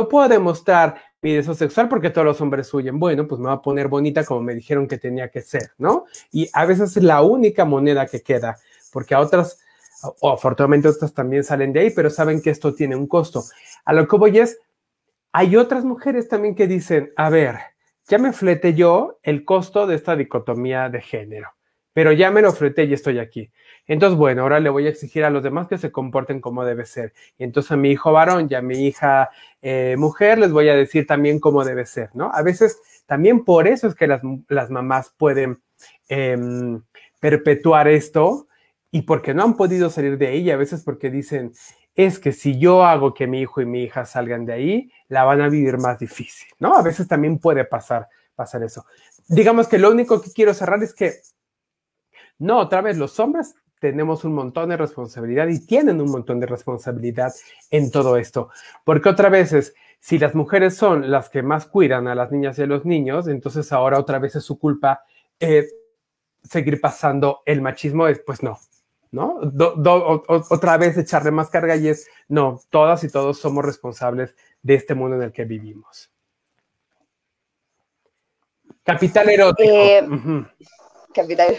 No 0.00 0.08
puedo 0.08 0.30
demostrar 0.30 0.94
mi 1.20 1.34
deseo 1.34 1.52
sexual 1.52 1.86
porque 1.86 2.08
todos 2.08 2.24
los 2.24 2.40
hombres 2.40 2.72
huyen. 2.72 2.98
Bueno, 2.98 3.28
pues 3.28 3.38
me 3.38 3.48
va 3.48 3.52
a 3.52 3.60
poner 3.60 3.86
bonita 3.86 4.24
como 4.24 4.40
me 4.40 4.54
dijeron 4.54 4.88
que 4.88 4.96
tenía 4.96 5.28
que 5.28 5.42
ser, 5.42 5.72
¿no? 5.76 6.06
Y 6.32 6.48
a 6.54 6.64
veces 6.64 6.96
es 6.96 7.02
la 7.02 7.20
única 7.20 7.66
moneda 7.66 8.06
que 8.06 8.22
queda, 8.22 8.56
porque 8.94 9.14
a 9.14 9.20
otras, 9.20 9.60
o 10.20 10.30
afortunadamente 10.30 10.88
otras 10.88 11.12
también 11.12 11.44
salen 11.44 11.74
de 11.74 11.80
ahí, 11.80 11.90
pero 11.90 12.08
saben 12.08 12.40
que 12.40 12.48
esto 12.48 12.74
tiene 12.74 12.96
un 12.96 13.06
costo. 13.06 13.44
A 13.84 13.92
lo 13.92 14.08
que 14.08 14.16
voy 14.16 14.38
es, 14.38 14.58
hay 15.32 15.54
otras 15.56 15.84
mujeres 15.84 16.28
también 16.28 16.54
que 16.54 16.66
dicen, 16.66 17.10
a 17.14 17.28
ver, 17.28 17.58
ya 18.08 18.16
me 18.16 18.32
flete 18.32 18.72
yo 18.72 19.18
el 19.22 19.44
costo 19.44 19.86
de 19.86 19.96
esta 19.96 20.16
dicotomía 20.16 20.88
de 20.88 21.02
género, 21.02 21.50
pero 21.92 22.12
ya 22.12 22.30
me 22.30 22.42
lo 22.42 22.52
fleté 22.52 22.84
y 22.84 22.92
estoy 22.92 23.18
aquí. 23.18 23.50
Entonces, 23.86 24.16
bueno, 24.16 24.42
ahora 24.42 24.60
le 24.60 24.70
voy 24.70 24.86
a 24.86 24.90
exigir 24.90 25.24
a 25.24 25.30
los 25.30 25.42
demás 25.42 25.66
que 25.66 25.78
se 25.78 25.90
comporten 25.90 26.40
como 26.40 26.64
debe 26.64 26.86
ser. 26.86 27.12
Y 27.38 27.44
entonces 27.44 27.72
a 27.72 27.76
mi 27.76 27.90
hijo 27.90 28.12
varón 28.12 28.46
y 28.48 28.54
a 28.54 28.62
mi 28.62 28.86
hija 28.86 29.30
eh, 29.62 29.96
mujer 29.98 30.38
les 30.38 30.52
voy 30.52 30.68
a 30.68 30.76
decir 30.76 31.06
también 31.06 31.40
cómo 31.40 31.64
debe 31.64 31.86
ser, 31.86 32.10
¿no? 32.14 32.30
A 32.32 32.42
veces 32.42 32.80
también 33.06 33.44
por 33.44 33.66
eso 33.66 33.88
es 33.88 33.94
que 33.94 34.06
las, 34.06 34.22
mamás 34.70 35.12
pueden 35.16 35.60
em, 36.08 36.82
perpetuar 37.18 37.88
esto 37.88 38.46
y 38.92 39.02
porque 39.02 39.34
no 39.34 39.42
han 39.42 39.56
podido 39.56 39.90
salir 39.90 40.18
de 40.18 40.28
ahí, 40.28 40.50
a 40.50 40.56
veces 40.56 40.82
porque 40.82 41.10
dicen, 41.10 41.52
es 41.94 42.18
que 42.18 42.32
si 42.32 42.58
yo 42.58 42.84
hago 42.84 43.14
que 43.14 43.26
mi 43.26 43.40
hijo 43.40 43.60
y 43.60 43.66
mi 43.66 43.82
hija 43.82 44.04
salgan 44.04 44.46
de 44.46 44.52
ahí, 44.52 44.92
la 45.08 45.24
van 45.24 45.40
a 45.40 45.48
vivir 45.48 45.78
más 45.78 45.98
difícil, 45.98 46.48
¿no? 46.58 46.74
A 46.74 46.82
veces 46.82 47.08
también 47.08 47.38
puede 47.38 47.64
pasar, 47.64 48.08
pasar 48.34 48.62
eso. 48.62 48.84
Digamos 49.28 49.68
que 49.68 49.78
lo 49.78 49.90
único 49.90 50.20
que 50.20 50.30
quiero 50.32 50.54
cerrar 50.54 50.82
es 50.82 50.94
que, 50.94 51.14
no, 52.40 52.58
otra 52.58 52.80
vez, 52.80 52.96
los 52.96 53.20
hombres 53.20 53.54
tenemos 53.78 54.24
un 54.24 54.34
montón 54.34 54.70
de 54.70 54.76
responsabilidad 54.76 55.48
y 55.48 55.64
tienen 55.64 56.00
un 56.00 56.10
montón 56.10 56.40
de 56.40 56.46
responsabilidad 56.46 57.32
en 57.70 57.90
todo 57.90 58.16
esto. 58.16 58.50
Porque 58.84 59.08
otra 59.08 59.28
vez 59.28 59.74
si 59.98 60.18
las 60.18 60.34
mujeres 60.34 60.74
son 60.76 61.10
las 61.10 61.28
que 61.28 61.42
más 61.42 61.66
cuidan 61.66 62.08
a 62.08 62.14
las 62.14 62.32
niñas 62.32 62.58
y 62.58 62.62
a 62.62 62.66
los 62.66 62.84
niños, 62.86 63.28
entonces 63.28 63.70
ahora 63.72 63.98
otra 63.98 64.18
vez 64.18 64.36
es 64.36 64.44
su 64.44 64.58
culpa 64.58 65.04
eh, 65.38 65.68
seguir 66.42 66.80
pasando 66.80 67.42
el 67.44 67.60
machismo, 67.60 68.08
es, 68.08 68.20
pues 68.20 68.42
no, 68.42 68.58
¿no? 69.10 69.38
otra 70.26 70.78
vez 70.78 70.96
echarle 70.96 71.30
más 71.30 71.50
carga 71.50 71.76
y 71.76 71.88
es, 71.88 72.08
no, 72.28 72.60
todas 72.70 73.04
y 73.04 73.10
todos 73.10 73.38
somos 73.38 73.64
responsables 73.64 74.34
de 74.62 74.74
este 74.74 74.94
mundo 74.94 75.16
en 75.16 75.22
el 75.22 75.32
que 75.32 75.44
vivimos. 75.44 76.10
Capital 78.82 79.28
erótico. 79.28 79.70
Eh, 79.70 80.08
capital 81.14 81.56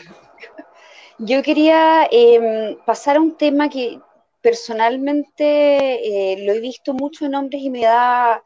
yo 1.24 1.44
quería 1.44 2.08
em, 2.12 2.78
pasar 2.86 3.18
a 3.18 3.22
un 3.22 3.38
tema 3.38 3.70
que 3.70 4.00
personalmente 4.42 6.34
eh, 6.34 6.46
lo 6.46 6.54
he 6.54 6.60
visto 6.60 6.94
mucho 6.94 7.26
en 7.26 7.36
hombres 7.36 7.62
y 7.62 7.70
me 7.70 7.82
da, 7.82 8.44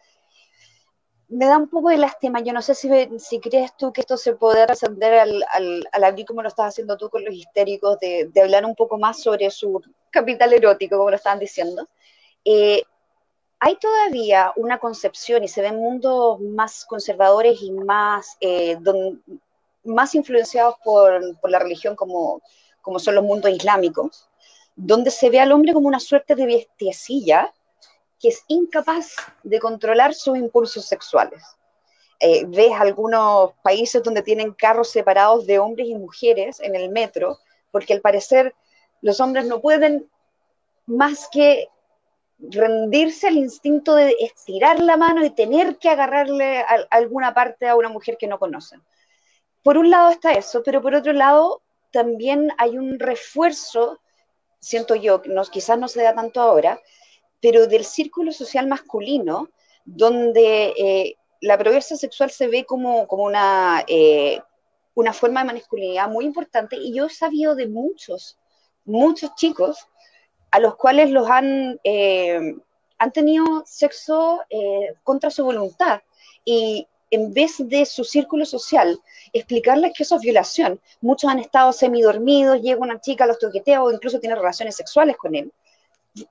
me 1.29 1.45
da 1.45 1.57
un 1.57 1.69
poco 1.69 1.89
de 1.89 1.97
lástima. 1.97 2.41
Yo 2.41 2.51
no 2.51 2.61
sé 2.61 2.75
si, 2.75 2.89
si 3.17 3.39
crees 3.39 3.75
tú 3.77 3.93
que 3.93 4.01
esto 4.01 4.17
se 4.17 4.35
puede 4.35 4.63
ascender 4.63 5.13
al, 5.19 5.45
al, 5.53 6.03
abrir 6.03 6.25
como 6.25 6.41
lo 6.41 6.49
estás 6.49 6.67
haciendo 6.67 6.97
tú 6.97 7.09
con 7.09 7.23
los 7.23 7.33
histéricos, 7.33 7.97
de, 7.99 8.29
hablar 8.41 8.65
un 8.65 8.75
poco 8.75 8.97
más 8.97 9.21
sobre 9.21 9.49
su 9.51 9.81
capital 10.11 10.51
erótico, 10.51 10.97
como 10.97 11.11
lo 11.11 11.15
estaban 11.15 11.39
diciendo. 11.39 11.87
Eh, 12.43 12.83
hay 13.59 13.77
todavía 13.77 14.51
una 14.57 14.79
concepción 14.79 15.45
y 15.45 15.47
se 15.47 15.61
ven 15.61 15.77
mundos 15.77 16.41
más 16.41 16.85
conservadores 16.85 17.61
y 17.61 17.71
más, 17.71 18.35
eh, 18.41 18.77
más 19.85 20.13
influenciados 20.13 20.75
por, 20.83 21.39
por, 21.39 21.49
la 21.49 21.59
religión 21.59 21.95
como, 21.95 22.41
como 22.85 22.99
son 22.99 23.15
los 23.15 23.23
mundos 23.23 23.51
islámicos, 23.51 24.29
donde 24.75 25.09
se 25.09 25.31
ve 25.31 25.39
al 25.39 25.51
hombre 25.51 25.73
como 25.73 25.87
una 25.87 25.99
suerte 25.99 26.35
de 26.35 26.45
bestiecilla 26.45 27.51
que 28.19 28.27
es 28.27 28.43
incapaz 28.47 29.15
de 29.41 29.59
controlar 29.59 30.13
sus 30.13 30.37
impulsos 30.37 30.85
sexuales. 30.85 31.43
Eh, 32.19 32.45
ves 32.45 32.73
algunos 32.77 33.53
países 33.63 34.03
donde 34.03 34.21
tienen 34.21 34.53
carros 34.53 34.91
separados 34.91 35.47
de 35.47 35.57
hombres 35.57 35.87
y 35.87 35.95
mujeres 35.95 36.59
en 36.59 36.75
el 36.75 36.89
metro, 36.89 37.39
porque 37.71 37.93
al 37.93 38.01
parecer 38.01 38.53
los 39.01 39.19
hombres 39.19 39.47
no 39.47 39.61
pueden 39.61 40.07
más 40.85 41.27
que 41.31 41.67
rendirse 42.37 43.27
al 43.27 43.37
instinto 43.37 43.95
de 43.95 44.15
estirar 44.19 44.79
la 44.79 44.95
mano 44.95 45.25
y 45.25 45.31
tener 45.31 45.77
que 45.77 45.89
agarrarle 45.89 46.59
a 46.59 46.85
alguna 46.91 47.33
parte 47.33 47.67
a 47.67 47.75
una 47.75 47.89
mujer 47.89 48.15
que 48.19 48.27
no 48.27 48.37
conocen. 48.37 48.83
Por 49.63 49.75
un 49.79 49.89
lado 49.89 50.11
está 50.11 50.33
eso, 50.33 50.61
pero 50.63 50.83
por 50.83 50.93
otro 50.93 51.13
lado 51.13 51.63
también 51.95 52.51
hay 52.57 52.77
un 52.77 52.99
refuerzo, 52.99 54.01
siento 54.59 54.95
yo, 54.95 55.21
quizás 55.49 55.79
no 55.79 55.87
se 55.87 56.03
da 56.03 56.13
tanto 56.13 56.41
ahora, 56.41 56.77
pero 57.41 57.67
del 57.67 57.85
círculo 57.85 58.33
social 58.33 58.67
masculino, 58.67 59.47
donde 59.85 60.73
eh, 60.77 61.15
la 61.39 61.57
progresión 61.57 61.97
sexual 61.97 62.31
se 62.31 62.49
ve 62.49 62.65
como, 62.65 63.07
como 63.07 63.23
una, 63.23 63.85
eh, 63.87 64.41
una 64.93 65.13
forma 65.13 65.39
de 65.45 65.53
masculinidad 65.53 66.09
muy 66.09 66.25
importante, 66.25 66.75
y 66.75 66.93
yo 66.93 67.05
he 67.05 67.09
sabido 67.09 67.55
de 67.55 67.67
muchos, 67.67 68.37
muchos 68.83 69.33
chicos 69.35 69.87
a 70.51 70.59
los 70.59 70.75
cuales 70.75 71.11
los 71.11 71.29
han, 71.29 71.79
eh, 71.85 72.57
han 72.97 73.11
tenido 73.13 73.63
sexo 73.65 74.41
contra 75.03 75.29
su 75.29 75.45
voluntad. 75.45 76.01
Y, 76.43 76.89
en 77.11 77.33
vez 77.33 77.55
de 77.59 77.85
su 77.85 78.03
círculo 78.03 78.45
social, 78.45 78.99
explicarles 79.33 79.93
que 79.95 80.03
eso 80.03 80.15
es 80.15 80.21
violación. 80.21 80.79
Muchos 81.01 81.29
han 81.29 81.39
estado 81.39 81.71
semidormidos, 81.71 82.61
llega 82.61 82.81
una 82.81 82.99
chica, 82.99 83.25
los 83.25 83.39
toquetea 83.39 83.83
o 83.83 83.91
incluso 83.91 84.19
tiene 84.19 84.35
relaciones 84.35 84.75
sexuales 84.75 85.17
con 85.17 85.35
él, 85.35 85.51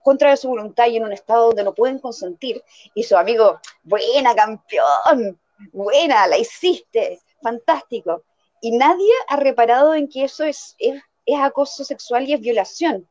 contra 0.02 0.36
su 0.36 0.48
voluntad 0.48 0.86
y 0.88 0.96
en 0.96 1.04
un 1.04 1.12
estado 1.12 1.46
donde 1.46 1.64
no 1.64 1.74
pueden 1.74 1.98
consentir. 1.98 2.62
Y 2.94 3.02
su 3.02 3.16
amigo, 3.16 3.60
buena 3.82 4.34
campeón, 4.34 5.38
buena, 5.72 6.26
la 6.26 6.38
hiciste, 6.38 7.20
fantástico. 7.42 8.22
Y 8.60 8.76
nadie 8.76 9.12
ha 9.28 9.36
reparado 9.36 9.94
en 9.94 10.08
que 10.08 10.24
eso 10.24 10.44
es, 10.44 10.74
es, 10.78 11.00
es 11.26 11.40
acoso 11.40 11.84
sexual 11.84 12.28
y 12.28 12.32
es 12.32 12.40
violación 12.40 13.08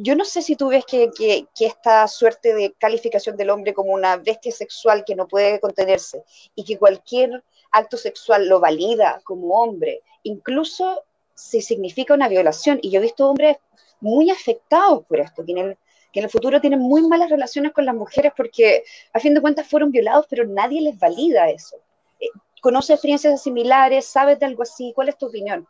yo 0.00 0.14
no 0.14 0.24
sé 0.24 0.42
si 0.42 0.54
tú 0.54 0.68
ves 0.68 0.84
que, 0.86 1.10
esta 1.58 2.06
suerte 2.06 2.54
de 2.54 2.72
calificación 2.78 3.36
del 3.36 3.50
hombre 3.50 3.74
como 3.74 3.92
una 3.92 4.16
bestia 4.16 4.52
sexual 4.52 5.02
que 5.04 5.16
no 5.16 5.26
puede 5.26 5.58
contenerse 5.58 6.22
y 6.54 6.64
que 6.64 6.78
cualquier 6.78 7.42
acto 7.72 7.96
sexual 7.96 8.48
lo 8.48 8.60
valida 8.60 9.20
como 9.24 9.60
hombre, 9.60 10.02
incluso 10.22 11.02
si 11.34 11.60
significa 11.60 12.14
una 12.14 12.28
violación. 12.28 12.78
Y 12.80 12.90
yo 12.90 13.00
he 13.00 13.02
visto 13.02 13.28
hombres 13.28 13.56
muy 14.00 14.30
afectados 14.30 15.04
por 15.04 15.18
esto, 15.18 15.44
que 15.44 15.52
en 15.52 15.76
el, 16.24 16.30
futuro 16.30 16.60
tienen 16.60 16.78
muy 16.78 17.02
malas 17.02 17.28
relaciones 17.28 17.72
con 17.72 17.84
las 17.84 17.94
mujeres 17.94 18.32
porque 18.36 18.84
a 19.12 19.18
fin 19.18 19.34
de 19.34 19.40
cuentas 19.40 19.66
fueron 19.66 19.90
violados, 19.90 20.26
pero 20.30 20.46
nadie 20.46 20.80
les 20.80 20.96
valida 20.96 21.50
eso. 21.50 21.76
Eh, 22.20 22.28
¿Conoces 22.60 22.90
experiencias 22.90 23.42
similares? 23.42 24.06
¿Sabes 24.06 24.38
de 24.38 24.46
algo 24.46 24.62
así? 24.62 24.92
¿Cuál 24.94 25.08
es 25.08 25.18
tu 25.18 25.26
opinión? 25.26 25.66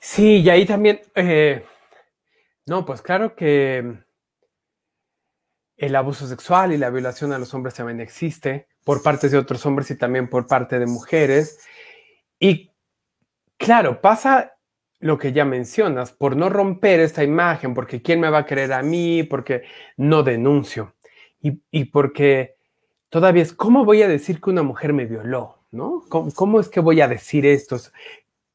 Sí, 0.00 0.40
y 0.40 0.50
ahí 0.50 0.66
también... 0.66 1.00
Eh, 1.14 1.62
no, 2.68 2.84
pues 2.84 3.02
claro 3.02 3.34
que 3.34 3.98
el 5.76 5.96
abuso 5.96 6.26
sexual 6.26 6.72
y 6.72 6.78
la 6.78 6.90
violación 6.90 7.32
a 7.32 7.38
los 7.38 7.54
hombres 7.54 7.74
también 7.74 8.00
existe 8.00 8.68
por 8.84 9.02
parte 9.02 9.28
de 9.28 9.38
otros 9.38 9.64
hombres 9.66 9.90
y 9.90 9.98
también 9.98 10.28
por 10.28 10.46
parte 10.46 10.78
de 10.78 10.86
mujeres. 10.86 11.58
Y 12.38 12.72
claro, 13.56 14.00
pasa 14.00 14.54
lo 15.00 15.18
que 15.18 15.32
ya 15.32 15.44
mencionas, 15.44 16.12
por 16.12 16.36
no 16.36 16.48
romper 16.48 17.00
esta 17.00 17.22
imagen, 17.22 17.74
porque 17.74 18.02
¿quién 18.02 18.20
me 18.20 18.30
va 18.30 18.38
a 18.38 18.46
querer 18.46 18.72
a 18.72 18.82
mí? 18.82 19.22
Porque 19.22 19.62
no 19.96 20.22
denuncio. 20.22 20.94
Y, 21.40 21.62
y 21.70 21.84
porque 21.86 22.56
todavía 23.08 23.42
es, 23.42 23.52
¿cómo 23.52 23.84
voy 23.84 24.02
a 24.02 24.08
decir 24.08 24.40
que 24.40 24.50
una 24.50 24.62
mujer 24.62 24.92
me 24.92 25.06
violó? 25.06 25.58
¿no? 25.70 26.04
¿Cómo, 26.08 26.60
es 26.60 26.68
que 26.68 26.80
voy 26.80 27.00
a 27.00 27.08
decir 27.08 27.46
esto? 27.46 27.76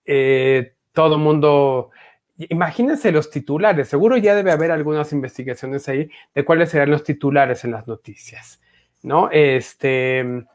Eh, 0.06 0.76
todo 0.92 1.18
mundo, 1.18 1.92
imagínense 2.38 3.12
los 3.12 3.30
titulares, 3.30 3.88
seguro 3.88 4.18
ya 4.18 4.36
debe 4.36 4.52
haber 4.52 4.72
algunas 4.72 5.12
investigaciones 5.14 5.88
ahí 5.88 6.10
de 6.34 6.46
cuáles 6.46 6.70
serán 6.70 6.90
los 6.92 7.04
titulares 7.04 7.64
en 7.64 7.72
las 7.72 7.88
noticias, 7.88 8.62
¿no? 9.04 9.30
Este, 9.32 10.46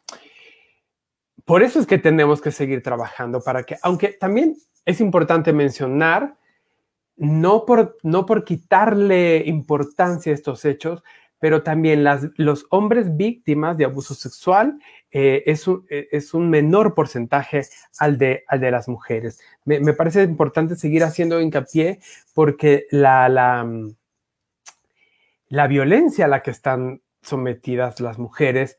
por 1.44 1.62
eso 1.62 1.80
es 1.80 1.86
que 1.86 1.98
tenemos 1.98 2.40
que 2.40 2.50
seguir 2.50 2.82
trabajando 2.82 3.40
para 3.40 3.62
que, 3.62 3.76
aunque 3.82 4.08
también 4.08 4.56
es 4.84 5.00
importante 5.00 5.52
mencionar, 5.52 6.36
no 7.16 7.64
por, 7.64 7.98
no 8.02 8.26
por 8.26 8.44
quitarle 8.44 9.42
importancia 9.46 10.32
a 10.32 10.34
estos 10.34 10.64
hechos, 10.64 11.02
pero 11.38 11.62
también 11.62 12.04
las, 12.04 12.28
los 12.36 12.66
hombres 12.70 13.16
víctimas 13.16 13.76
de 13.78 13.84
abuso 13.84 14.14
sexual 14.14 14.78
eh, 15.10 15.44
es, 15.46 15.66
un, 15.68 15.86
eh, 15.88 16.08
es, 16.10 16.34
un, 16.34 16.50
menor 16.50 16.94
porcentaje 16.94 17.62
al 17.98 18.18
de, 18.18 18.44
al 18.48 18.60
de 18.60 18.70
las 18.70 18.88
mujeres. 18.88 19.40
Me, 19.64 19.80
me, 19.80 19.92
parece 19.92 20.22
importante 20.22 20.76
seguir 20.76 21.04
haciendo 21.04 21.40
hincapié 21.40 22.00
porque 22.34 22.86
la, 22.90 23.28
la, 23.28 23.64
mm, 23.64 23.94
la 25.48 25.66
violencia 25.66 26.24
a 26.24 26.28
la 26.28 26.42
que 26.42 26.50
están 26.50 27.02
sometidas 27.22 28.00
las 28.00 28.18
mujeres 28.18 28.78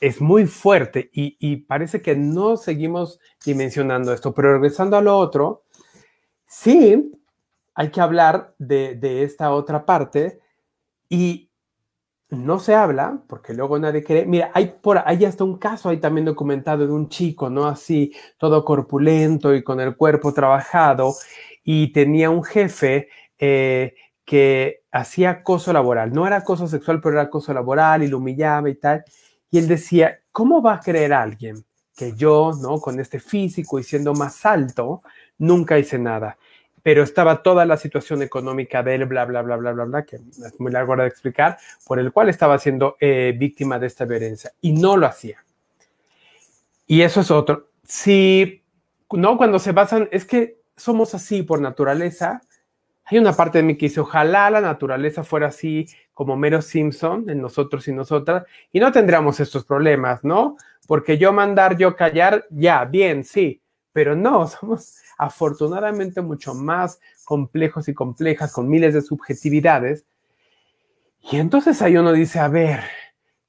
es 0.00 0.20
muy 0.20 0.46
fuerte 0.46 1.10
y, 1.12 1.36
y, 1.40 1.56
parece 1.56 2.02
que 2.02 2.14
no 2.16 2.56
seguimos 2.56 3.18
dimensionando 3.44 4.12
esto. 4.12 4.34
Pero 4.34 4.52
regresando 4.52 4.96
a 4.96 5.02
lo 5.02 5.16
otro, 5.18 5.64
sí 6.46 7.12
hay 7.74 7.90
que 7.90 8.00
hablar 8.00 8.54
de, 8.58 8.94
de 8.94 9.22
esta 9.22 9.50
otra 9.50 9.84
parte 9.84 10.40
y 11.08 11.50
no 12.30 12.58
se 12.58 12.74
habla, 12.74 13.20
porque 13.28 13.54
luego 13.54 13.78
nadie 13.78 14.02
cree. 14.02 14.26
Mira, 14.26 14.50
hay 14.54 14.74
por 14.82 14.98
ahí 15.06 15.24
hasta 15.24 15.44
un 15.44 15.58
caso 15.58 15.88
ahí 15.88 15.98
también 15.98 16.24
documentado 16.24 16.86
de 16.86 16.92
un 16.92 17.08
chico, 17.08 17.48
¿no? 17.50 17.66
Así, 17.66 18.12
todo 18.38 18.64
corpulento 18.64 19.54
y 19.54 19.62
con 19.62 19.80
el 19.80 19.96
cuerpo 19.96 20.32
trabajado, 20.34 21.14
y 21.64 21.92
tenía 21.92 22.30
un 22.30 22.42
jefe 22.44 23.08
eh, 23.38 23.94
que 24.24 24.82
hacía 24.92 25.30
acoso 25.30 25.72
laboral. 25.72 26.12
No 26.12 26.26
era 26.26 26.36
acoso 26.38 26.66
sexual, 26.66 27.00
pero 27.00 27.14
era 27.14 27.22
acoso 27.22 27.52
laboral 27.54 28.02
y 28.02 28.08
lo 28.08 28.18
humillaba 28.18 28.68
y 28.70 28.74
tal. 28.76 29.04
Y 29.50 29.58
él 29.58 29.68
decía, 29.68 30.20
¿cómo 30.32 30.62
va 30.62 30.74
a 30.74 30.80
creer 30.80 31.12
alguien 31.12 31.64
que 31.96 32.12
yo, 32.14 32.52
¿no? 32.60 32.80
Con 32.80 33.00
este 33.00 33.20
físico 33.20 33.78
y 33.78 33.84
siendo 33.84 34.14
más 34.14 34.44
alto, 34.44 35.02
nunca 35.38 35.78
hice 35.78 35.98
nada? 35.98 36.36
Pero 36.86 37.02
estaba 37.02 37.42
toda 37.42 37.64
la 37.64 37.76
situación 37.76 38.22
económica 38.22 38.80
de 38.80 38.94
él, 38.94 39.06
bla, 39.06 39.24
bla, 39.24 39.42
bla, 39.42 39.56
bla, 39.56 39.72
bla, 39.72 39.84
bla, 39.86 40.04
que 40.04 40.14
es 40.14 40.60
muy 40.60 40.70
largo 40.70 40.94
de 40.94 41.08
explicar, 41.08 41.58
por 41.84 41.98
el 41.98 42.12
cual 42.12 42.28
estaba 42.28 42.56
siendo 42.60 42.96
eh, 43.00 43.34
víctima 43.36 43.80
de 43.80 43.88
esta 43.88 44.04
violencia 44.04 44.52
y 44.60 44.72
no 44.72 44.96
lo 44.96 45.08
hacía. 45.08 45.44
Y 46.86 47.00
eso 47.02 47.22
es 47.22 47.32
otro. 47.32 47.70
Si, 47.82 48.62
no, 49.10 49.36
cuando 49.36 49.58
se 49.58 49.72
basan, 49.72 50.08
es 50.12 50.24
que 50.24 50.60
somos 50.76 51.12
así 51.12 51.42
por 51.42 51.60
naturaleza. 51.60 52.42
Hay 53.06 53.18
una 53.18 53.32
parte 53.32 53.58
de 53.58 53.64
mí 53.64 53.76
que 53.76 53.86
dice, 53.86 53.98
ojalá 53.98 54.48
la 54.48 54.60
naturaleza 54.60 55.24
fuera 55.24 55.48
así 55.48 55.88
como 56.14 56.36
Mero 56.36 56.62
Simpson 56.62 57.28
en 57.28 57.42
nosotros 57.42 57.88
y 57.88 57.92
nosotras, 57.94 58.44
y 58.70 58.78
no 58.78 58.92
tendríamos 58.92 59.40
estos 59.40 59.64
problemas, 59.64 60.22
¿no? 60.22 60.56
Porque 60.86 61.18
yo 61.18 61.32
mandar, 61.32 61.76
yo 61.76 61.96
callar, 61.96 62.46
ya, 62.48 62.84
bien, 62.84 63.24
sí, 63.24 63.60
pero 63.96 64.14
no, 64.14 64.46
somos 64.60 64.98
afortunadamente 65.16 66.20
mucho 66.20 66.52
más 66.52 67.00
complejos 67.24 67.88
y 67.88 67.94
complejas, 67.94 68.52
con 68.52 68.68
miles 68.68 68.92
de 68.92 69.00
subjetividades. 69.00 70.04
Y 71.32 71.38
entonces 71.38 71.80
ahí 71.80 71.96
uno 71.96 72.12
dice, 72.12 72.38
a 72.38 72.48
ver, 72.48 72.80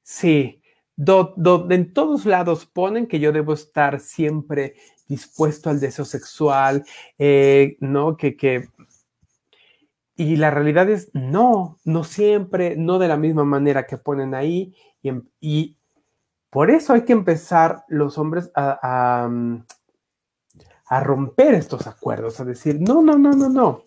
sí, 0.02 0.62
en 0.96 1.92
todos 1.92 2.24
lados 2.24 2.64
ponen 2.64 3.06
que 3.06 3.20
yo 3.20 3.30
debo 3.30 3.52
estar 3.52 4.00
siempre 4.00 4.76
dispuesto 5.06 5.68
al 5.68 5.80
deseo 5.80 6.06
sexual, 6.06 6.82
eh, 7.18 7.76
¿no? 7.80 8.16
Que, 8.16 8.34
que, 8.34 8.70
y 10.16 10.36
la 10.36 10.50
realidad 10.50 10.88
es, 10.88 11.10
no, 11.12 11.78
no 11.84 12.04
siempre, 12.04 12.74
no 12.74 12.98
de 12.98 13.08
la 13.08 13.18
misma 13.18 13.44
manera 13.44 13.86
que 13.86 13.98
ponen 13.98 14.34
ahí. 14.34 14.74
Y, 15.02 15.12
y 15.40 15.76
por 16.48 16.70
eso 16.70 16.94
hay 16.94 17.02
que 17.02 17.12
empezar 17.12 17.84
los 17.88 18.16
hombres 18.16 18.50
a, 18.54 18.78
a 18.82 19.30
romper 20.90 21.54
estos 21.54 21.86
acuerdos, 21.86 22.40
a 22.40 22.44
decir, 22.44 22.80
no, 22.80 23.02
no, 23.02 23.18
no, 23.18 23.32
no, 23.32 23.48
no. 23.48 23.82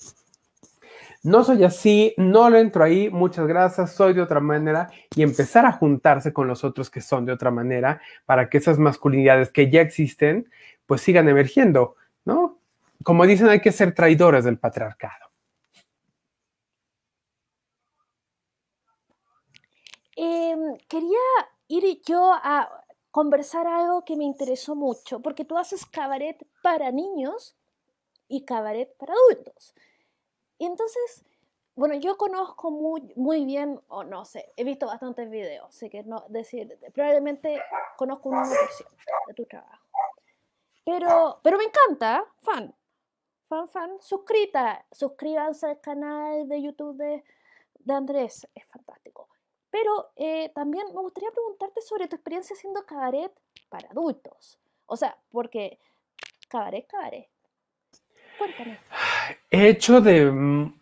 No 1.24 1.44
soy 1.44 1.64
así, 1.64 2.16
no 2.18 2.50
lo 2.50 2.58
entro 2.58 2.84
ahí, 2.84 3.10
muchas 3.12 3.46
gracias, 3.46 3.94
soy 3.94 4.14
de 4.14 4.22
otra 4.22 4.40
manera 4.40 4.90
y 5.16 5.22
empezar 5.22 5.66
a 5.66 5.72
juntarse 5.72 6.34
con 6.34 6.48
los 6.48 6.64
otros 6.64 6.90
que 6.90 7.02
son 7.02 7.26
de 7.26 7.32
otra 7.32 7.52
manera 7.52 8.02
para 8.26 8.50
que 8.50 8.58
esas 8.58 8.80
masculinidades 8.80 9.52
que 9.52 9.70
ya 9.70 9.82
existen 9.82 10.50
pues 10.88 11.02
sigan 11.02 11.30
emergiendo, 11.30 11.96
¿no? 12.26 12.58
Como 13.04 13.26
dicen, 13.28 13.50
hay 13.50 13.62
que 13.62 13.72
ser 13.72 13.94
traidores 13.94 14.46
del 14.46 14.58
patriarcado. 14.58 15.32
Em, 20.16 20.76
quería 20.88 21.18
ir 21.68 22.02
yo 22.06 22.34
a 22.34 22.81
conversar 23.12 23.68
algo 23.68 24.06
que 24.06 24.16
me 24.16 24.24
interesó 24.24 24.76
mucho, 24.76 25.22
porque 25.22 25.46
tú 25.46 25.58
haces 25.58 25.86
cabaret 25.86 26.38
para 26.64 26.92
niños 26.92 27.56
y 28.28 28.46
cabaret 28.46 28.96
para 28.98 29.14
adultos. 29.14 29.76
Y 30.58 30.66
entonces, 30.66 31.26
bueno, 31.76 31.96
yo 31.96 32.18
conozco 32.18 32.72
muy, 32.72 33.14
muy 33.16 33.46
bien, 33.46 33.80
o 33.90 34.04
no 34.04 34.24
sé, 34.26 34.54
he 34.56 34.64
visto 34.64 34.86
bastantes 34.86 35.30
videos, 35.30 35.68
así 35.68 35.90
que 35.90 36.04
no 36.04 36.26
decir, 36.30 36.80
probablemente 36.94 37.62
conozco 37.98 38.30
un 38.30 38.36
1% 38.36 38.48
de 39.28 39.34
tu 39.34 39.46
trabajo. 39.46 39.86
Pero, 40.86 41.40
pero 41.44 41.58
me 41.58 41.66
encanta, 41.66 42.26
fan, 42.42 42.74
fan, 43.48 43.68
fan, 43.68 44.02
suscrita, 44.02 44.86
suscríbanse 44.92 45.68
al 45.68 45.82
canal 45.82 46.48
de 46.48 46.62
YouTube 46.62 46.96
de, 46.96 47.24
de 47.80 47.94
Andrés, 47.94 48.48
es 48.56 48.66
fantástico. 48.68 49.28
Pero 49.72 50.12
eh, 50.18 50.52
también 50.54 50.86
me 50.94 51.02
gustaría 51.02 51.32
preguntarte 51.32 51.82
sobre 51.82 52.08
tu 52.08 52.16
experiencia 52.16 52.56
haciendo 52.56 52.86
cabaret 52.86 53.32
para 53.70 53.90
adultos. 53.90 54.60
O 54.86 54.98
sea, 54.98 55.18
porque 55.32 55.80
cabaret, 56.50 56.86
cabaret. 56.88 57.30
Cuéntame. 58.38 58.80
He 59.50 59.70
hecho 59.70 60.02
de... 60.02 60.30
Mm, 60.30 60.82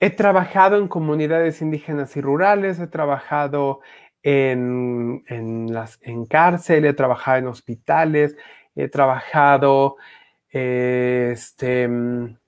he 0.00 0.10
trabajado 0.10 0.78
en 0.78 0.88
comunidades 0.88 1.60
indígenas 1.60 2.16
y 2.16 2.20
rurales, 2.22 2.80
he 2.80 2.86
trabajado 2.86 3.80
en, 4.22 5.22
en, 5.28 5.72
las, 5.72 5.98
en 6.02 6.24
cárcel, 6.24 6.86
he 6.86 6.94
trabajado 6.94 7.38
en 7.38 7.46
hospitales, 7.48 8.36
he 8.74 8.88
trabajado 8.88 9.96
este, 10.48 11.86
mm, 11.86 12.39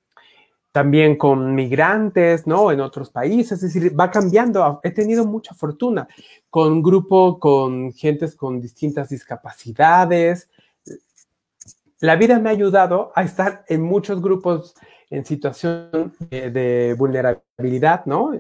también 0.73 1.17
con 1.17 1.55
migrantes, 1.55 2.47
¿no? 2.47 2.73
En 2.73 2.81
otros 2.81 3.11
países, 3.11 3.63
es 3.63 3.75
decir, 3.75 3.99
va 3.99 4.11
cambiando. 4.11 4.81
He 4.83 4.91
tenido 4.91 5.27
mucha 5.27 5.55
fortuna 5.55 6.09
con 6.49 6.83
grupo, 6.83 7.39
con 7.39 7.93
gentes 7.93 8.35
con 8.35 8.61
distintas 8.61 9.11
discapacidades. 9.11 10.49
La 12.01 12.17
vida 12.17 12.39
me 12.39 12.49
ha 12.49 12.53
ayudado 12.53 13.13
a 13.15 13.23
estar 13.23 13.65
en 13.69 13.83
muchos 13.83 14.21
grupos 14.23 14.75
en 15.11 15.27
situación 15.27 16.15
de, 16.31 16.97
vulnerabilidad, 16.99 18.07
¿no? 18.07 18.33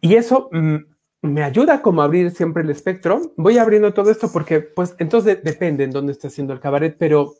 Y 0.00 0.14
eso 0.14 0.48
me 1.20 1.42
ayuda 1.42 1.82
como 1.82 2.00
a 2.00 2.06
abrir 2.06 2.30
siempre 2.30 2.62
el 2.62 2.70
espectro. 2.70 3.20
Voy 3.36 3.58
abriendo 3.58 3.92
todo 3.92 4.10
esto 4.10 4.32
porque, 4.32 4.60
pues, 4.60 4.94
entonces 4.98 5.44
depende 5.44 5.84
en 5.84 5.90
dónde 5.90 6.12
esté 6.12 6.28
haciendo 6.28 6.54
el 6.54 6.60
cabaret, 6.60 6.96
pero 6.98 7.34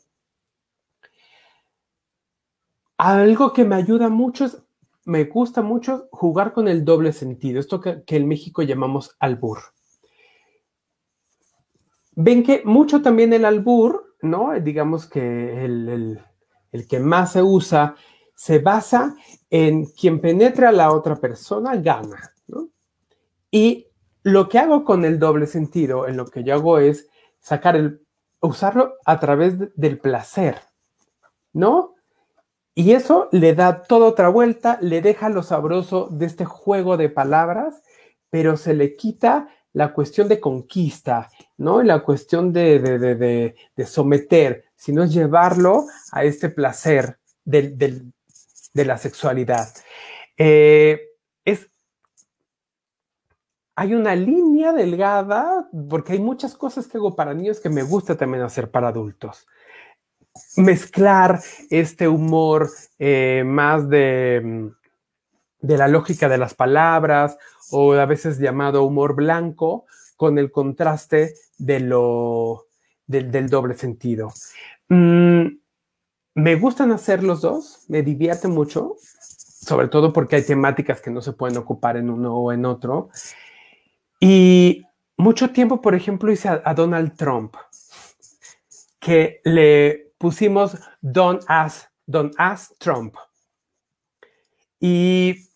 algo 3.01 3.51
que 3.51 3.65
me 3.65 3.75
ayuda 3.75 4.09
mucho 4.09 4.45
es, 4.45 4.61
me 5.05 5.23
gusta 5.23 5.63
mucho 5.63 6.07
jugar 6.11 6.53
con 6.53 6.67
el 6.67 6.85
doble 6.85 7.13
sentido, 7.13 7.59
esto 7.59 7.81
que, 7.81 8.03
en 8.05 8.27
México 8.27 8.61
llamamos 8.61 9.15
albur. 9.19 9.57
Ven 12.15 12.43
que 12.43 12.61
mucho 12.63 13.01
también 13.01 13.33
el 13.33 13.45
albur, 13.45 14.15
¿no? 14.21 14.51
Digamos 14.59 15.07
que 15.07 15.65
el, 15.65 16.19
que 16.87 16.99
más 16.99 17.31
se 17.31 17.41
usa, 17.41 17.95
se 18.35 18.59
basa 18.59 19.15
en 19.49 19.85
quien 19.85 20.21
penetra 20.21 20.69
a 20.69 20.73
la 20.73 20.91
otra 20.91 21.15
persona, 21.15 21.75
gana, 21.77 22.35
¿no? 22.45 22.69
Y 23.49 23.87
lo 24.21 24.47
que 24.47 24.59
hago 24.59 24.85
con 24.85 25.05
el 25.05 25.17
doble 25.17 25.47
sentido, 25.47 26.07
en 26.07 26.17
lo 26.17 26.27
que 26.27 26.43
yo 26.43 26.53
hago 26.53 26.77
es 26.77 27.07
sacar 27.39 27.75
el, 27.75 28.05
usarlo 28.41 28.93
a 29.05 29.19
través 29.19 29.55
del 29.75 29.97
placer, 29.97 30.59
¿no? 31.51 31.90
Y 32.73 32.93
eso 32.93 33.27
le 33.31 33.53
da 33.53 33.83
toda 33.83 34.07
otra 34.07 34.29
vuelta, 34.29 34.77
le 34.81 35.01
deja 35.01 35.29
lo 35.29 35.43
sabroso 35.43 36.07
de 36.09 36.25
este 36.25 36.45
juego 36.45 36.97
de 36.97 37.09
palabras, 37.09 37.81
pero 38.29 38.55
se 38.55 38.73
le 38.73 38.95
quita 38.95 39.49
la 39.73 39.93
cuestión 39.93 40.27
de 40.27 40.39
conquista, 40.39 41.29
¿no? 41.57 41.81
Y 41.81 41.85
la 41.85 41.99
cuestión 41.99 42.53
de, 42.53 42.79
de, 42.79 43.85
someter, 43.85 44.65
sino 44.75 45.05
llevarlo 45.05 45.85
a 46.11 46.23
este 46.23 46.49
placer 46.49 47.17
de 47.45 48.11
la 48.73 48.97
sexualidad. 48.97 49.67
Eh, 50.37 51.09
es, 51.45 51.69
hay 53.75 53.93
una 53.93 54.15
línea 54.15 54.73
delgada, 54.73 55.69
porque 55.89 56.13
hay 56.13 56.19
muchas 56.19 56.55
cosas 56.55 56.87
que 56.87 56.97
hago 56.97 57.15
para 57.15 57.33
niños 57.33 57.59
que 57.59 57.69
me 57.69 57.83
gusta 57.83 58.15
también 58.15 58.43
hacer 58.43 58.71
para 58.71 58.87
adultos. 58.89 59.47
Mezclar 60.57 61.39
este 61.69 62.07
humor 62.07 62.69
eh, 62.99 63.43
más 63.45 63.89
de, 63.89 64.71
de 65.59 65.77
la 65.77 65.87
lógica 65.87 66.29
de 66.29 66.37
las 66.37 66.53
palabras 66.53 67.37
o 67.71 67.93
a 67.93 68.05
veces 68.05 68.39
llamado 68.39 68.83
humor 68.83 69.15
blanco 69.15 69.85
con 70.17 70.37
el 70.37 70.51
contraste 70.51 71.33
de 71.57 71.79
lo, 71.79 72.67
del, 73.07 73.49
doble 73.49 73.75
sentido. 73.75 74.31
Mm, 74.89 75.45
me 76.35 76.55
gustan 76.55 76.91
hacer 76.91 77.23
los 77.23 77.41
dos, 77.41 77.85
me 77.87 78.01
divierte 78.03 78.47
mucho, 78.47 78.95
sobre 78.99 79.87
todo 79.87 80.13
porque 80.13 80.37
hay 80.37 80.43
temáticas 80.43 81.01
que 81.01 81.11
no 81.11 81.21
se 81.21 81.33
pueden 81.33 81.57
ocupar 81.57 81.97
en 81.97 82.09
uno 82.09 82.35
o 82.35 82.51
en 82.51 82.65
otro. 82.65 83.09
Y 84.19 84.83
mucho 85.17 85.49
tiempo, 85.49 85.81
por 85.81 85.95
ejemplo, 85.95 86.31
hice 86.31 86.49
a, 86.49 86.73
Donald 86.73 87.15
Trump, 87.15 87.55
que 88.99 89.41
le 89.43 90.10
pusimos 90.21 90.77
Don't 91.01 91.43
Ask, 91.47 91.89
Don't 92.05 92.35
Ask 92.37 92.77
Trump. 92.77 93.15
Y 94.79 95.49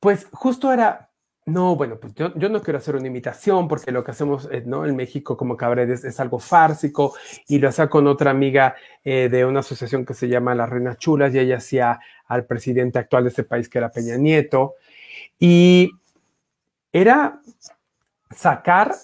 pues 0.00 0.26
justo 0.32 0.72
era 0.72 1.08
no, 1.46 1.76
bueno, 1.76 1.98
pues 1.98 2.12
yo, 2.14 2.28
no 2.28 2.60
quiero 2.60 2.76
hacer 2.76 2.94
una 2.94 3.06
imitación 3.06 3.68
porque 3.68 3.90
lo 3.90 4.04
que 4.04 4.10
hacemos 4.10 4.46
eh, 4.52 4.62
¿no? 4.66 4.84
en 4.84 4.94
México 4.94 5.34
como 5.34 5.56
cabaret 5.56 5.88
es, 5.88 6.20
algo 6.20 6.38
fársico 6.38 7.14
y 7.46 7.58
lo 7.58 7.70
hacía 7.70 7.88
con 7.88 8.06
otra 8.06 8.30
amiga 8.30 8.76
eh, 9.02 9.30
de 9.30 9.46
una 9.46 9.60
asociación 9.60 10.04
que 10.04 10.12
se 10.12 10.28
llama 10.28 10.54
Las 10.54 10.68
Reinas 10.68 10.98
Chulas 10.98 11.34
y 11.34 11.38
ella 11.38 11.56
hacía 11.56 12.00
al 12.26 12.44
presidente 12.44 12.98
actual 12.98 13.24
de 13.24 13.30
ese 13.30 13.44
país 13.44 13.66
que 13.70 13.78
era 13.78 13.88
Peña 13.88 14.18
Nieto. 14.18 14.74
Y 15.38 15.90
era 16.92 17.40
sacar 18.30 18.94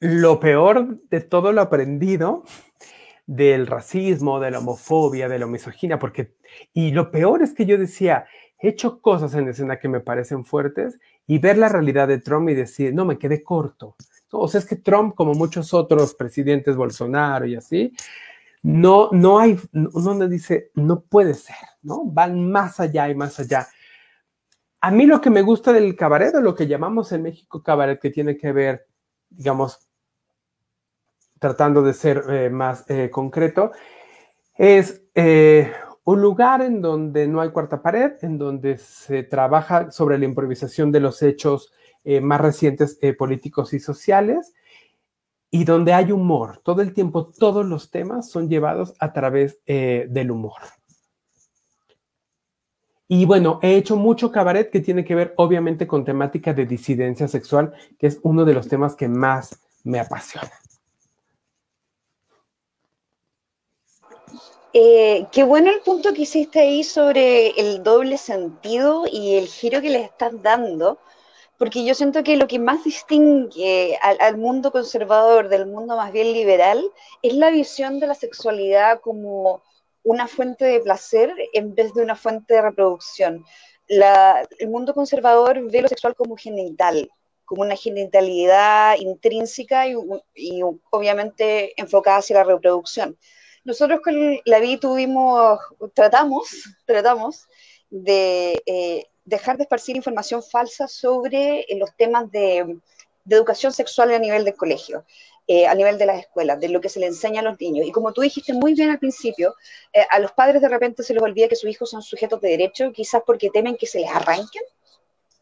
lo 0.00 0.40
peor 0.40 1.00
de 1.10 1.20
todo 1.20 1.52
lo 1.52 1.62
aprendido 1.62 2.44
del 3.26 3.66
racismo, 3.66 4.38
de 4.38 4.50
la 4.52 4.60
homofobia, 4.60 5.28
de 5.28 5.38
la 5.38 5.46
misoginia, 5.46 5.98
porque, 5.98 6.34
y 6.72 6.92
lo 6.92 7.10
peor 7.10 7.42
es 7.42 7.54
que 7.54 7.66
yo 7.66 7.76
decía, 7.76 8.26
he 8.60 8.68
hecho 8.68 9.00
cosas 9.00 9.34
en 9.34 9.48
escena 9.48 9.78
que 9.78 9.88
me 9.88 10.00
parecen 10.00 10.44
fuertes 10.44 10.98
y 11.26 11.38
ver 11.38 11.58
la 11.58 11.68
realidad 11.68 12.08
de 12.08 12.20
Trump 12.20 12.48
y 12.48 12.54
decir, 12.54 12.94
no, 12.94 13.04
me 13.04 13.18
quedé 13.18 13.42
corto. 13.42 13.96
O 14.30 14.48
sea, 14.48 14.60
es 14.60 14.66
que 14.66 14.76
Trump, 14.76 15.14
como 15.14 15.34
muchos 15.34 15.74
otros 15.74 16.14
presidentes, 16.14 16.76
Bolsonaro 16.76 17.46
y 17.46 17.56
así, 17.56 17.92
no, 18.62 19.10
no 19.12 19.38
hay, 19.38 19.58
uno 19.72 20.28
dice, 20.28 20.70
no 20.74 21.00
puede 21.00 21.34
ser, 21.34 21.56
¿no? 21.82 22.04
Van 22.04 22.50
más 22.50 22.80
allá 22.80 23.08
y 23.08 23.14
más 23.14 23.38
allá. 23.38 23.66
A 24.80 24.90
mí 24.90 25.06
lo 25.06 25.20
que 25.20 25.30
me 25.30 25.42
gusta 25.42 25.72
del 25.72 25.96
cabaret, 25.96 26.34
o 26.34 26.40
lo 26.40 26.54
que 26.54 26.66
llamamos 26.66 27.10
en 27.12 27.22
México 27.22 27.62
cabaret, 27.62 28.00
que 28.00 28.10
tiene 28.10 28.36
que 28.36 28.52
ver, 28.52 28.86
digamos, 29.30 29.85
tratando 31.38 31.82
de 31.82 31.94
ser 31.94 32.24
eh, 32.28 32.50
más 32.50 32.84
eh, 32.88 33.10
concreto, 33.10 33.72
es 34.56 35.02
eh, 35.14 35.72
un 36.04 36.20
lugar 36.20 36.62
en 36.62 36.80
donde 36.80 37.26
no 37.26 37.40
hay 37.40 37.50
cuarta 37.50 37.82
pared, 37.82 38.12
en 38.22 38.38
donde 38.38 38.78
se 38.78 39.22
trabaja 39.22 39.90
sobre 39.90 40.18
la 40.18 40.24
improvisación 40.24 40.92
de 40.92 41.00
los 41.00 41.22
hechos 41.22 41.72
más 42.22 42.40
recientes 42.40 43.00
políticos 43.18 43.72
y 43.72 43.80
sociales, 43.80 44.54
y 45.50 45.64
donde 45.64 45.92
hay 45.92 46.12
humor. 46.12 46.60
Todo 46.62 46.80
el 46.80 46.94
tiempo, 46.94 47.26
todos 47.26 47.66
los 47.66 47.90
temas 47.90 48.30
son 48.30 48.48
llevados 48.48 48.94
a 49.00 49.12
través 49.12 49.58
del 49.66 50.30
humor. 50.30 50.60
Y 53.08 53.24
bueno, 53.24 53.58
he 53.62 53.76
hecho 53.76 53.96
mucho 53.96 54.30
cabaret 54.30 54.70
que 54.70 54.80
tiene 54.80 55.04
que 55.04 55.16
ver 55.16 55.34
obviamente 55.36 55.88
con 55.88 56.04
temática 56.04 56.52
de 56.52 56.66
disidencia 56.66 57.26
sexual, 57.26 57.72
que 57.98 58.06
es 58.06 58.20
uno 58.22 58.44
de 58.44 58.54
los 58.54 58.68
temas 58.68 58.94
que 58.94 59.08
más 59.08 59.60
me 59.82 59.98
apasiona. 59.98 60.52
Eh, 64.78 65.26
qué 65.32 65.42
bueno 65.42 65.70
el 65.70 65.80
punto 65.80 66.12
que 66.12 66.22
hiciste 66.22 66.60
ahí 66.60 66.84
sobre 66.84 67.48
el 67.58 67.82
doble 67.82 68.18
sentido 68.18 69.06
y 69.10 69.36
el 69.36 69.46
giro 69.46 69.80
que 69.80 69.88
le 69.88 70.02
estás 70.02 70.42
dando, 70.42 70.98
porque 71.56 71.82
yo 71.82 71.94
siento 71.94 72.22
que 72.22 72.36
lo 72.36 72.46
que 72.46 72.58
más 72.58 72.84
distingue 72.84 73.98
al, 74.02 74.36
mundo 74.36 74.72
conservador 74.72 75.48
del 75.48 75.64
mundo 75.64 75.96
más 75.96 76.12
bien 76.12 76.30
liberal 76.34 76.84
es 77.22 77.32
la 77.32 77.48
visión 77.48 78.00
de 78.00 78.06
la 78.06 78.14
sexualidad 78.14 79.00
como 79.00 79.62
una 80.02 80.28
fuente 80.28 80.66
de 80.66 80.80
placer 80.80 81.34
en 81.54 81.74
vez 81.74 81.94
de 81.94 82.02
una 82.02 82.14
fuente 82.14 82.52
de 82.52 82.60
reproducción. 82.60 83.46
el 83.88 84.68
mundo 84.68 84.92
conservador 84.92 85.70
ve 85.70 85.80
lo 85.80 85.88
sexual 85.88 86.14
como 86.14 86.36
genital, 86.36 87.10
como 87.46 87.62
una 87.62 87.76
genitalidad 87.76 88.96
intrínseca 88.98 89.88
y, 89.88 89.94
y 90.34 90.60
obviamente 90.90 91.72
enfocada 91.80 92.18
hacia 92.18 92.36
la 92.36 92.44
reproducción. 92.44 93.16
Nosotros 93.66 94.00
con 94.00 94.14
la 94.44 94.60
vi 94.60 94.76
tuvimos, 94.76 95.58
tratamos, 95.92 96.48
tratamos 96.86 97.48
de 97.90 98.62
eh, 98.64 99.06
dejar 99.24 99.56
de 99.56 99.64
esparcir 99.64 99.96
información 99.96 100.40
falsa 100.40 100.86
sobre 100.86 101.62
eh, 101.62 101.76
los 101.76 101.94
temas 101.96 102.30
de, 102.30 102.78
educación 103.28 103.72
sexual 103.72 104.12
a 104.12 104.20
nivel 104.20 104.44
del 104.44 104.54
colegio, 104.54 105.04
eh, 105.48 105.66
a 105.66 105.74
nivel 105.74 105.98
de 105.98 106.06
las 106.06 106.20
escuelas, 106.20 106.60
de 106.60 106.68
lo 106.68 106.80
que 106.80 106.88
se 106.88 107.00
le 107.00 107.06
enseña 107.06 107.40
a 107.40 107.42
los 107.42 107.60
niños. 107.60 107.84
Y 107.84 107.90
como 107.90 108.12
tú 108.12 108.20
dijiste 108.20 108.52
muy 108.52 108.74
bien 108.74 108.90
al 108.90 109.00
principio, 109.00 109.56
a 110.10 110.20
los 110.20 110.30
padres 110.30 110.62
de 110.62 110.68
repente 110.68 111.02
se 111.02 111.12
les 111.12 111.20
olvida 111.20 111.48
que 111.48 111.56
sus 111.56 111.68
hijos 111.68 111.90
son 111.90 112.02
sujetos 112.02 112.40
de 112.40 112.50
derecho, 112.50 112.92
quizás 112.92 113.22
porque 113.26 113.50
temen 113.50 113.76
que 113.76 113.88
se 113.88 113.98
les 113.98 114.10
arranquen, 114.10 114.62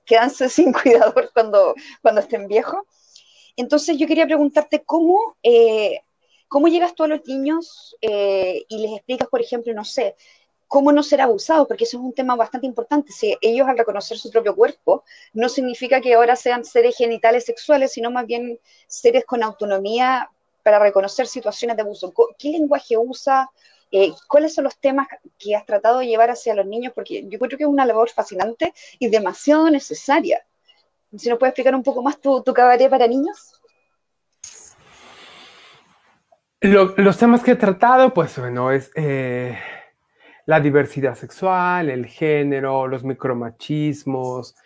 quedanse 0.06 0.48
sin 0.48 0.72
cuidador 0.72 1.30
cuando, 1.34 1.74
cuando 2.00 2.22
estén 2.22 2.48
viejos. 2.48 2.80
Entonces 3.54 3.98
yo 3.98 4.06
quería 4.06 4.24
preguntarte 4.24 4.82
cómo 4.82 5.36
¿Cómo 6.49 6.68
llegas 6.68 6.95
tú 6.95 7.05
a 7.05 7.09
los 7.09 7.26
niños 7.26 7.97
eh, 8.01 8.64
y 8.68 8.78
les 8.78 8.92
explicas, 8.92 9.28
por 9.28 9.40
ejemplo, 9.40 9.72
no 9.74 9.84
sé, 9.84 10.14
cómo 10.68 10.92
no 10.92 11.03
ser 11.03 11.20
abusados? 11.20 11.66
Porque 11.66 11.84
eso 11.84 11.99
es 11.99 12.05
un 12.05 12.12
tema 12.12 12.36
bastante 12.36 12.66
importante. 12.66 13.12
Si 13.12 13.36
ellos 13.40 13.66
al 13.66 13.78
reconocer 13.78 14.18
su 14.18 14.30
propio 14.30 14.55
cuerpo, 14.55 15.05
no 15.32 15.49
significa 15.49 16.01
que 16.01 16.14
ahora 16.14 16.36
sean 16.36 16.64
seres 16.64 16.97
genitales 16.97 17.45
sexuales, 17.45 17.92
sino 17.92 18.11
más 18.11 18.26
bien 18.26 18.59
seres 18.86 19.24
con 19.24 19.42
autonomía 19.42 20.30
para 20.62 20.78
reconocer 20.78 21.26
situaciones 21.26 21.76
de 21.76 21.82
abuso. 21.82 22.12
¿Qué 22.38 22.51
lenguaje 22.51 22.97
usa? 22.97 23.51
Eh, 23.90 24.12
¿Cuáles 24.28 24.55
son 24.55 24.64
los 24.64 24.76
temas 24.78 25.07
que 25.38 25.55
has 25.55 25.64
tratado 25.66 25.99
de 25.99 26.07
llevar 26.07 26.30
hacia 26.30 26.55
los 26.55 26.66
niños? 26.66 26.92
Porque 26.95 27.24
yo 27.28 27.38
creo 27.38 27.59
que 27.59 27.64
es 27.64 27.70
una 27.70 27.86
labor 27.86 28.11
fascinante 28.11 28.72
y 28.99 29.09
demasiado 29.09 29.70
necesaria. 29.70 30.45
Si 31.16 31.28
nos 31.28 31.38
puedes 31.38 31.53
explicar 31.53 31.74
un 31.74 31.82
poco 31.82 32.03
más 32.03 32.20
tu, 32.20 32.42
tu 32.42 32.53
cabaret 32.53 32.90
para 32.90 33.07
niños 33.07 33.61
los 36.68 37.18
temas 37.18 37.42
que 37.42 37.52
he 37.52 37.56
tratado, 37.56 38.14
pues 38.14 38.38
bueno, 38.38 38.70
es 38.70 38.90
eh, 38.94 39.58
la 40.46 40.60
diversidad 40.60 41.14
sexual, 41.14 41.90
el 41.90 42.06
género, 42.06 42.86
los 42.86 43.04
micromachismos. 43.04 44.56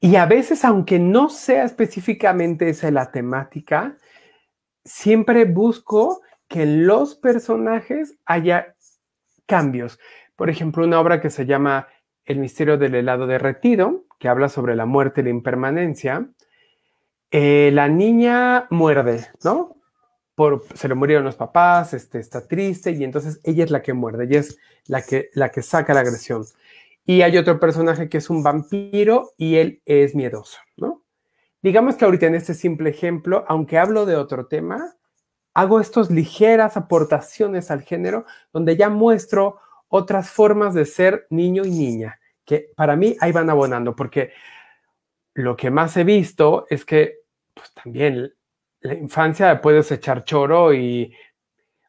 Y 0.00 0.16
a 0.16 0.26
veces, 0.26 0.64
aunque 0.64 0.98
no 0.98 1.30
sea 1.30 1.64
específicamente 1.64 2.68
esa 2.68 2.90
la 2.90 3.10
temática, 3.10 3.96
siempre 4.84 5.46
busco 5.46 6.20
que 6.46 6.62
en 6.62 6.86
los 6.86 7.14
personajes 7.14 8.16
haya 8.26 8.74
cambios. 9.46 9.98
Por 10.36 10.50
ejemplo, 10.50 10.84
una 10.84 11.00
obra 11.00 11.20
que 11.20 11.30
se 11.30 11.46
llama 11.46 11.88
El 12.24 12.38
misterio 12.38 12.76
del 12.76 12.94
helado 12.94 13.26
derretido, 13.26 14.04
que 14.18 14.28
habla 14.28 14.48
sobre 14.48 14.76
la 14.76 14.86
muerte 14.86 15.20
y 15.20 15.24
la 15.24 15.30
impermanencia. 15.30 16.28
Eh, 17.30 17.70
la 17.72 17.88
niña 17.88 18.66
muerde, 18.70 19.28
¿no? 19.44 19.79
Se 20.74 20.88
le 20.88 20.94
murieron 20.94 21.24
los 21.24 21.36
papás, 21.36 21.94
este, 21.94 22.18
está 22.18 22.46
triste 22.46 22.92
y 22.92 23.04
entonces 23.04 23.40
ella 23.44 23.64
es 23.64 23.70
la 23.70 23.82
que 23.82 23.92
muerde, 23.92 24.24
ella 24.24 24.40
es 24.40 24.58
la 24.86 25.02
que, 25.02 25.30
la 25.34 25.50
que 25.50 25.62
saca 25.62 25.94
la 25.94 26.00
agresión. 26.00 26.44
Y 27.04 27.22
hay 27.22 27.36
otro 27.36 27.58
personaje 27.58 28.08
que 28.08 28.18
es 28.18 28.30
un 28.30 28.42
vampiro 28.42 29.32
y 29.36 29.56
él 29.56 29.82
es 29.84 30.14
miedoso, 30.14 30.58
¿no? 30.76 31.02
Digamos 31.62 31.96
que 31.96 32.04
ahorita 32.04 32.26
en 32.26 32.36
este 32.36 32.54
simple 32.54 32.90
ejemplo, 32.90 33.44
aunque 33.48 33.78
hablo 33.78 34.06
de 34.06 34.16
otro 34.16 34.46
tema, 34.46 34.94
hago 35.52 35.80
estas 35.80 36.10
ligeras 36.10 36.76
aportaciones 36.76 37.70
al 37.70 37.82
género 37.82 38.24
donde 38.52 38.76
ya 38.76 38.88
muestro 38.88 39.58
otras 39.88 40.30
formas 40.30 40.72
de 40.72 40.86
ser 40.86 41.26
niño 41.30 41.64
y 41.64 41.70
niña, 41.70 42.20
que 42.44 42.70
para 42.76 42.96
mí 42.96 43.16
ahí 43.20 43.32
van 43.32 43.50
abonando, 43.50 43.94
porque 43.94 44.32
lo 45.34 45.56
que 45.56 45.70
más 45.70 45.96
he 45.96 46.04
visto 46.04 46.66
es 46.70 46.84
que 46.84 47.20
pues 47.54 47.72
también 47.74 48.32
la 48.80 48.94
infancia 48.94 49.60
puedes 49.60 49.90
echar 49.92 50.24
choro 50.24 50.72
y, 50.72 51.12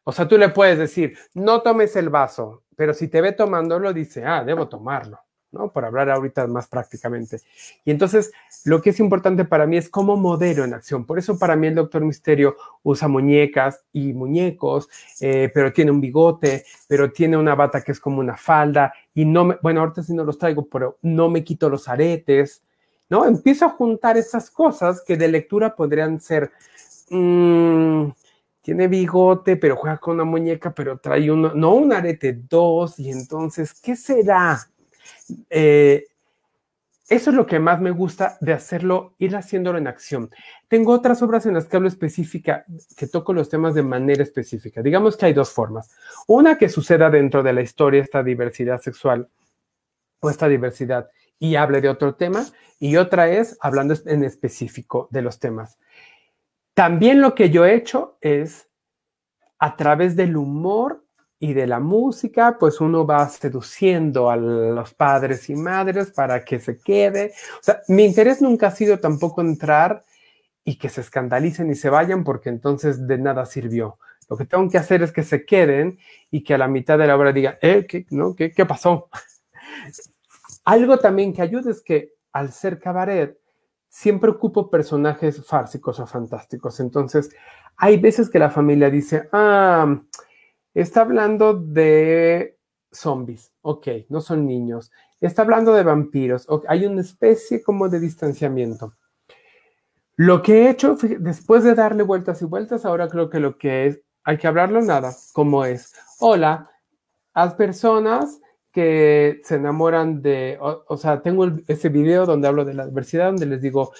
o 0.04 0.12
sea, 0.12 0.28
tú 0.28 0.36
le 0.36 0.50
puedes 0.50 0.78
decir, 0.78 1.16
no 1.34 1.62
tomes 1.62 1.96
el 1.96 2.08
vaso, 2.08 2.64
pero 2.76 2.94
si 2.94 3.08
te 3.08 3.20
ve 3.20 3.32
tomándolo, 3.32 3.92
dice, 3.92 4.24
ah, 4.24 4.44
debo 4.44 4.68
tomarlo, 4.68 5.20
¿no? 5.52 5.72
Por 5.72 5.84
hablar 5.84 6.10
ahorita 6.10 6.46
más 6.48 6.66
prácticamente. 6.66 7.40
Y 7.84 7.90
entonces, 7.90 8.32
lo 8.64 8.82
que 8.82 8.90
es 8.90 9.00
importante 9.00 9.44
para 9.44 9.66
mí 9.66 9.76
es 9.76 9.88
cómo 9.88 10.16
modelo 10.16 10.64
en 10.64 10.74
acción. 10.74 11.06
Por 11.06 11.18
eso 11.18 11.38
para 11.38 11.56
mí 11.56 11.68
el 11.68 11.76
Doctor 11.76 12.04
Misterio 12.04 12.56
usa 12.82 13.08
muñecas 13.08 13.84
y 13.92 14.12
muñecos, 14.12 14.88
eh, 15.20 15.50
pero 15.54 15.72
tiene 15.72 15.90
un 15.90 16.00
bigote, 16.00 16.64
pero 16.88 17.12
tiene 17.12 17.36
una 17.36 17.54
bata 17.54 17.82
que 17.82 17.92
es 17.92 18.00
como 18.00 18.20
una 18.20 18.36
falda, 18.36 18.92
y 19.14 19.24
no 19.24 19.44
me, 19.44 19.58
bueno, 19.62 19.80
ahorita 19.80 20.02
sí 20.02 20.14
no 20.14 20.24
los 20.24 20.38
traigo, 20.38 20.66
pero 20.68 20.98
no 21.02 21.30
me 21.30 21.44
quito 21.44 21.68
los 21.68 21.88
aretes, 21.88 22.62
¿no? 23.12 23.26
Empiezo 23.26 23.66
a 23.66 23.68
juntar 23.68 24.16
esas 24.16 24.50
cosas 24.50 25.02
que 25.06 25.18
de 25.18 25.28
lectura 25.28 25.76
podrían 25.76 26.18
ser... 26.18 26.50
Mmm, 27.10 28.08
tiene 28.62 28.88
bigote, 28.88 29.56
pero 29.56 29.76
juega 29.76 29.98
con 29.98 30.14
una 30.14 30.24
muñeca, 30.24 30.72
pero 30.72 30.96
trae 30.98 31.30
uno, 31.30 31.52
no 31.52 31.74
un 31.74 31.92
arete, 31.92 32.32
dos, 32.48 32.98
y 32.98 33.10
entonces, 33.10 33.74
¿qué 33.74 33.96
será? 33.96 34.58
Eh, 35.50 36.06
eso 37.08 37.30
es 37.30 37.36
lo 37.36 37.44
que 37.44 37.58
más 37.58 37.80
me 37.82 37.90
gusta 37.90 38.38
de 38.40 38.54
hacerlo, 38.54 39.14
ir 39.18 39.36
haciéndolo 39.36 39.76
en 39.76 39.88
acción. 39.88 40.30
Tengo 40.68 40.92
otras 40.92 41.20
obras 41.22 41.44
en 41.44 41.54
las 41.54 41.66
que 41.66 41.76
hablo 41.76 41.88
específica, 41.88 42.64
que 42.96 43.08
toco 43.08 43.34
los 43.34 43.50
temas 43.50 43.74
de 43.74 43.82
manera 43.82 44.22
específica. 44.22 44.80
Digamos 44.80 45.18
que 45.18 45.26
hay 45.26 45.34
dos 45.34 45.50
formas. 45.50 45.90
Una 46.28 46.56
que 46.56 46.70
suceda 46.70 47.10
dentro 47.10 47.42
de 47.42 47.52
la 47.52 47.60
historia, 47.60 48.00
esta 48.00 48.22
diversidad 48.22 48.80
sexual 48.80 49.28
o 50.20 50.30
esta 50.30 50.48
diversidad, 50.48 51.10
y 51.42 51.56
hable 51.56 51.80
de 51.80 51.88
otro 51.88 52.14
tema, 52.14 52.46
y 52.78 52.96
otra 52.98 53.28
es 53.28 53.58
hablando 53.60 53.96
en 54.06 54.22
específico 54.22 55.08
de 55.10 55.22
los 55.22 55.40
temas. 55.40 55.76
También 56.72 57.20
lo 57.20 57.34
que 57.34 57.50
yo 57.50 57.66
he 57.66 57.74
hecho 57.74 58.16
es, 58.20 58.68
a 59.58 59.74
través 59.74 60.14
del 60.14 60.36
humor 60.36 61.04
y 61.40 61.52
de 61.52 61.66
la 61.66 61.80
música, 61.80 62.58
pues 62.60 62.80
uno 62.80 63.04
va 63.04 63.28
seduciendo 63.28 64.30
a 64.30 64.36
los 64.36 64.94
padres 64.94 65.50
y 65.50 65.56
madres 65.56 66.12
para 66.12 66.44
que 66.44 66.60
se 66.60 66.78
quede. 66.78 67.32
O 67.58 67.62
sea, 67.62 67.80
mi 67.88 68.04
interés 68.04 68.40
nunca 68.40 68.68
ha 68.68 68.70
sido 68.70 69.00
tampoco 69.00 69.40
entrar 69.40 70.04
y 70.62 70.78
que 70.78 70.88
se 70.88 71.00
escandalicen 71.00 71.68
y 71.72 71.74
se 71.74 71.90
vayan 71.90 72.22
porque 72.22 72.50
entonces 72.50 73.08
de 73.08 73.18
nada 73.18 73.46
sirvió. 73.46 73.98
Lo 74.30 74.36
que 74.36 74.44
tengo 74.44 74.70
que 74.70 74.78
hacer 74.78 75.02
es 75.02 75.10
que 75.10 75.24
se 75.24 75.44
queden 75.44 75.98
y 76.30 76.44
que 76.44 76.54
a 76.54 76.58
la 76.58 76.68
mitad 76.68 76.98
de 76.98 77.08
la 77.08 77.16
obra 77.16 77.32
digan, 77.32 77.56
eh, 77.60 77.84
¿qué, 77.88 78.06
no? 78.10 78.36
¿Qué, 78.36 78.52
qué 78.52 78.64
pasó? 78.64 79.08
Algo 80.64 80.98
también 80.98 81.32
que 81.32 81.42
ayuda 81.42 81.70
es 81.70 81.82
que 81.82 82.14
al 82.32 82.52
ser 82.52 82.78
cabaret, 82.78 83.38
siempre 83.88 84.30
ocupo 84.30 84.70
personajes 84.70 85.44
fársicos 85.46 86.00
o 86.00 86.06
fantásticos. 86.06 86.80
Entonces, 86.80 87.30
hay 87.76 87.98
veces 87.98 88.30
que 88.30 88.38
la 88.38 88.48
familia 88.48 88.88
dice, 88.88 89.28
ah, 89.32 90.00
está 90.72 91.02
hablando 91.02 91.54
de 91.54 92.58
zombies, 92.90 93.52
ok, 93.60 93.88
no 94.08 94.20
son 94.20 94.46
niños. 94.46 94.90
Está 95.20 95.42
hablando 95.42 95.72
de 95.74 95.82
vampiros, 95.82 96.46
hay 96.68 96.86
una 96.86 97.02
especie 97.02 97.62
como 97.62 97.88
de 97.88 98.00
distanciamiento. 98.00 98.94
Lo 100.16 100.42
que 100.42 100.64
he 100.64 100.70
hecho, 100.70 100.96
después 101.20 101.62
de 101.62 101.74
darle 101.74 102.02
vueltas 102.02 102.42
y 102.42 102.46
vueltas, 102.46 102.84
ahora 102.84 103.08
creo 103.08 103.30
que 103.30 103.40
lo 103.40 103.58
que 103.58 103.86
es, 103.86 104.00
hay 104.24 104.38
que 104.38 104.46
hablarlo 104.46 104.80
nada, 104.80 105.12
como 105.32 105.64
es, 105.64 105.94
hola, 106.18 106.70
haz 107.34 107.54
personas 107.54 108.41
que 108.72 109.40
se 109.44 109.56
enamoran 109.56 110.22
de, 110.22 110.58
o, 110.60 110.96
sea, 110.96 111.20
tengo 111.20 111.46
ese 111.68 111.90
video 111.90 112.24
donde 112.24 112.48
hablo 112.48 112.64
de 112.64 112.74
la 112.74 112.86
diversidad, 112.86 113.26
donde 113.26 113.46
les 113.46 113.60
digo, 113.60 113.92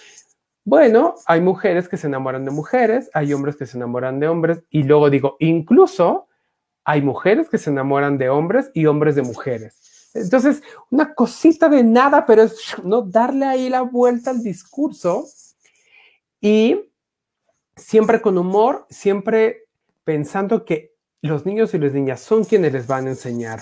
bueno, 0.64 1.14
hay 1.26 1.40
mujeres 1.40 1.88
que 1.88 1.98
se 1.98 2.06
enamoran 2.06 2.44
de 2.44 2.50
mujeres, 2.50 3.10
hay 3.12 3.34
hombres 3.34 3.56
que 3.56 3.66
se 3.66 3.76
enamoran 3.76 4.18
de 4.18 4.28
hombres, 4.28 4.62
y 4.70 4.84
luego 4.84 5.10
digo, 5.10 5.36
incluso 5.40 6.28
hay 6.84 7.02
mujeres 7.02 7.48
que 7.48 7.58
se 7.58 7.70
enamoran 7.70 8.16
de 8.16 8.30
hombres 8.30 8.70
y 8.72 8.86
hombres 8.86 9.14
de 9.14 9.22
mujeres. 9.22 10.10
Entonces, 10.14 10.62
una 10.90 11.14
cosita 11.14 11.68
de 11.68 11.84
nada, 11.84 12.24
pero 12.26 12.42
es 12.42 12.56
no 12.84 13.02
darle 13.02 13.44
ahí 13.44 13.68
la 13.68 13.82
vuelta 13.82 14.30
al 14.30 14.42
discurso 14.42 15.26
y 16.40 16.90
siempre 17.76 18.22
con 18.22 18.38
humor, 18.38 18.86
siempre 18.88 19.66
pensando 20.04 20.64
que 20.64 20.94
los 21.20 21.44
niños 21.46 21.74
y 21.74 21.78
las 21.78 21.92
niñas 21.92 22.20
son 22.20 22.44
quienes 22.44 22.72
les 22.72 22.86
van 22.86 23.06
a 23.06 23.10
enseñar 23.10 23.60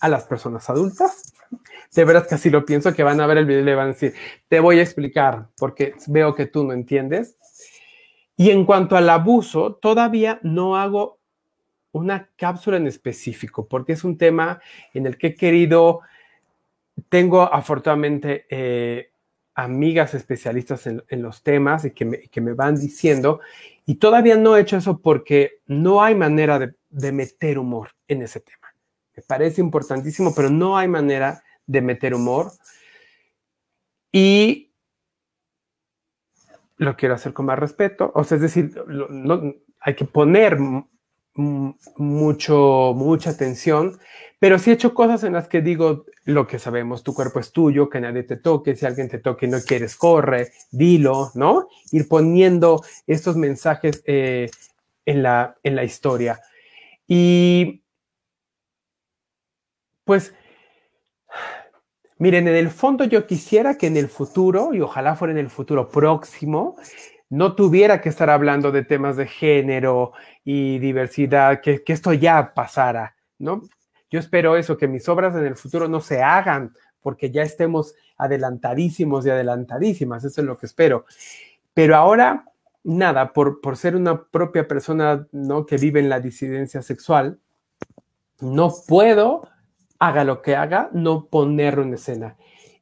a 0.00 0.08
las 0.08 0.24
personas 0.24 0.68
adultas. 0.68 1.32
De 1.94 2.04
veras 2.04 2.26
que 2.26 2.34
así 2.34 2.50
lo 2.50 2.64
pienso, 2.64 2.94
que 2.94 3.02
van 3.02 3.20
a 3.20 3.26
ver 3.26 3.38
el 3.38 3.46
video 3.46 3.60
y 3.62 3.64
le 3.64 3.74
van 3.74 3.86
a 3.86 3.92
decir, 3.92 4.14
te 4.48 4.60
voy 4.60 4.78
a 4.78 4.82
explicar 4.82 5.48
porque 5.58 5.94
veo 6.06 6.34
que 6.34 6.46
tú 6.46 6.64
no 6.64 6.72
entiendes. 6.72 7.36
Y 8.36 8.50
en 8.50 8.64
cuanto 8.64 8.96
al 8.96 9.10
abuso, 9.10 9.74
todavía 9.74 10.40
no 10.42 10.76
hago 10.76 11.18
una 11.92 12.30
cápsula 12.36 12.76
en 12.76 12.86
específico, 12.86 13.66
porque 13.66 13.92
es 13.92 14.04
un 14.04 14.16
tema 14.16 14.60
en 14.94 15.06
el 15.06 15.18
que 15.18 15.28
he 15.28 15.34
querido, 15.34 16.00
tengo 17.08 17.42
afortunadamente 17.42 18.46
eh, 18.48 19.10
amigas 19.54 20.14
especialistas 20.14 20.86
en, 20.86 21.22
los 21.22 21.42
temas 21.42 21.84
y 21.84 21.90
que 21.90 22.04
me, 22.04 22.18
que 22.28 22.40
me, 22.40 22.52
van 22.52 22.76
diciendo, 22.76 23.40
y 23.84 23.96
todavía 23.96 24.36
no 24.36 24.56
he 24.56 24.60
hecho 24.60 24.76
eso 24.76 25.00
porque 25.00 25.58
no 25.66 26.02
hay 26.02 26.14
manera 26.14 26.72
de 26.88 27.12
meter 27.12 27.58
humor 27.58 27.90
en 28.06 28.22
ese 28.22 28.38
tema 28.38 28.59
parece 29.20 29.60
importantísimo, 29.60 30.34
pero 30.34 30.50
no 30.50 30.76
hay 30.76 30.88
manera 30.88 31.42
de 31.66 31.80
meter 31.80 32.14
humor. 32.14 32.52
Y 34.12 34.72
lo 36.76 36.96
quiero 36.96 37.14
hacer 37.14 37.32
con 37.32 37.46
más 37.46 37.58
respeto. 37.58 38.10
O 38.14 38.24
sea, 38.24 38.36
es 38.36 38.42
decir, 38.42 38.74
no, 38.88 39.54
hay 39.80 39.94
que 39.94 40.04
poner 40.04 40.58
mucho, 41.34 42.92
mucha 42.96 43.30
atención, 43.30 43.98
pero 44.38 44.58
sí 44.58 44.70
he 44.70 44.74
hecho 44.74 44.94
cosas 44.94 45.22
en 45.24 45.34
las 45.34 45.48
que 45.48 45.60
digo 45.60 46.06
lo 46.24 46.46
que 46.46 46.58
sabemos, 46.58 47.02
tu 47.02 47.14
cuerpo 47.14 47.38
es 47.40 47.52
tuyo, 47.52 47.88
que 47.88 48.00
nadie 48.00 48.22
te 48.22 48.36
toque, 48.36 48.74
si 48.76 48.86
alguien 48.86 49.08
te 49.08 49.18
toque 49.18 49.46
y 49.46 49.50
no 49.50 49.58
quieres, 49.60 49.96
corre, 49.96 50.52
dilo, 50.70 51.30
¿no? 51.34 51.68
Ir 51.92 52.08
poniendo 52.08 52.82
estos 53.06 53.36
mensajes 53.36 54.02
eh, 54.06 54.50
en, 55.06 55.22
la, 55.22 55.56
en 55.62 55.76
la 55.76 55.84
historia. 55.84 56.40
Y 57.06 57.79
pues, 60.10 60.34
miren, 62.18 62.48
en 62.48 62.56
el 62.56 62.70
fondo 62.70 63.04
yo 63.04 63.28
quisiera 63.28 63.78
que 63.78 63.86
en 63.86 63.96
el 63.96 64.08
futuro, 64.08 64.74
y 64.74 64.80
ojalá 64.80 65.14
fuera 65.14 65.30
en 65.30 65.38
el 65.38 65.50
futuro 65.50 65.88
próximo, 65.88 66.74
no 67.28 67.54
tuviera 67.54 68.00
que 68.00 68.08
estar 68.08 68.28
hablando 68.28 68.72
de 68.72 68.82
temas 68.82 69.16
de 69.16 69.28
género 69.28 70.10
y 70.44 70.80
diversidad, 70.80 71.60
que, 71.60 71.84
esto 71.86 72.12
ya 72.12 72.54
pasara, 72.54 73.14
¿no? 73.38 73.62
Yo 74.10 74.18
espero 74.18 74.56
eso, 74.56 74.76
que 74.76 74.88
mis 74.88 75.08
obras 75.08 75.36
en 75.36 75.46
el 75.46 75.54
futuro 75.54 75.86
no 75.86 76.00
se 76.00 76.20
hagan 76.20 76.74
porque 77.00 77.30
ya 77.30 77.44
estemos 77.44 77.94
adelantadísimos 78.16 79.24
y 79.24 79.30
adelantadísimas, 79.30 80.24
eso 80.24 80.40
es 80.40 80.46
lo 80.48 80.58
que 80.58 80.66
espero. 80.66 81.04
Pero 81.72 81.94
ahora, 81.94 82.46
nada, 82.82 83.32
por, 83.32 83.60
por 83.60 83.76
ser 83.76 83.94
una 83.94 84.24
propia 84.24 84.66
persona 84.66 85.28
¿no? 85.30 85.66
que 85.66 85.76
vive 85.76 86.00
en 86.00 86.08
la 86.08 86.18
disidencia 86.18 86.82
sexual, 86.82 87.38
no 88.40 88.74
puedo 88.88 89.42
haga 90.00 90.24
lo 90.24 90.42
que 90.42 90.56
haga, 90.56 90.90
no 90.92 91.26
ponerlo 91.26 91.84
en 91.84 91.94
escena. 91.94 92.36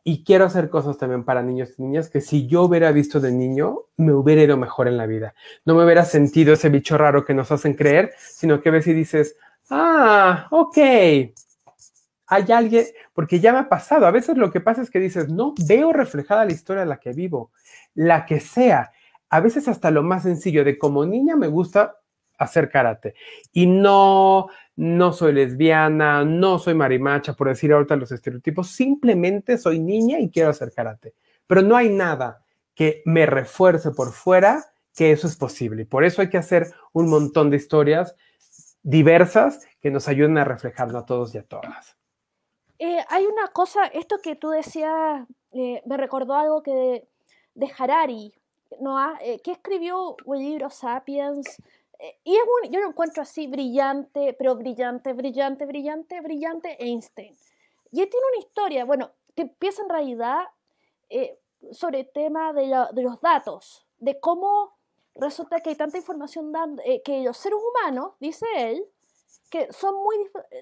Y 0.04 0.24
quiero 0.24 0.46
hacer 0.46 0.70
cosas 0.70 0.96
también 0.96 1.24
para 1.24 1.42
niños 1.42 1.74
y 1.76 1.82
niñas 1.82 2.08
que 2.08 2.22
si 2.22 2.46
yo 2.46 2.62
hubiera 2.62 2.90
visto 2.92 3.20
de 3.20 3.32
niño, 3.32 3.80
me 3.98 4.14
hubiera 4.14 4.42
ido 4.42 4.56
mejor 4.56 4.88
en 4.88 4.96
la 4.96 5.04
vida. 5.04 5.34
No 5.66 5.74
me 5.74 5.84
hubiera 5.84 6.04
sentido 6.04 6.54
ese 6.54 6.70
bicho 6.70 6.96
raro 6.96 7.26
que 7.26 7.34
nos 7.34 7.52
hacen 7.52 7.74
creer, 7.74 8.12
sino 8.18 8.62
que 8.62 8.70
ves 8.70 8.86
y 8.86 8.94
dices, 8.94 9.36
ah, 9.68 10.46
ok, 10.50 10.78
hay 12.28 12.52
alguien, 12.52 12.86
porque 13.12 13.40
ya 13.40 13.52
me 13.52 13.58
ha 13.58 13.68
pasado. 13.68 14.06
A 14.06 14.10
veces 14.10 14.36
lo 14.36 14.50
que 14.50 14.60
pasa 14.60 14.80
es 14.80 14.90
que 14.90 15.00
dices, 15.00 15.28
no 15.28 15.54
veo 15.66 15.92
reflejada 15.92 16.44
la 16.44 16.52
historia 16.52 16.84
de 16.84 16.88
la 16.88 17.00
que 17.00 17.12
vivo, 17.12 17.50
la 17.94 18.24
que 18.24 18.40
sea. 18.40 18.92
A 19.28 19.40
veces 19.40 19.66
hasta 19.68 19.90
lo 19.90 20.02
más 20.02 20.22
sencillo 20.22 20.64
de 20.64 20.78
como 20.78 21.04
niña 21.04 21.36
me 21.36 21.48
gusta 21.48 21.96
hacer 22.38 22.70
karate 22.70 23.14
y 23.52 23.66
no 23.66 24.48
no 24.78 25.12
soy 25.12 25.32
lesbiana, 25.32 26.24
no 26.24 26.60
soy 26.60 26.72
marimacha, 26.72 27.34
por 27.34 27.48
decir 27.48 27.72
ahorita 27.72 27.96
los 27.96 28.12
estereotipos, 28.12 28.68
simplemente 28.68 29.58
soy 29.58 29.80
niña 29.80 30.20
y 30.20 30.30
quiero 30.30 30.50
hacer 30.50 30.72
karate. 30.72 31.14
Pero 31.48 31.62
no 31.62 31.76
hay 31.76 31.88
nada 31.88 32.44
que 32.76 33.02
me 33.04 33.26
refuerce 33.26 33.90
por 33.90 34.12
fuera 34.12 34.66
que 34.94 35.10
eso 35.10 35.26
es 35.26 35.36
posible. 35.36 35.82
Y 35.82 35.84
por 35.84 36.04
eso 36.04 36.22
hay 36.22 36.30
que 36.30 36.38
hacer 36.38 36.68
un 36.92 37.10
montón 37.10 37.50
de 37.50 37.56
historias 37.56 38.14
diversas 38.84 39.66
que 39.80 39.90
nos 39.90 40.06
ayuden 40.06 40.38
a 40.38 40.44
reflejarlo 40.44 41.00
a 41.00 41.06
todos 41.06 41.34
y 41.34 41.38
a 41.38 41.42
todas. 41.42 41.96
Eh, 42.78 43.00
hay 43.08 43.26
una 43.26 43.48
cosa, 43.48 43.86
esto 43.86 44.18
que 44.22 44.36
tú 44.36 44.50
decías, 44.50 45.26
eh, 45.50 45.82
me 45.86 45.96
recordó 45.96 46.34
algo 46.34 46.62
que 46.62 47.08
de, 47.54 47.70
Harari, 47.76 48.32
¿no? 48.80 48.96
Eh, 49.22 49.40
que 49.42 49.50
escribió 49.50 50.14
un 50.24 50.38
libro 50.38 50.70
Sapiens, 50.70 51.60
y 52.24 52.36
es 52.36 52.42
un, 52.42 52.70
yo 52.70 52.80
lo 52.80 52.88
encuentro 52.88 53.22
así 53.22 53.46
brillante, 53.46 54.34
pero 54.34 54.54
brillante, 54.56 55.12
brillante, 55.12 55.66
brillante, 55.66 56.20
brillante 56.20 56.76
Einstein. 56.82 57.34
Y 57.90 58.02
él 58.02 58.08
tiene 58.08 58.26
una 58.32 58.46
historia, 58.46 58.84
bueno, 58.84 59.10
que 59.34 59.42
empieza 59.42 59.82
en 59.82 59.88
realidad 59.88 60.44
eh, 61.08 61.38
sobre 61.72 62.00
el 62.00 62.12
tema 62.12 62.52
de, 62.52 62.66
de, 62.92 63.02
los 63.02 63.20
datos, 63.20 63.86
de 63.98 64.20
cómo 64.20 64.76
resulta 65.14 65.60
que 65.60 65.70
hay 65.70 65.76
tanta 65.76 65.98
información 65.98 66.52
eh, 66.84 67.02
que 67.02 67.22
los 67.22 67.36
seres 67.36 67.58
humanos, 67.58 68.14
dice 68.20 68.46
él, 68.56 68.84
que 69.50 69.72
son 69.72 69.94
muy, 70.02 70.16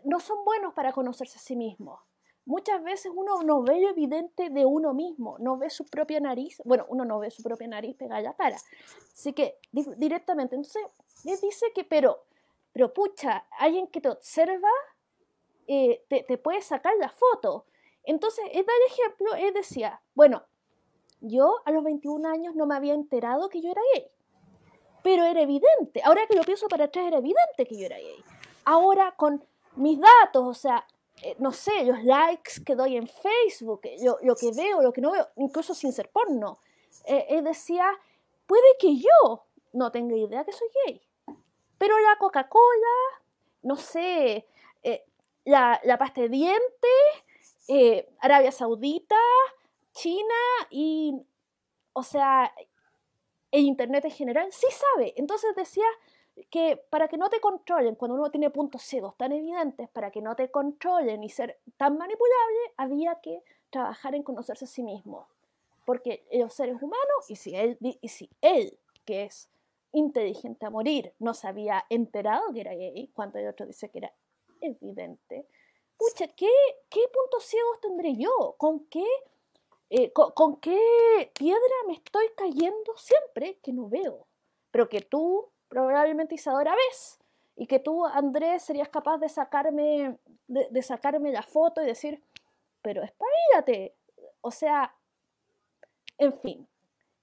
no 0.05 0.20
son 0.20 0.45
buenos 0.45 0.72
para 0.74 0.93
conocerse 0.93 1.39
a 1.39 1.41
sí 1.41 1.57
mismos. 1.57 2.01
muchas 2.45 2.82
veces 2.82 3.11
uno 3.14 3.43
no 3.43 3.62
ve 3.62 3.80
lo 3.80 3.89
evidente 3.91 4.51
de 4.51 4.64
uno 4.64 4.95
mismo, 4.95 5.37
no 5.41 5.59
ve 5.59 5.68
su 5.68 5.84
propia 5.84 6.20
nariz, 6.20 6.62
bueno, 6.64 6.87
uno 6.89 7.05
no 7.05 7.18
ve 7.18 7.30
su 7.30 7.43
propia 7.43 7.66
nariz 7.66 7.97
pegada 7.97 8.20
a 8.20 8.22
la 8.22 8.34
cara. 8.34 8.57
Así 9.12 9.32
que 9.32 9.59
directamente, 9.72 10.55
entonces, 10.55 10.82
él 11.24 11.38
dice 11.40 11.72
que, 11.74 11.84
pero, 11.84 12.24
pero 12.72 12.92
pucha, 12.92 13.46
alguien 13.58 13.86
que 13.88 14.00
te 14.00 14.08
observa 14.08 14.70
eh, 15.66 16.04
te, 16.08 16.22
te, 16.22 16.38
puede 16.38 16.60
sacar 16.62 16.94
la 16.98 17.08
foto. 17.08 17.66
Entonces, 18.04 18.44
él 18.52 18.64
da 18.64 18.72
el 18.72 18.92
ejemplo, 18.92 19.34
él 19.34 19.52
decía, 19.54 20.00
bueno, 20.14 20.44
yo 21.20 21.60
a 21.64 21.72
los 21.72 21.82
21 21.82 22.28
años 22.28 22.54
no 22.54 22.66
me 22.66 22.76
había 22.76 22.94
enterado 22.94 23.48
que 23.48 23.60
yo 23.60 23.70
era 23.70 23.82
gay, 23.94 24.06
pero 25.02 25.24
era 25.24 25.40
evidente, 25.40 26.02
ahora 26.04 26.26
que 26.26 26.36
lo 26.36 26.42
pienso 26.42 26.68
para 26.68 26.84
atrás 26.84 27.06
era 27.06 27.18
evidente 27.18 27.66
que 27.66 27.78
yo 27.78 27.86
era 27.86 27.96
gay. 27.98 28.24
Ahora 28.64 29.14
con 29.16 29.44
mis 29.76 29.98
datos, 30.00 30.44
o 30.44 30.54
sea, 30.54 30.86
eh, 31.22 31.36
no 31.38 31.52
sé, 31.52 31.84
los 31.84 32.02
likes 32.04 32.62
que 32.64 32.74
doy 32.74 32.96
en 32.96 33.06
Facebook, 33.06 33.80
eh, 33.84 33.96
lo, 34.22 34.34
que 34.34 34.50
veo, 34.52 34.82
lo 34.82 34.92
que 34.92 35.00
no 35.00 35.12
veo, 35.12 35.28
incluso 35.36 35.74
sin 35.74 35.92
ser 35.92 36.10
porno. 36.10 36.58
Eh, 37.06 37.26
él 37.30 37.44
decía, 37.44 37.86
puede 38.46 38.66
que 38.78 38.96
yo 38.96 39.46
no 39.72 39.90
tenga 39.90 40.16
idea 40.16 40.44
que 40.44 40.52
soy 40.52 40.68
gay, 40.84 41.00
pero 41.78 41.98
la 41.98 42.16
Coca-Cola, 42.18 43.22
no 43.62 43.76
sé, 43.76 44.46
la, 45.44 45.80
la, 45.84 45.98
pasta 45.98 46.22
de 46.22 46.28
dientes, 46.28 48.06
Arabia 48.20 48.52
Saudita, 48.52 49.16
China 49.92 50.34
y, 50.70 51.14
o 51.92 52.02
sea, 52.02 52.52
el 53.50 53.64
Internet 53.64 54.04
en 54.04 54.10
general, 54.10 54.48
sí 54.52 54.66
sabe. 54.70 55.14
Entonces 55.16 55.54
decía, 55.54 55.86
que 56.50 56.76
para 56.90 57.08
que 57.08 57.16
no 57.16 57.30
te 57.30 57.40
controlen, 57.40 57.94
cuando 57.94 58.16
uno 58.16 58.30
tiene 58.30 58.50
puntos 58.50 58.82
ciegos 58.82 59.16
tan 59.16 59.32
evidentes, 59.32 59.88
para 59.88 60.10
que 60.10 60.20
no 60.20 60.36
te 60.36 60.50
controlen 60.50 61.22
y 61.24 61.30
ser 61.30 61.58
tan 61.76 61.96
manipulable, 61.96 62.58
había 62.76 63.20
que 63.20 63.42
trabajar 63.70 64.14
en 64.14 64.22
conocerse 64.22 64.66
a 64.66 64.68
sí 64.68 64.82
mismo. 64.82 65.28
Porque 65.84 66.26
los 66.32 66.52
seres 66.52 66.76
humanos, 66.82 67.30
y 67.30 67.36
si 67.36 67.54
él, 67.54 67.78
y 67.80 68.08
si 68.08 68.28
él 68.40 68.78
que 69.04 69.24
es 69.24 69.48
inteligente 69.97 70.66
a 70.66 70.70
morir, 70.70 71.14
no 71.18 71.32
se 71.34 71.49
había 71.49 71.84
enterado 71.88 72.53
que 72.53 72.61
era 72.61 72.74
gay, 72.74 73.11
cuando 73.14 73.38
el 73.38 73.49
otro 73.49 73.66
dice 73.66 73.90
que 73.90 73.99
era 73.99 74.12
evidente, 74.61 75.49
pucha, 75.97 76.28
¿qué, 76.28 76.51
qué 76.90 77.01
puntos 77.12 77.44
ciegos 77.44 77.80
tendré 77.80 78.14
yo? 78.16 78.55
¿Con 78.59 78.86
qué, 78.88 79.07
eh, 79.90 80.12
con 80.12 80.57
qué 80.61 81.32
piedra 81.38 81.74
me 81.86 81.94
estoy 81.94 82.26
cayendo 82.36 82.97
siempre 82.97 83.59
que 83.62 83.72
no 83.72 83.88
veo? 83.88 84.26
Pero 84.70 84.88
que 84.88 85.01
tú 85.01 85.51
probablemente 85.68 86.34
Isadora 86.34 86.74
ves 86.74 87.18
y 87.57 87.66
que 87.66 87.78
tú, 87.78 88.05
Andrés, 88.05 88.62
serías 88.62 88.90
capaz 88.90 89.16
de 89.16 89.30
sacarme, 89.30 90.18
de, 90.47 90.82
sacarme 90.82 91.32
la 91.32 91.42
foto 91.42 91.82
y 91.82 91.86
decir, 91.86 92.22
pero 92.82 93.03
espabilate. 93.03 93.97
O 94.42 94.51
sea, 94.51 94.94
en 96.18 96.38
fin. 96.40 96.68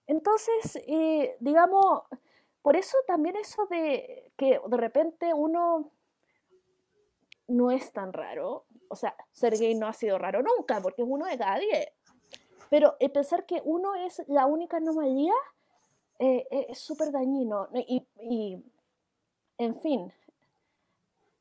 Entonces, 0.07 0.82
eh, 0.88 1.38
digamos, 1.39 2.01
por 2.64 2.76
eso 2.76 2.97
también 3.05 3.36
eso 3.36 3.68
de 3.68 4.32
que 4.38 4.59
de 4.66 4.78
repente 4.78 5.34
uno 5.34 5.91
no 7.47 7.72
es 7.72 7.91
tan 7.91 8.14
raro. 8.14 8.66
O 8.88 8.95
sea, 8.95 9.16
ser 9.32 9.57
gay 9.57 9.76
no 9.76 9.86
ha 9.86 9.93
sido 9.93 10.18
raro 10.18 10.41
nunca, 10.41 10.82
porque 10.82 11.01
es 11.01 11.07
uno 11.07 11.26
de 11.26 11.38
cada 11.38 11.59
diez. 11.59 11.88
Pero 12.70 12.95
el 12.99 13.11
pensar 13.11 13.45
que 13.45 13.61
uno 13.66 13.93
es 13.95 14.24
la 14.28 14.45
única 14.45 14.78
anomalía 14.78 15.34
eh, 16.20 16.47
eh, 16.49 16.68
es 16.70 16.80
súper 16.80 17.11
dañino. 17.11 17.68
Y, 17.76 18.64
en 19.57 19.80
fin, 19.82 20.14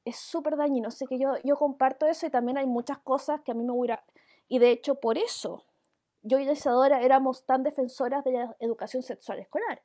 es 0.05 0.16
súper 0.16 0.57
dañino. 0.57 0.89
Así 0.89 1.07
que 1.07 1.18
yo, 1.18 1.37
yo 1.45 1.57
comparto 1.57 2.07
eso 2.07 2.27
y 2.27 2.31
también 2.31 2.59
hay 2.59 2.66
muchas 2.66 2.99
cosas 2.99 3.41
que 3.43 3.53
a 3.53 3.55
mí 3.55 3.64
me 3.64 3.73
hubiera... 3.73 4.05
Y 4.49 4.59
de 4.59 4.73
hecho, 4.73 4.97
por 4.97 5.16
eso 5.16 5.64
yo 6.23 6.39
y 6.39 6.51
Isadora 6.51 7.01
éramos 7.01 7.45
tan 7.47 7.62
defensoras 7.62 8.25
de 8.25 8.33
la 8.33 8.57
educación 8.61 9.03
sexual 9.03 9.39
escolar. 9.39 9.83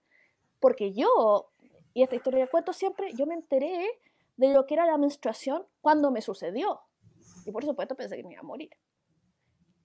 Porque 0.60 0.93
yo, 0.93 1.51
y 1.93 2.03
esta 2.03 2.16
historia 2.16 2.39
la 2.39 2.47
cuento 2.47 2.74
siempre, 2.74 3.14
yo 3.14 3.26
me 3.26 3.36
enteré 3.36 3.88
de 4.38 4.53
lo 4.53 4.66
que 4.66 4.76
era 4.76 4.86
la 4.86 4.97
menstruación 4.97 5.66
cuando 5.82 6.12
me 6.12 6.22
sucedió. 6.22 6.82
Y 7.45 7.51
por 7.51 7.64
supuesto 7.64 7.95
pensé 7.95 8.18
que 8.18 8.24
me 8.24 8.34
iba 8.34 8.41
a 8.41 8.43
morir. 8.43 8.72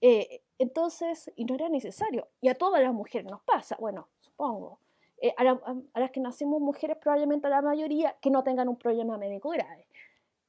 Eh, 0.01 0.41
entonces, 0.59 1.31
y 1.35 1.45
no 1.45 1.55
era 1.55 1.69
necesario. 1.69 2.27
Y 2.41 2.49
a 2.49 2.55
todas 2.55 2.81
las 2.83 2.93
mujeres 2.93 3.29
nos 3.29 3.41
pasa, 3.43 3.77
bueno, 3.79 4.09
supongo. 4.19 4.79
Eh, 5.21 5.33
a, 5.37 5.43
las 5.43 6.11
que 6.11 6.19
nacimos 6.19 6.59
mujeres, 6.59 6.97
probablemente 6.97 7.47
a 7.47 7.49
la 7.49 7.61
mayoría, 7.61 8.17
que 8.21 8.29
no 8.29 8.43
tengan 8.43 8.67
un 8.67 8.75
problema 8.75 9.17
médico 9.17 9.49
grave. 9.49 9.87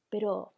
Pero, 0.09 0.51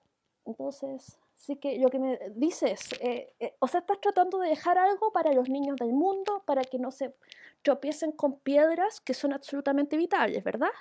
entonces, 0.45 1.19
sí 1.37 1.55
que 1.55 1.79
lo 1.79 1.89
que 1.89 1.99
me 1.99 2.19
dices, 2.35 2.89
eh, 2.99 3.33
eh, 3.39 3.55
o 3.59 3.67
sea, 3.67 3.79
estás 3.79 4.01
tratando 4.01 4.39
de 4.39 4.49
dejar 4.49 4.77
algo 4.77 5.11
para 5.13 5.31
los 5.31 5.47
niños 5.47 5.77
del 5.77 5.93
mundo, 5.93 6.43
para 6.45 6.63
que 6.63 6.79
no 6.79 6.91
se 6.91 7.15
tropiecen 7.61 8.11
con 8.11 8.39
piedras 8.39 8.99
que 8.99 9.13
son 9.13 9.33
absolutamente 9.33 9.95
vitales, 9.95 10.43
¿verdad? 10.43 10.71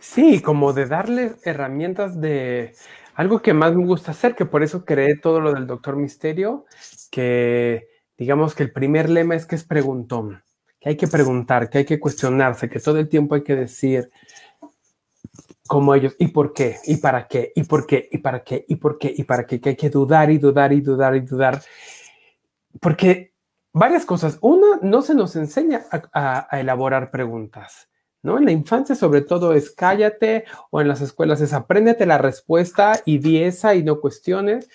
Sí, 0.00 0.40
como 0.40 0.72
de 0.72 0.86
darles 0.86 1.36
herramientas 1.44 2.20
de 2.20 2.74
algo 3.14 3.40
que 3.42 3.52
más 3.52 3.74
me 3.74 3.84
gusta 3.84 4.12
hacer, 4.12 4.34
que 4.34 4.46
por 4.46 4.62
eso 4.62 4.84
creé 4.84 5.16
todo 5.16 5.40
lo 5.40 5.52
del 5.52 5.66
Doctor 5.66 5.96
Misterio, 5.96 6.64
que 7.10 7.88
digamos 8.16 8.54
que 8.54 8.62
el 8.62 8.72
primer 8.72 9.10
lema 9.10 9.34
es 9.34 9.46
que 9.46 9.56
es 9.56 9.64
preguntón 9.64 10.42
que 10.80 10.90
hay 10.90 10.96
que 10.96 11.08
preguntar, 11.08 11.70
que 11.70 11.78
hay 11.78 11.84
que 11.84 11.98
cuestionarse, 11.98 12.68
que 12.68 12.80
todo 12.80 12.98
el 12.98 13.08
tiempo 13.08 13.34
hay 13.34 13.42
que 13.42 13.56
decir 13.56 14.10
como 15.68 15.94
ellos, 15.94 16.16
¿y 16.18 16.28
por 16.28 16.52
qué? 16.52 16.78
¿Y 16.86 16.96
para 16.96 17.28
qué? 17.28 17.52
¿Y 17.54 17.62
por 17.62 17.86
qué? 17.86 18.08
¿Y 18.10 18.18
para 18.18 18.42
qué? 18.42 18.64
¿Y 18.66 18.76
por 18.76 18.98
qué? 18.98 19.14
¿Y 19.16 19.22
para 19.22 19.46
qué? 19.46 19.60
Que 19.60 19.68
hay 19.68 19.76
que 19.76 19.90
dudar 19.90 20.30
y 20.30 20.38
dudar 20.38 20.72
y 20.72 20.80
dudar 20.80 21.14
y 21.14 21.20
dudar. 21.20 21.62
Porque 22.80 23.34
varias 23.72 24.04
cosas. 24.04 24.38
Una, 24.40 24.78
no 24.82 25.02
se 25.02 25.14
nos 25.14 25.36
enseña 25.36 25.84
a, 26.12 26.48
elaborar 26.58 27.10
preguntas. 27.10 27.88
¿No? 28.20 28.36
En 28.36 28.46
la 28.46 28.50
infancia 28.50 28.96
sobre 28.96 29.20
todo 29.20 29.54
es 29.54 29.70
cállate 29.70 30.44
o 30.70 30.80
en 30.80 30.88
las 30.88 31.00
escuelas 31.00 31.40
es 31.40 31.52
apréndete 31.52 32.04
la 32.04 32.18
respuesta 32.18 33.00
y 33.04 33.18
di 33.18 33.40
esa 33.44 33.76
y 33.76 33.84
no 33.84 34.00
cuestiones. 34.00 34.68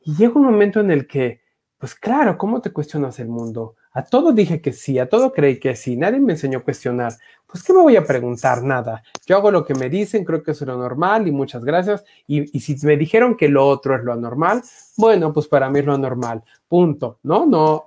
Y 0.00 0.16
llega 0.16 0.34
un 0.34 0.46
momento 0.46 0.80
en 0.80 0.90
el 0.90 1.06
que, 1.06 1.40
pues 1.78 1.94
claro, 1.94 2.36
¿cómo 2.36 2.60
te 2.60 2.72
cuestionas 2.72 3.20
el 3.20 3.28
mundo? 3.28 3.76
A 3.92 4.04
todo 4.04 4.32
dije 4.32 4.60
que 4.60 4.72
sí, 4.72 4.98
a 4.98 5.08
todo 5.08 5.32
creí 5.32 5.58
que 5.58 5.74
sí, 5.74 5.96
nadie 5.96 6.20
me 6.20 6.34
enseñó 6.34 6.58
a 6.58 6.62
cuestionar. 6.62 7.14
Pues, 7.46 7.64
¿qué 7.64 7.72
me 7.72 7.80
voy 7.80 7.96
a 7.96 8.04
preguntar? 8.04 8.62
Nada. 8.62 9.02
Yo 9.26 9.36
hago 9.36 9.50
lo 9.50 9.64
que 9.64 9.74
me 9.74 9.88
dicen, 9.90 10.24
creo 10.24 10.42
que 10.42 10.52
es 10.52 10.60
lo 10.60 10.76
normal 10.76 11.26
y 11.26 11.32
muchas 11.32 11.64
gracias. 11.64 12.04
Y, 12.26 12.46
si 12.60 12.76
me 12.86 12.96
dijeron 12.96 13.36
que 13.36 13.48
lo 13.48 13.66
otro 13.66 13.96
es 13.96 14.04
lo 14.04 14.12
anormal, 14.12 14.62
bueno, 14.96 15.32
pues 15.32 15.48
para 15.48 15.68
mí 15.68 15.80
es 15.80 15.86
lo 15.86 15.94
anormal. 15.94 16.44
Punto. 16.68 17.18
No, 17.24 17.46
no. 17.46 17.86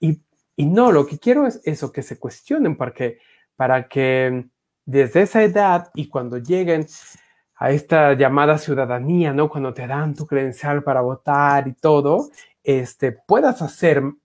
Y, 0.00 0.20
y 0.56 0.66
no, 0.66 0.90
lo 0.90 1.06
que 1.06 1.18
quiero 1.18 1.46
es 1.46 1.60
eso, 1.64 1.92
que 1.92 2.02
se 2.02 2.18
cuestionen 2.18 2.76
para 2.76 2.92
que, 2.92 3.18
para 3.54 3.86
que 3.88 4.46
desde 4.84 5.22
esa 5.22 5.42
edad 5.44 5.90
y 5.94 6.08
cuando 6.08 6.38
lleguen 6.38 6.86
a 7.56 7.70
esta 7.70 8.14
llamada 8.14 8.58
ciudadanía, 8.58 9.32
¿no? 9.32 9.48
Cuando 9.48 9.72
te 9.72 9.86
dan 9.86 10.14
tu 10.14 10.26
credencial 10.26 10.82
para 10.82 11.00
votar 11.00 11.68
y 11.68 11.72
todo, 11.74 12.30
este, 12.62 13.12
puedas 13.12 13.62
hacer 13.62 14.02
mm, 14.02 14.16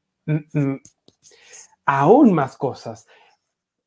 mm, 0.53 0.81
aún 1.99 2.33
más 2.33 2.57
cosas. 2.57 3.07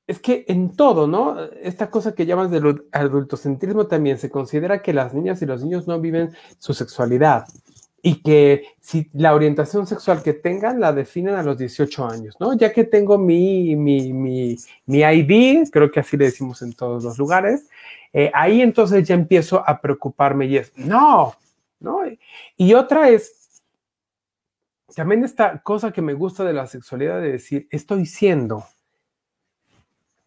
Es 0.07 0.19
que 0.19 0.45
en 0.49 0.77
todo, 0.77 1.07
¿no? 1.07 1.41
Esta 1.63 1.89
cosa 1.89 2.15
que 2.15 2.27
llamas 2.27 2.51
del 2.51 2.85
adultocentrismo 2.93 3.87
también 3.87 4.19
se 4.19 4.31
considera 4.31 4.83
que 4.83 4.93
las 4.93 5.15
niñas 5.15 5.41
y 5.41 5.47
los 5.47 5.63
niños 5.63 5.87
no 5.87 5.99
viven 5.99 6.35
su 6.59 6.75
sexualidad 6.75 7.47
y 8.03 8.17
que 8.17 8.67
si 8.81 9.09
la 9.15 9.35
orientación 9.35 9.87
sexual 9.87 10.23
que 10.23 10.35
tengan 10.35 10.79
la 10.79 10.93
definen 10.93 11.37
a 11.37 11.43
los 11.43 11.57
18 11.57 12.07
años, 12.07 12.37
¿no? 12.39 12.53
Ya 12.53 12.71
que 12.71 12.85
tengo 12.85 13.17
mi, 13.17 13.75
mi, 13.77 14.13
mi, 14.13 14.57
mi 14.85 14.99
ID, 14.99 15.71
creo 15.71 15.91
que 15.91 16.01
así 16.01 16.19
le 16.19 16.27
decimos 16.27 16.61
en 16.61 16.75
todos 16.75 17.03
los 17.03 17.17
lugares, 17.17 17.67
eh, 18.13 18.31
ahí 18.35 18.61
entonces 18.61 19.09
ya 19.09 19.15
empiezo 19.15 19.67
a 19.67 19.81
preocuparme 19.81 20.45
y 20.45 20.59
es, 20.59 20.71
no, 20.77 21.35
¿no? 21.81 22.01
Y 22.59 22.75
otra 22.75 23.09
es, 23.09 23.44
también 24.95 25.25
esta 25.25 25.61
cosa 25.63 25.93
que 25.93 26.03
me 26.03 26.15
gusta 26.15 26.45
de 26.45 26.53
la 26.53 26.67
sexualidad 26.67 27.21
de 27.21 27.33
decir, 27.33 27.69
estoy 27.71 28.07
siendo. 28.07 28.65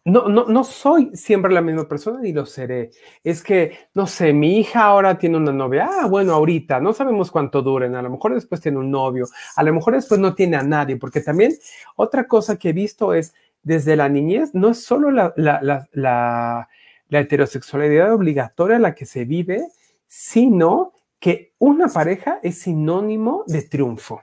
No, 0.04 0.26
no, 0.26 0.46
no 0.46 0.64
soy 0.64 1.10
siempre 1.14 1.52
la 1.52 1.60
misma 1.60 1.86
persona 1.86 2.20
ni 2.20 2.32
lo 2.32 2.46
seré. 2.46 2.90
Es 3.22 3.42
que, 3.42 3.76
no 3.92 4.06
sé, 4.06 4.32
mi 4.32 4.58
hija 4.58 4.84
ahora 4.84 5.18
tiene 5.18 5.36
una 5.36 5.52
novia. 5.52 5.90
Ah, 5.90 6.06
bueno, 6.06 6.32
ahorita, 6.32 6.80
no 6.80 6.94
sabemos 6.94 7.30
cuánto 7.30 7.60
duren. 7.60 7.94
A 7.94 8.00
lo 8.00 8.08
mejor 8.08 8.32
después 8.32 8.60
tiene 8.62 8.78
un 8.78 8.90
novio. 8.90 9.26
A 9.56 9.62
lo 9.62 9.74
mejor 9.74 9.94
después 9.94 10.18
no 10.18 10.34
tiene 10.34 10.56
a 10.56 10.62
nadie. 10.62 10.96
Porque 10.96 11.20
también 11.20 11.52
otra 11.96 12.26
cosa 12.26 12.58
que 12.58 12.70
he 12.70 12.72
visto 12.72 13.12
es, 13.12 13.34
desde 13.62 13.96
la 13.96 14.08
niñez, 14.08 14.54
no 14.54 14.70
es 14.70 14.82
solo 14.82 15.10
la, 15.10 15.34
la, 15.36 15.60
la, 15.62 15.88
la, 15.92 17.20
heterosexualidad 17.20 18.14
obligatoria 18.14 18.78
la 18.78 18.94
que 18.94 19.04
se 19.04 19.26
vive, 19.26 19.68
sino 20.06 20.94
que 21.18 21.52
una 21.58 21.88
pareja 21.88 22.38
es 22.42 22.60
sinónimo 22.60 23.44
de 23.46 23.62
triunfo. 23.62 24.22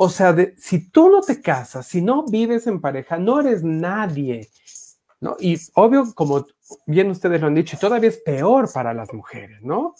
O 0.00 0.08
sea, 0.08 0.32
si 0.56 0.90
tú 0.90 1.10
no 1.10 1.22
te 1.22 1.42
casas, 1.42 1.84
si 1.88 2.00
no 2.00 2.24
vives 2.24 2.68
en 2.68 2.80
pareja, 2.80 3.18
no 3.18 3.40
eres 3.40 3.64
nadie. 3.64 4.48
¿no? 5.20 5.36
Y 5.40 5.58
obvio, 5.74 6.14
como 6.14 6.46
bien 6.86 7.10
ustedes 7.10 7.40
lo 7.40 7.48
han 7.48 7.56
dicho, 7.56 7.76
todavía 7.76 8.08
es 8.08 8.18
peor 8.18 8.72
para 8.72 8.94
las 8.94 9.12
mujeres, 9.12 9.60
¿no? 9.60 9.96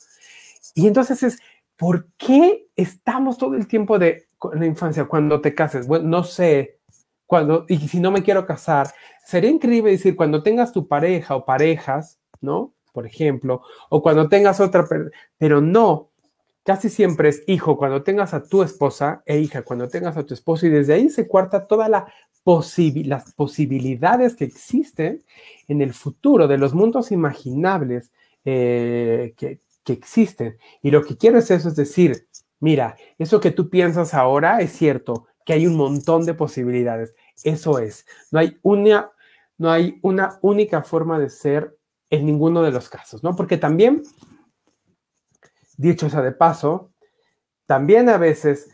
Y 0.77 0.87
entonces 0.87 1.25
es, 1.25 1.41
¿por 1.77 2.07
qué 2.17 2.69
estamos 2.77 3.39
todo 3.39 3.57
el 3.57 3.67
tiempo 3.67 3.99
de 3.99 4.29
la 4.53 4.67
infancia 4.67 5.07
cuando 5.07 5.41
te 5.41 5.53
cases? 5.53 5.89
Bueno, 5.89 6.07
no 6.07 6.23
sé, 6.23 6.79
cuando, 7.27 7.65
y 7.69 7.79
si 7.89 7.99
no 7.99 8.13
me 8.13 8.23
quiero 8.23 8.47
casar, 8.47 8.95
sería 9.25 9.51
increíble 9.51 9.91
decir 9.91 10.15
cuando 10.15 10.45
tengas 10.45 10.73
tu 10.73 10.87
pareja 10.87 11.35
o 11.35 11.45
parejas, 11.45 12.21
¿no? 12.41 12.73
Por 12.93 13.05
ejemplo, 13.05 13.63
o 13.91 14.01
cuando 14.01 14.29
tengas 14.29 14.61
otra, 14.61 14.87
pero 15.39 15.61
no, 15.61 16.08
casi 16.69 16.91
siempre 16.91 17.31
es 17.31 17.45
hijo 17.47 17.79
cuando 17.79 18.03
tengas 18.03 18.35
a 18.35 18.43
tu 18.43 18.63
esposa 18.63 19.23
e 19.25 19.39
hija 19.39 19.63
cuando 19.63 19.89
tengas 19.89 20.19
a 20.19 20.27
tu 20.27 20.35
esposo 20.35 20.67
y 20.67 20.69
desde 20.69 20.93
ahí 20.93 21.09
se 21.09 21.27
cuarta 21.27 21.67
toda 21.67 21.89
la 21.89 22.13
las 23.07 23.33
posibilidades 23.33 24.37
que 24.37 24.45
existen 24.45 25.25
en 25.67 25.81
el 25.81 25.95
futuro 25.95 26.47
de 26.47 26.59
los 26.59 26.75
mundos 26.75 27.11
imaginables 27.11 28.13
eh, 28.45 29.33
que, 29.39 29.61
que 29.83 29.95
existen. 29.95 30.59
Y 30.83 30.91
lo 30.91 31.03
que 31.03 31.17
quiero 31.17 31.39
es 31.39 31.51
eso, 31.51 31.69
es 31.69 31.77
decir, 31.77 32.27
mira, 32.61 32.99
eso 33.19 33.41
que 33.41 33.51
tú 33.51 33.71
piensas 33.71 34.13
ahora 34.13 34.61
es 34.61 34.73
cierto, 34.73 35.27
que 35.47 35.55
hay 35.55 35.67
un 35.67 35.77
montón 35.77 36.27
de 36.27 36.35
posibilidades. 36.35 37.15
Eso 37.45 37.79
es. 37.79 38.05
No 38.31 38.41
hay 38.41 38.59
una, 38.61 39.11
no 39.57 39.71
hay 39.71 39.99
una 40.03 40.39
única 40.43 40.83
forma 40.83 41.19
de 41.19 41.31
ser 41.31 41.79
en 42.11 42.27
ninguno 42.27 42.63
de 42.63 42.73
los 42.73 42.91
casos, 42.91 43.23
¿no? 43.23 43.37
Porque 43.37 43.57
también, 43.57 44.03
dicho 45.79 46.11
sea 46.11 46.21
de 46.21 46.33
paso, 46.33 46.91
también 47.67 48.11
a 48.11 48.19
veces 48.19 48.69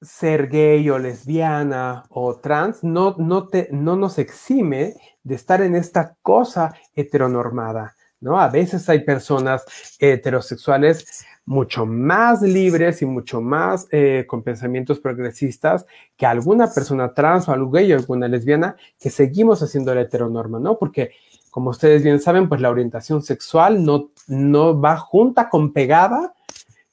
ser 0.00 0.48
gay 0.48 0.88
o 0.88 0.98
lesbiana 0.98 2.06
o 2.08 2.36
trans 2.36 2.82
no, 2.82 3.16
no, 3.18 3.48
te, 3.48 3.68
no 3.70 3.96
nos 3.96 4.18
exime 4.18 4.94
de 5.22 5.34
estar 5.34 5.60
en 5.60 5.76
esta 5.76 6.16
cosa 6.22 6.74
heteronormada, 6.94 7.94
¿no? 8.20 8.40
A 8.40 8.48
veces 8.48 8.88
hay 8.88 9.00
personas 9.00 9.64
heterosexuales 9.98 11.26
mucho 11.44 11.84
más 11.84 12.42
libres 12.42 13.02
y 13.02 13.06
mucho 13.06 13.40
más 13.40 13.88
eh, 13.90 14.24
con 14.26 14.42
pensamientos 14.42 15.00
progresistas 15.00 15.84
que 16.16 16.24
alguna 16.24 16.72
persona 16.72 17.12
trans 17.12 17.48
o 17.48 17.52
algo 17.52 17.70
gay 17.72 17.92
o 17.92 17.96
alguna 17.96 18.28
lesbiana 18.28 18.76
que 18.98 19.10
seguimos 19.10 19.62
haciendo 19.62 19.94
la 19.94 20.02
heteronorma, 20.02 20.60
¿no? 20.60 20.78
Porque, 20.78 21.10
como 21.50 21.70
ustedes 21.70 22.02
bien 22.02 22.20
saben, 22.20 22.48
pues 22.48 22.60
la 22.60 22.70
orientación 22.70 23.22
sexual 23.22 23.84
no, 23.84 24.10
no 24.28 24.80
va 24.80 24.96
junta 24.96 25.48
con 25.48 25.72
pegada 25.72 26.34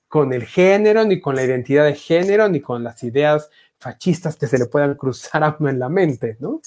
con 0.07 0.33
el 0.33 0.45
género, 0.45 1.05
ni 1.05 1.19
con 1.19 1.35
la 1.35 1.43
identidad 1.43 1.85
de 1.85 1.95
género, 1.95 2.47
ni 2.49 2.61
con 2.61 2.83
las 2.83 3.03
ideas 3.03 3.49
fascistas 3.79 4.35
que 4.35 4.47
se 4.47 4.57
le 4.57 4.65
puedan 4.65 4.95
cruzar 4.95 5.43
a 5.43 5.55
uno 5.59 5.69
en 5.69 5.79
la 5.79 5.89
mente, 5.89 6.37
¿no? 6.39 6.61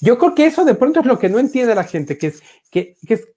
Yo 0.00 0.18
creo 0.18 0.34
que 0.34 0.46
eso 0.46 0.64
de 0.64 0.74
pronto 0.74 1.00
es 1.00 1.06
lo 1.06 1.18
que 1.18 1.28
no 1.28 1.38
entiende 1.38 1.74
la 1.74 1.84
gente, 1.84 2.18
que 2.18 2.28
es 2.28 2.42
que, 2.70 2.96
que 3.06 3.14
es 3.14 3.28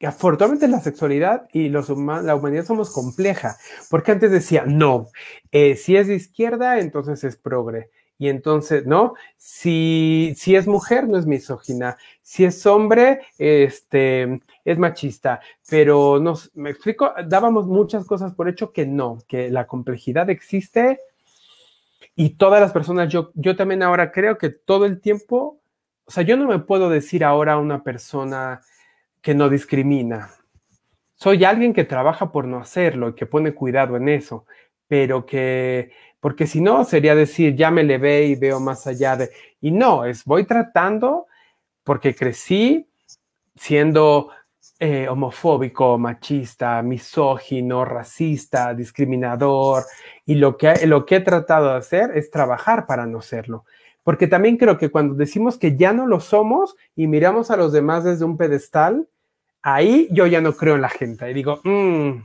afortunadamente 0.00 0.68
la 0.68 0.80
sexualidad 0.80 1.46
y 1.52 1.68
los 1.68 1.88
la 1.88 2.34
humanidad 2.34 2.64
somos 2.64 2.90
compleja, 2.90 3.56
porque 3.88 4.12
antes 4.12 4.30
decía, 4.30 4.64
no, 4.66 5.08
eh, 5.52 5.76
si 5.76 5.96
es 5.96 6.08
de 6.08 6.16
izquierda, 6.16 6.80
entonces 6.80 7.22
es 7.24 7.36
progre. 7.36 7.90
Y 8.18 8.28
entonces, 8.28 8.86
¿no? 8.86 9.14
Si, 9.36 10.32
si 10.36 10.56
es 10.56 10.66
mujer, 10.66 11.08
no 11.08 11.18
es 11.18 11.26
misógina. 11.26 11.96
Si 12.22 12.44
es 12.44 12.64
hombre, 12.66 13.20
este, 13.38 14.40
es 14.64 14.78
machista. 14.78 15.40
Pero 15.68 16.18
nos, 16.18 16.54
me 16.54 16.70
explico, 16.70 17.12
dábamos 17.26 17.66
muchas 17.66 18.06
cosas 18.06 18.34
por 18.34 18.48
hecho 18.48 18.72
que 18.72 18.86
no, 18.86 19.18
que 19.28 19.50
la 19.50 19.66
complejidad 19.66 20.30
existe 20.30 21.00
y 22.14 22.30
todas 22.30 22.60
las 22.62 22.72
personas, 22.72 23.12
yo, 23.12 23.30
yo 23.34 23.56
también 23.56 23.82
ahora 23.82 24.10
creo 24.10 24.38
que 24.38 24.48
todo 24.48 24.86
el 24.86 25.02
tiempo, 25.02 25.60
o 26.06 26.10
sea, 26.10 26.22
yo 26.22 26.38
no 26.38 26.46
me 26.48 26.58
puedo 26.58 26.88
decir 26.88 27.22
ahora 27.22 27.52
a 27.52 27.58
una 27.58 27.82
persona, 27.82 28.62
que 29.26 29.34
no 29.34 29.48
discrimina. 29.48 30.30
Soy 31.16 31.44
alguien 31.44 31.74
que 31.74 31.82
trabaja 31.84 32.30
por 32.30 32.46
no 32.46 32.58
hacerlo 32.58 33.08
y 33.08 33.14
que 33.14 33.26
pone 33.26 33.54
cuidado 33.54 33.96
en 33.96 34.08
eso, 34.08 34.46
pero 34.86 35.26
que, 35.26 35.90
porque 36.26 36.48
si 36.48 36.60
no, 36.60 36.84
sería 36.84 37.14
decir, 37.14 37.54
ya 37.54 37.70
me 37.70 37.84
le 37.84 37.98
ve 37.98 38.24
y 38.24 38.34
veo 38.34 38.58
más 38.58 38.88
allá 38.88 39.14
de, 39.14 39.30
y 39.60 39.70
no, 39.70 40.04
es 40.04 40.24
voy 40.24 40.42
tratando 40.42 41.28
porque 41.84 42.16
crecí 42.16 42.88
siendo 43.54 44.30
eh, 44.80 45.06
homofóbico, 45.06 45.96
machista, 45.98 46.82
misógino, 46.82 47.84
racista, 47.84 48.74
discriminador, 48.74 49.84
y 50.24 50.34
lo 50.34 50.56
que, 50.56 50.84
lo 50.88 51.06
que 51.06 51.14
he 51.14 51.20
tratado 51.20 51.70
de 51.70 51.76
hacer 51.76 52.10
es 52.16 52.28
trabajar 52.28 52.86
para 52.86 53.06
no 53.06 53.22
serlo. 53.22 53.64
Porque 54.02 54.26
también 54.26 54.56
creo 54.56 54.78
que 54.78 54.90
cuando 54.90 55.14
decimos 55.14 55.56
que 55.58 55.76
ya 55.76 55.92
no 55.92 56.08
lo 56.08 56.18
somos 56.18 56.74
y 56.96 57.06
miramos 57.06 57.52
a 57.52 57.56
los 57.56 57.70
demás 57.70 58.02
desde 58.02 58.24
un 58.24 58.36
pedestal, 58.36 59.06
ahí 59.62 60.08
yo 60.10 60.26
ya 60.26 60.40
no 60.40 60.54
creo 60.54 60.74
en 60.74 60.82
la 60.82 60.88
gente. 60.88 61.30
Y 61.30 61.34
digo, 61.34 61.60
mmm, 61.62 62.24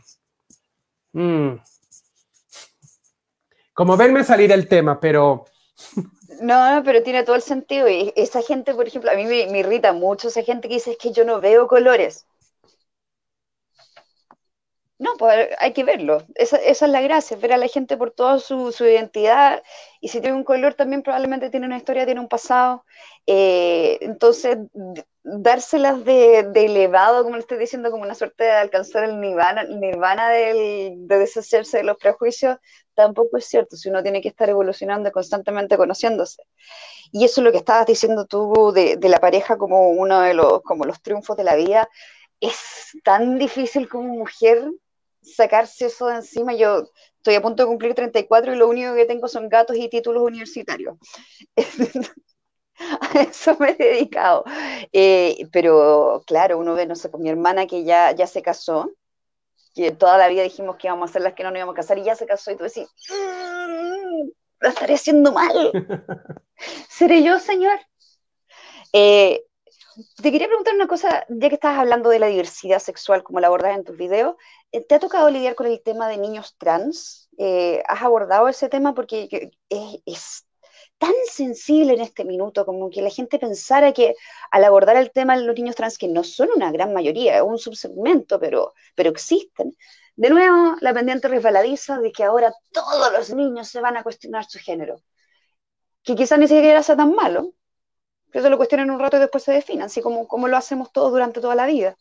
mmm. 1.14 1.60
Como 3.82 3.98
verme 3.98 4.24
salir 4.24 4.52
el 4.52 4.68
tema, 4.68 5.00
pero... 5.00 5.46
No, 6.40 6.84
pero 6.86 7.02
tiene 7.02 7.24
todo 7.24 7.36
el 7.36 7.42
sentido. 7.42 7.90
Y 7.90 8.14
esa 8.16 8.44
gente, 8.44 8.76
por 8.76 8.88
ejemplo, 8.88 9.10
a 9.10 9.16
mí 9.16 9.26
me, 9.26 9.58
irrita 9.58 9.92
mucho 9.92 10.28
esa 10.28 10.44
gente 10.44 10.68
que 10.68 10.76
dice 10.76 10.98
que 11.02 11.12
yo 11.12 11.26
no 11.26 11.42
veo 11.42 11.68
colores. 11.68 12.28
No, 15.02 15.16
pues 15.18 15.50
hay 15.58 15.74
que 15.74 15.84
verlo. 15.84 16.24
Esa, 16.36 16.58
es 16.58 16.80
la 16.84 17.02
gracia, 17.02 17.36
ver 17.36 17.54
a 17.54 17.58
la 17.58 17.68
gente 17.68 17.98
por 17.98 18.12
toda 18.12 18.38
su, 18.38 18.72
identidad. 18.82 19.64
Y 20.00 20.10
si 20.10 20.22
tiene 20.22 20.38
un 20.38 20.44
color, 20.44 20.76
también 20.76 21.02
probablemente 21.02 21.50
tiene 21.50 21.66
una 21.66 21.78
historia, 21.78 22.06
tiene 22.06 22.22
un 22.22 22.28
pasado. 22.28 22.86
Eh, 23.26 23.98
entonces, 24.02 24.60
dárselas 25.24 26.06
de, 26.06 26.44
de, 26.54 26.66
elevado, 26.66 27.24
como 27.24 27.36
le 27.36 27.42
estoy 27.42 27.58
diciendo, 27.58 27.90
como 27.90 28.04
una 28.04 28.14
suerte 28.14 28.44
de 28.44 28.52
alcanzar 28.52 29.06
el 29.06 29.20
nirvana, 29.20 29.64
nirvana 29.64 30.30
del, 30.30 31.08
de 31.08 31.18
deshacerse 31.18 31.78
de 31.78 31.84
los 31.84 31.98
prejuicios, 31.98 32.60
tampoco 32.94 33.38
es 33.38 33.46
cierto. 33.46 33.78
Si 33.78 33.90
uno 33.90 34.04
tiene 34.04 34.22
que 34.22 34.30
estar 34.30 34.50
evolucionando 34.50 35.12
constantemente 35.12 35.78
conociéndose. 35.78 36.44
Y 37.12 37.26
eso 37.26 37.42
es 37.42 37.46
lo 37.46 37.52
que 37.52 37.58
estabas 37.58 37.88
diciendo 37.88 38.28
tú 38.28 38.72
de, 38.72 38.98
de 38.98 39.10
la 39.10 39.18
pareja 39.18 39.58
como 39.58 39.90
uno 39.90 40.22
de 40.22 40.36
los, 40.36 40.62
como 40.62 40.86
los 40.86 41.02
triunfos 41.02 41.38
de 41.38 41.44
la 41.44 41.56
vida. 41.56 41.90
Es 42.40 42.92
tan 43.04 43.40
difícil 43.40 43.90
como 43.90 44.10
mujer 44.10 44.70
sacarse 45.22 45.88
eso 45.88 46.08
de 46.08 46.16
encima. 46.16 46.54
Yo 46.54 46.86
estoy 47.18 47.36
a 47.36 47.42
punto 47.42 47.64
de 47.64 47.68
cumplir 47.68 47.94
34 47.94 48.54
y 48.54 48.58
lo 48.58 48.68
único 48.68 48.94
que 48.96 49.06
tengo 49.06 49.28
son 49.28 49.50
gatos 49.50 49.78
y 49.78 49.90
títulos 49.90 50.24
universitarios. 50.24 50.98
a 52.78 53.22
eso 53.22 53.58
me 53.60 53.72
he 53.72 53.76
dedicado. 53.76 54.44
Eh, 54.92 55.48
pero 55.52 56.24
claro, 56.26 56.58
uno 56.58 56.74
ve, 56.74 56.86
no 56.86 56.96
sé, 56.96 57.12
con 57.12 57.22
mi 57.22 57.30
hermana 57.30 57.68
que 57.68 57.84
ya, 57.84 58.12
ya 58.12 58.28
se 58.28 58.42
casó, 58.42 58.92
que 59.74 59.92
toda 59.92 60.18
la 60.18 60.28
vida 60.28 60.44
dijimos 60.44 60.78
que 60.78 60.88
íbamos 60.88 61.10
a 61.10 61.14
ser 61.14 61.22
las 61.22 61.34
que 61.34 61.44
no 61.44 61.52
nos 61.52 61.60
íbamos 61.60 61.74
a 61.74 61.78
casar 61.78 61.98
y 61.98 62.04
ya 62.04 62.16
se 62.16 62.26
casó 62.26 62.52
y 62.52 62.58
tú 62.58 62.64
decís, 62.64 62.88
mmm, 63.10 64.30
lo 64.60 64.70
estaré 64.70 64.96
haciendo 64.96 65.32
mal. 65.32 65.72
¿Seré 66.90 67.24
yo, 67.24 67.40
señor? 67.40 67.80
Eh, 68.94 69.44
te 70.22 70.32
quería 70.32 70.48
preguntar 70.48 70.76
una 70.76 70.88
cosa, 70.88 71.26
ya 71.30 71.50
que 71.50 71.56
estabas 71.56 71.80
hablando 71.80 72.10
de 72.10 72.20
la 72.20 72.28
diversidad 72.28 72.80
sexual, 72.80 73.24
como 73.24 73.40
la 73.40 73.48
abordas 73.48 73.76
en 73.76 73.84
tus 73.84 73.98
videos, 73.98 74.36
eh, 74.72 74.82
¿te 74.82 74.96
ha 74.96 75.00
tocado 75.00 75.30
lidiar 75.30 75.56
con 75.56 75.68
el 75.68 75.82
tema 75.82 76.08
de 76.08 76.18
niños 76.18 76.56
trans? 76.58 77.30
Eh, 77.38 77.84
¿Has 77.88 78.02
abordado 78.02 78.48
ese 78.48 78.70
tema? 78.70 78.94
Porque 78.94 79.52
es, 79.70 80.02
es, 80.06 80.46
tan 80.98 81.14
sensible 81.32 81.94
en 81.94 82.02
este 82.02 82.24
minuto, 82.26 82.64
como 82.64 82.92
que 82.92 83.02
la 83.02 83.10
gente 83.10 83.40
pensara 83.40 83.92
que 83.92 84.16
al 84.52 84.64
abordar 84.64 84.98
el 84.98 85.12
tema 85.12 85.36
de 85.36 85.44
los 85.44 85.56
niños 85.56 85.76
trans, 85.76 85.98
que 85.98 86.08
no 86.08 86.24
son 86.24 86.50
una 86.56 86.72
gran 86.72 86.94
mayoría, 86.94 87.38
es 87.38 87.42
un 87.42 87.58
subsegmento, 87.58 88.40
pero, 88.40 88.74
pero 88.94 89.10
existen, 89.10 89.76
de 90.16 90.30
nuevo 90.30 90.76
la 90.80 90.94
pendiente 90.94 91.28
resbaladiza 91.28 91.98
de 92.00 92.12
que 92.12 92.24
ahora 92.24 92.54
todos 92.72 93.12
los 93.14 93.34
niños 93.34 93.68
se 93.68 93.82
van 93.82 93.98
a 93.98 94.04
cuestionar 94.04 94.46
su 94.46 94.60
género, 94.60 95.02
que 96.04 96.16
quizás 96.16 96.38
ni 96.38 96.48
siquiera 96.48 96.84
sea 96.84 96.96
tan 96.96 97.16
malo, 97.16 97.54
que 98.32 98.42
se 98.42 98.50
lo 98.50 98.58
cuestionen 98.58 98.90
un 98.92 99.00
rato 99.00 99.18
y 99.18 99.20
después 99.20 99.44
se 99.44 99.52
definan, 99.52 99.86
así 99.86 100.02
como, 100.02 100.28
como 100.28 100.48
lo 100.48 100.58
hacemos 100.58 100.92
todos 100.92 101.12
durante 101.12 101.42
toda 101.42 101.56
la 101.56 101.66
vida. 101.66 101.98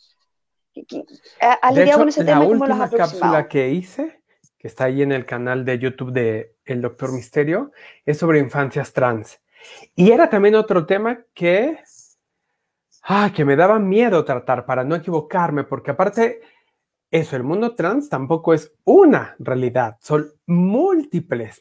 ¿Has 1.40 1.74
lidiado 1.74 2.00
con 2.00 2.08
ese 2.08 2.24
tema? 2.24 2.40
La 2.40 2.46
última 2.46 2.90
cápsula 2.90 3.48
que 3.48 3.70
hice, 3.70 4.22
que 4.56 4.68
está 4.68 4.84
ahí 4.84 5.02
en 5.02 5.12
el 5.12 5.26
canal 5.26 5.64
de 5.64 5.78
YouTube 5.78 6.12
de 6.12 6.54
El 6.64 6.80
Doctor 6.82 7.12
Misterio, 7.12 7.72
es 8.06 8.18
sobre 8.18 8.38
infancias 8.38 8.92
trans. 8.92 9.40
Y 9.94 10.12
era 10.12 10.30
también 10.30 10.54
otro 10.54 10.86
tema 10.86 11.24
que, 11.34 11.80
ah, 13.02 13.30
que 13.34 13.44
me 13.44 13.56
daba 13.56 13.78
miedo 13.78 14.24
tratar 14.24 14.64
para 14.64 14.84
no 14.84 14.94
equivocarme, 14.94 15.64
porque 15.64 15.90
aparte, 15.90 16.40
eso, 17.10 17.36
el 17.36 17.42
mundo 17.42 17.74
trans 17.74 18.08
tampoco 18.08 18.54
es 18.54 18.72
una 18.84 19.34
realidad, 19.38 19.96
son 20.00 20.32
múltiples 20.46 21.60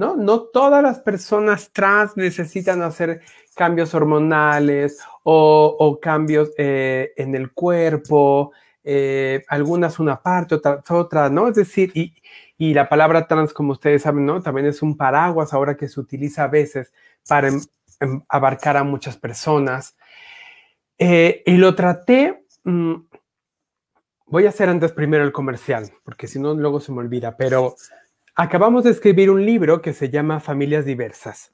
¿no? 0.00 0.16
No 0.16 0.40
todas 0.44 0.82
las 0.82 0.98
personas 1.00 1.70
trans 1.72 2.16
necesitan 2.16 2.80
hacer 2.80 3.20
cambios 3.54 3.94
hormonales 3.94 4.98
o, 5.24 5.98
cambios 6.00 6.50
eh, 6.56 7.12
en 7.18 7.34
el 7.34 7.52
cuerpo, 7.52 8.52
eh, 8.82 9.44
algunas 9.48 9.98
una 9.98 10.22
parte, 10.22 10.54
otras 10.54 10.90
otra, 10.90 11.28
¿no? 11.28 11.48
Es 11.48 11.54
decir, 11.54 11.92
y, 11.94 12.14
la 12.74 12.88
palabra 12.88 13.26
trans, 13.26 13.52
como 13.52 13.72
ustedes 13.72 14.02
saben, 14.02 14.24
¿no? 14.24 14.42
También 14.42 14.66
es 14.66 14.82
un 14.82 14.96
paraguas 14.96 15.52
ahora 15.52 15.76
que 15.76 15.88
se 15.88 16.00
utiliza 16.00 16.44
a 16.44 16.48
veces 16.48 16.92
para 17.28 17.48
em, 17.48 17.60
em, 18.00 18.22
abarcar 18.28 18.76
a 18.78 18.84
muchas 18.84 19.16
personas. 19.18 19.96
Eh, 20.98 21.42
y 21.46 21.56
lo 21.56 21.74
traté, 21.74 22.44
mm, 22.64 22.94
voy 24.26 24.46
a 24.46 24.50
hacer 24.50 24.68
antes 24.70 24.92
primero 24.92 25.24
el 25.24 25.32
comercial, 25.32 25.90
porque 26.04 26.26
si 26.26 26.38
no, 26.38 26.54
luego 26.54 26.80
se 26.80 26.92
me 26.92 27.00
olvida, 27.00 27.36
pero 27.36 27.76
acabamos 28.34 28.84
de 28.84 28.90
escribir 28.90 29.30
un 29.30 29.44
libro 29.44 29.82
que 29.82 29.92
se 29.92 30.08
llama 30.08 30.40
Familias 30.40 30.84
Diversas. 30.84 31.52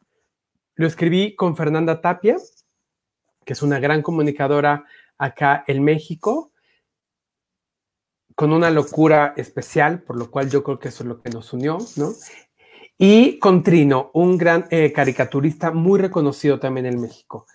Lo 0.74 0.86
escribí 0.86 1.34
con 1.34 1.56
Fernanda 1.56 2.00
Tapia, 2.00 2.36
que 3.44 3.52
es 3.52 3.62
una 3.62 3.78
gran 3.78 4.02
comunicadora 4.02 4.84
acá 5.18 5.64
en 5.66 5.82
México, 5.82 6.52
con 8.34 8.52
una 8.52 8.70
locura 8.70 9.32
especial, 9.36 10.02
por 10.02 10.18
lo 10.18 10.30
cual 10.30 10.50
yo 10.50 10.62
creo 10.62 10.78
que 10.78 10.88
eso 10.88 11.02
es 11.02 11.08
lo 11.08 11.22
que 11.22 11.30
nos 11.30 11.52
unió, 11.52 11.78
¿no? 11.96 12.12
Y 12.98 13.38
con 13.38 13.62
Trino, 13.62 14.10
un 14.14 14.36
gran 14.36 14.66
eh, 14.70 14.92
caricaturista 14.92 15.70
muy 15.70 15.98
reconocido 16.00 16.58
también 16.58 16.86
en 16.86 17.00
México. 17.00 17.46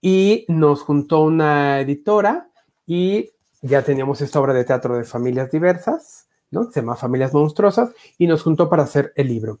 Y 0.00 0.46
nos 0.48 0.82
juntó 0.82 1.22
una 1.22 1.80
editora 1.80 2.50
y 2.86 3.30
ya 3.60 3.82
teníamos 3.82 4.20
esta 4.22 4.40
obra 4.40 4.54
de 4.54 4.64
teatro 4.64 4.96
de 4.96 5.04
familias 5.04 5.50
diversas, 5.50 6.28
¿no? 6.50 6.70
Se 6.70 6.80
llama 6.80 6.96
Familias 6.96 7.32
Monstruosas, 7.32 7.90
y 8.18 8.26
nos 8.26 8.42
juntó 8.42 8.68
para 8.68 8.84
hacer 8.84 9.12
el 9.16 9.28
libro. 9.28 9.60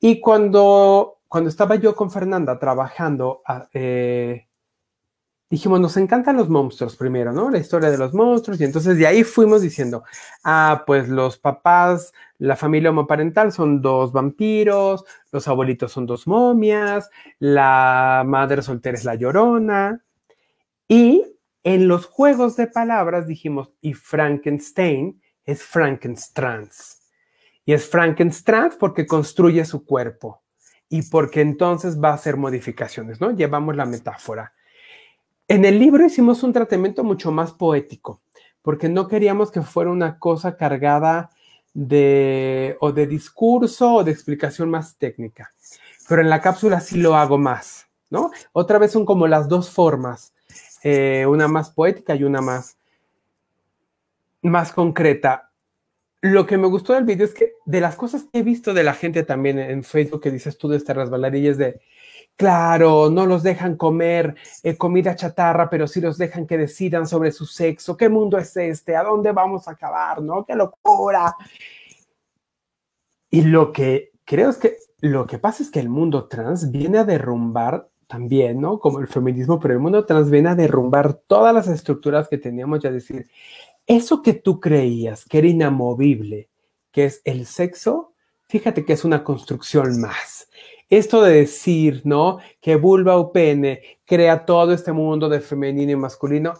Y 0.00 0.20
cuando, 0.20 1.18
cuando 1.28 1.48
estaba 1.48 1.76
yo 1.76 1.94
con 1.94 2.10
Fernanda 2.10 2.58
trabajando, 2.58 3.40
ah, 3.46 3.68
eh, 3.72 4.48
dijimos, 5.48 5.80
nos 5.80 5.96
encantan 5.96 6.36
los 6.36 6.48
monstruos 6.48 6.96
primero, 6.96 7.32
¿no? 7.32 7.50
La 7.50 7.58
historia 7.58 7.90
de 7.90 7.98
los 7.98 8.14
monstruos, 8.14 8.60
y 8.60 8.64
entonces 8.64 8.96
de 8.98 9.06
ahí 9.06 9.22
fuimos 9.22 9.62
diciendo, 9.62 10.02
ah, 10.44 10.82
pues 10.86 11.08
los 11.08 11.38
papás, 11.38 12.12
la 12.38 12.56
familia 12.56 12.90
homoparental 12.90 13.52
son 13.52 13.80
dos 13.80 14.12
vampiros, 14.12 15.04
los 15.30 15.46
abuelitos 15.46 15.92
son 15.92 16.06
dos 16.06 16.26
momias, 16.26 17.10
la 17.38 18.24
madre 18.26 18.62
soltera 18.62 18.96
es 18.96 19.04
la 19.04 19.14
llorona, 19.14 20.02
y 20.88 21.24
en 21.62 21.86
los 21.86 22.06
juegos 22.06 22.56
de 22.56 22.66
palabras 22.66 23.28
dijimos, 23.28 23.70
y 23.80 23.92
Frankenstein 23.92 25.21
es 25.44 25.62
Frankenstrans. 25.62 27.00
Y 27.64 27.72
es 27.72 27.88
Frankenstrans 27.88 28.76
porque 28.76 29.06
construye 29.06 29.64
su 29.64 29.84
cuerpo 29.84 30.42
y 30.88 31.02
porque 31.02 31.40
entonces 31.40 32.00
va 32.00 32.10
a 32.10 32.14
hacer 32.14 32.36
modificaciones, 32.36 33.20
¿no? 33.20 33.30
Llevamos 33.30 33.76
la 33.76 33.86
metáfora. 33.86 34.52
En 35.48 35.64
el 35.64 35.78
libro 35.78 36.04
hicimos 36.04 36.42
un 36.42 36.52
tratamiento 36.52 37.04
mucho 37.04 37.30
más 37.30 37.52
poético, 37.52 38.20
porque 38.62 38.88
no 38.88 39.08
queríamos 39.08 39.50
que 39.50 39.62
fuera 39.62 39.90
una 39.90 40.18
cosa 40.18 40.56
cargada 40.56 41.30
de 41.74 42.76
o 42.80 42.92
de 42.92 43.06
discurso 43.06 43.94
o 43.94 44.04
de 44.04 44.12
explicación 44.12 44.70
más 44.70 44.96
técnica. 44.96 45.52
Pero 46.08 46.22
en 46.22 46.30
la 46.30 46.40
cápsula 46.40 46.80
sí 46.80 46.98
lo 46.98 47.16
hago 47.16 47.38
más, 47.38 47.86
¿no? 48.10 48.30
Otra 48.52 48.78
vez 48.78 48.92
son 48.92 49.06
como 49.06 49.26
las 49.26 49.48
dos 49.48 49.70
formas 49.70 50.32
eh, 50.82 51.24
una 51.28 51.46
más 51.46 51.70
poética 51.70 52.14
y 52.14 52.24
una 52.24 52.40
más, 52.40 52.76
más 54.42 54.72
concreta. 54.72 55.52
Lo 56.20 56.46
que 56.46 56.56
me 56.56 56.68
gustó 56.68 56.92
del 56.92 57.04
video 57.04 57.26
es 57.26 57.34
que 57.34 57.54
de 57.64 57.80
las 57.80 57.96
cosas 57.96 58.24
que 58.24 58.40
he 58.40 58.42
visto 58.42 58.74
de 58.74 58.84
la 58.84 58.94
gente 58.94 59.24
también 59.24 59.58
en 59.58 59.82
Facebook 59.82 60.22
que 60.22 60.30
dices 60.30 60.56
tú 60.56 60.68
de 60.68 60.76
estas 60.76 60.96
resbaladillas 60.96 61.58
de, 61.58 61.80
claro, 62.36 63.10
no 63.10 63.26
los 63.26 63.42
dejan 63.42 63.76
comer 63.76 64.36
eh, 64.62 64.76
comida 64.76 65.16
chatarra, 65.16 65.68
pero 65.68 65.88
sí 65.88 66.00
los 66.00 66.18
dejan 66.18 66.46
que 66.46 66.58
decidan 66.58 67.08
sobre 67.08 67.32
su 67.32 67.46
sexo. 67.46 67.96
¿Qué 67.96 68.08
mundo 68.08 68.38
es 68.38 68.56
este? 68.56 68.94
¿A 68.94 69.02
dónde 69.02 69.32
vamos 69.32 69.66
a 69.66 69.72
acabar? 69.72 70.22
¿No? 70.22 70.44
¡Qué 70.44 70.54
locura! 70.54 71.34
Y 73.30 73.42
lo 73.42 73.72
que 73.72 74.12
creo 74.24 74.50
es 74.50 74.58
que 74.58 74.76
lo 75.00 75.26
que 75.26 75.38
pasa 75.38 75.64
es 75.64 75.70
que 75.70 75.80
el 75.80 75.88
mundo 75.88 76.28
trans 76.28 76.70
viene 76.70 76.98
a 76.98 77.04
derrumbar 77.04 77.88
también, 78.06 78.60
¿no? 78.60 78.78
Como 78.78 79.00
el 79.00 79.08
feminismo, 79.08 79.58
pero 79.58 79.74
el 79.74 79.80
mundo 79.80 80.04
trans 80.04 80.30
viene 80.30 80.50
a 80.50 80.54
derrumbar 80.54 81.14
todas 81.14 81.52
las 81.52 81.66
estructuras 81.66 82.28
que 82.28 82.38
teníamos 82.38 82.84
y 82.84 82.86
a 82.86 82.92
decir, 82.92 83.26
eso 83.96 84.22
que 84.22 84.32
tú 84.32 84.58
creías 84.58 85.24
que 85.26 85.38
era 85.38 85.48
inamovible, 85.48 86.48
que 86.90 87.04
es 87.04 87.20
el 87.24 87.46
sexo, 87.46 88.14
fíjate 88.48 88.84
que 88.84 88.94
es 88.94 89.04
una 89.04 89.22
construcción 89.22 90.00
más. 90.00 90.48
Esto 90.88 91.22
de 91.22 91.34
decir, 91.34 92.02
¿no? 92.04 92.38
Que 92.60 92.76
vulva 92.76 93.16
o 93.16 93.32
pene 93.32 93.82
crea 94.04 94.44
todo 94.44 94.72
este 94.72 94.92
mundo 94.92 95.28
de 95.28 95.40
femenino 95.40 95.92
y 95.92 95.96
masculino, 95.96 96.54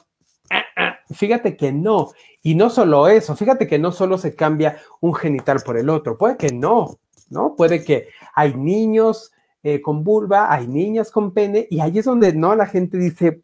ah, 0.50 0.64
ah, 0.76 0.98
fíjate 1.10 1.56
que 1.56 1.72
no. 1.72 2.12
Y 2.42 2.54
no 2.54 2.70
solo 2.70 3.08
eso, 3.08 3.34
fíjate 3.34 3.66
que 3.66 3.78
no 3.78 3.92
solo 3.92 4.18
se 4.18 4.34
cambia 4.34 4.78
un 5.00 5.14
genital 5.14 5.60
por 5.64 5.76
el 5.78 5.88
otro, 5.88 6.18
puede 6.18 6.36
que 6.36 6.52
no, 6.52 6.98
¿no? 7.30 7.54
Puede 7.56 7.84
que 7.84 8.08
hay 8.34 8.54
niños 8.54 9.32
eh, 9.62 9.80
con 9.80 10.02
vulva, 10.04 10.52
hay 10.52 10.66
niñas 10.66 11.10
con 11.10 11.32
pene, 11.32 11.66
y 11.70 11.80
ahí 11.80 11.98
es 11.98 12.04
donde 12.04 12.32
no 12.34 12.54
la 12.54 12.66
gente 12.66 12.98
dice, 12.98 13.42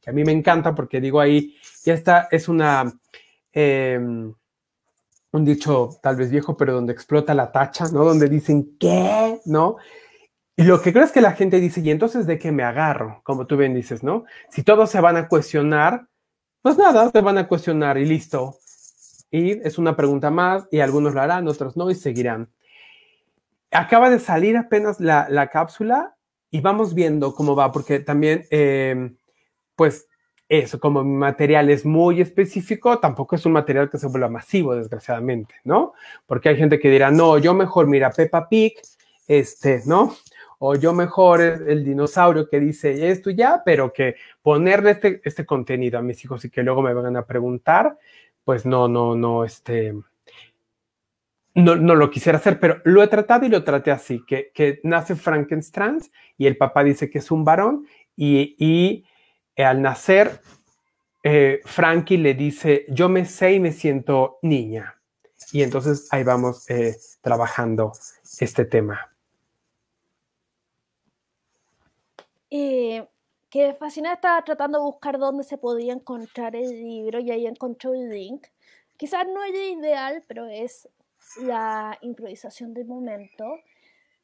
que 0.00 0.10
a 0.10 0.12
mí 0.12 0.24
me 0.24 0.32
encanta 0.32 0.74
porque 0.74 1.00
digo 1.00 1.20
ahí, 1.20 1.54
ya 1.86 1.94
está, 1.94 2.28
es 2.30 2.48
una, 2.48 2.92
em, 3.52 4.34
un 5.32 5.44
dicho 5.44 5.98
tal 6.02 6.16
vez 6.16 6.30
viejo, 6.30 6.56
pero 6.56 6.74
donde 6.74 6.92
explota 6.92 7.32
la 7.34 7.50
tacha, 7.50 7.86
¿no? 7.88 8.04
Donde 8.04 8.28
dicen, 8.28 8.76
¿qué? 8.78 9.40
¿No? 9.46 9.76
Y 10.56 10.64
lo 10.64 10.82
que 10.82 10.92
creo 10.92 11.04
es 11.04 11.12
que 11.12 11.22
la 11.22 11.32
gente 11.32 11.60
dice, 11.60 11.80
¿y 11.80 11.90
entonces 11.90 12.26
de 12.26 12.38
qué 12.38 12.52
me 12.52 12.62
agarro? 12.64 13.22
Como 13.24 13.46
tú 13.46 13.56
bien 13.56 13.74
dices, 13.74 14.02
¿no? 14.02 14.24
Si 14.50 14.62
todos 14.62 14.90
se 14.90 15.00
van 15.00 15.16
a 15.16 15.28
cuestionar, 15.28 16.08
pues 16.62 16.76
nada, 16.78 17.10
se 17.10 17.20
van 17.22 17.38
a 17.38 17.48
cuestionar 17.48 17.98
y 17.98 18.04
listo. 18.04 18.58
Y 19.30 19.52
es 19.66 19.78
una 19.78 19.96
pregunta 19.96 20.30
más 20.30 20.66
y 20.70 20.80
algunos 20.80 21.14
lo 21.14 21.22
harán, 21.22 21.48
otros 21.48 21.76
no 21.76 21.90
y 21.90 21.94
seguirán 21.94 22.50
acaba 23.76 24.10
de 24.10 24.18
salir 24.18 24.56
apenas 24.56 25.00
la, 25.00 25.48
cápsula 25.52 26.16
y 26.50 26.60
vamos 26.60 26.94
viendo 26.94 27.34
cómo 27.34 27.54
va, 27.54 27.72
porque 27.72 28.00
también, 28.00 28.46
em, 28.50 29.16
pues, 29.74 30.08
eso, 30.48 30.78
como 30.78 31.02
mi 31.02 31.16
material 31.16 31.70
es 31.70 31.84
muy 31.84 32.20
específico, 32.20 32.98
tampoco 32.98 33.34
es 33.34 33.44
un 33.46 33.52
material 33.52 33.90
que 33.90 33.98
se 33.98 34.06
vuelva 34.06 34.28
masivo, 34.28 34.76
desgraciadamente, 34.76 35.56
¿no? 35.64 35.94
Porque 36.26 36.48
hay 36.48 36.56
gente 36.56 36.78
que 36.78 36.90
dirá, 36.90 37.10
no, 37.10 37.38
yo 37.38 37.52
mejor, 37.52 37.88
mira, 37.88 38.10
Peppa 38.10 38.48
Pig, 38.48 38.74
este, 39.26 39.82
¿no? 39.86 40.14
O 40.58 40.76
yo 40.76 40.92
mejor 40.92 41.40
el, 41.40 41.84
dinosaurio 41.84 42.48
que 42.48 42.60
dice 42.60 43.10
esto 43.10 43.30
ya, 43.30 43.62
pero 43.64 43.92
que 43.92 44.16
ponerle 44.40 44.92
este, 44.92 45.20
este 45.24 45.44
contenido 45.44 45.98
a 45.98 46.02
mis 46.02 46.24
hijos 46.24 46.44
y 46.44 46.50
que 46.50 46.62
luego 46.62 46.80
me 46.80 46.94
vengan 46.94 47.16
a 47.16 47.26
preguntar, 47.26 47.98
pues 48.44 48.64
no, 48.64 48.88
no, 48.88 49.16
no, 49.16 49.44
este, 49.44 49.94
no, 51.54 51.74
no, 51.74 51.94
lo 51.96 52.10
quisiera 52.10 52.38
hacer, 52.38 52.60
pero 52.60 52.80
lo 52.84 53.02
he 53.02 53.08
tratado 53.08 53.44
y 53.46 53.48
lo 53.48 53.64
traté 53.64 53.90
así, 53.90 54.24
que, 54.24 54.52
que 54.54 54.80
nace 54.84 55.16
Frankenstein 55.16 55.98
y 56.38 56.46
el 56.46 56.56
papá 56.56 56.84
dice 56.84 57.10
que 57.10 57.18
es 57.18 57.30
un 57.30 57.44
varón 57.44 57.86
y, 58.14 58.54
y 58.58 59.04
al 59.64 59.82
nacer 59.82 60.40
eh, 61.22 61.60
Frankie 61.64 62.18
le 62.18 62.34
dice, 62.34 62.86
yo 62.88 63.08
me 63.08 63.24
sé 63.24 63.54
y 63.54 63.60
me 63.60 63.72
siento 63.72 64.38
niña. 64.42 64.94
Y 65.52 65.62
entonces 65.62 66.08
ahí 66.12 66.22
vamos 66.22 66.68
eh, 66.70 66.96
trabajando 67.20 67.92
este 68.40 68.64
tema. 68.64 69.12
que 73.56 73.74
fascinada 73.74 74.16
estaba 74.16 74.44
tratando 74.44 74.78
de 74.78 74.84
buscar 74.84 75.18
dónde 75.18 75.42
se 75.42 75.56
podía 75.56 75.94
encontrar 75.94 76.54
el 76.54 76.68
libro 76.70 77.20
y 77.20 77.30
ahí 77.30 77.46
encontró 77.46 77.94
el 77.94 78.10
link. 78.10 78.46
Quizás 78.98 79.26
no 79.26 79.42
es 79.44 79.54
ideal, 79.54 80.22
pero 80.26 80.46
es 80.46 80.88
la 81.40 81.96
improvisación 82.02 82.74
del 82.74 82.86
momento. 82.86 83.44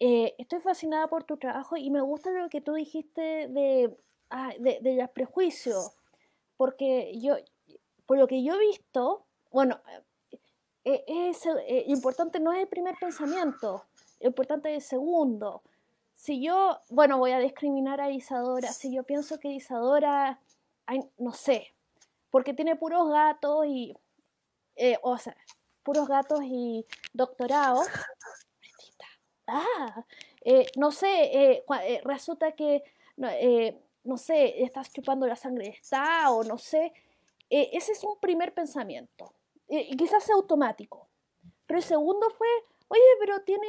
Eh, 0.00 0.34
estoy 0.38 0.60
fascinada 0.60 1.08
por 1.08 1.24
tu 1.24 1.36
trabajo 1.36 1.76
y 1.76 1.90
me 1.90 2.00
gusta 2.00 2.30
lo 2.30 2.48
que 2.48 2.60
tú 2.60 2.74
dijiste 2.74 3.48
de, 3.48 3.96
ah, 4.32 4.52
de, 4.58 4.80
los 4.96 5.10
prejuicios, 5.10 5.92
porque 6.56 7.12
yo, 7.20 7.36
por 8.06 8.18
lo 8.18 8.26
que 8.26 8.42
yo 8.42 8.54
he 8.54 8.58
visto, 8.58 9.24
bueno, 9.50 9.80
eh, 10.84 11.04
es, 11.06 11.46
eh, 11.46 11.84
importante 11.86 12.40
no 12.40 12.52
es 12.52 12.60
el 12.60 12.68
primer 12.68 12.96
pensamiento, 13.00 13.84
lo 14.20 14.26
importante 14.26 14.70
es 14.70 14.82
el 14.84 14.88
segundo. 14.88 15.62
Si 16.14 16.42
yo, 16.42 16.78
bueno, 16.88 17.18
voy 17.18 17.32
a 17.32 17.38
discriminar 17.38 18.00
a 18.00 18.10
Isadora, 18.10 18.72
si 18.72 18.94
yo 18.94 19.02
pienso 19.04 19.38
que 19.38 19.48
Isadora, 19.48 20.40
no 21.18 21.32
sé, 21.32 21.74
porque 22.30 22.54
tiene 22.54 22.76
puros 22.76 23.08
gatos 23.08 23.66
y, 23.66 23.96
o 25.02 25.18
sea, 25.18 25.36
puros 25.82 26.08
gatos 26.08 26.40
y 26.42 26.84
doctorados. 27.12 27.86
Ah, 29.46 30.04
eh, 30.44 30.66
no 30.76 30.92
sé, 30.92 31.24
eh, 31.24 31.64
eh, 31.84 32.00
resulta 32.04 32.52
que, 32.52 32.82
no 34.04 34.16
sé, 34.16 34.62
estás 34.62 34.92
chupando 34.92 35.26
la 35.26 35.36
sangre 35.36 35.64
de 35.66 35.70
esta 35.70 36.30
o 36.30 36.44
no 36.44 36.58
sé. 36.58 36.92
ese 37.48 37.92
es 37.92 38.04
un 38.04 38.18
primer 38.18 38.52
pensamiento. 38.54 39.32
y 39.68 39.96
quizás 39.96 40.24
sea 40.24 40.34
automático. 40.34 41.08
Pero 41.66 41.78
el 41.78 41.84
segundo 41.84 42.28
fue, 42.30 42.48
oye, 42.88 43.02
pero 43.18 43.40
tiene, 43.42 43.66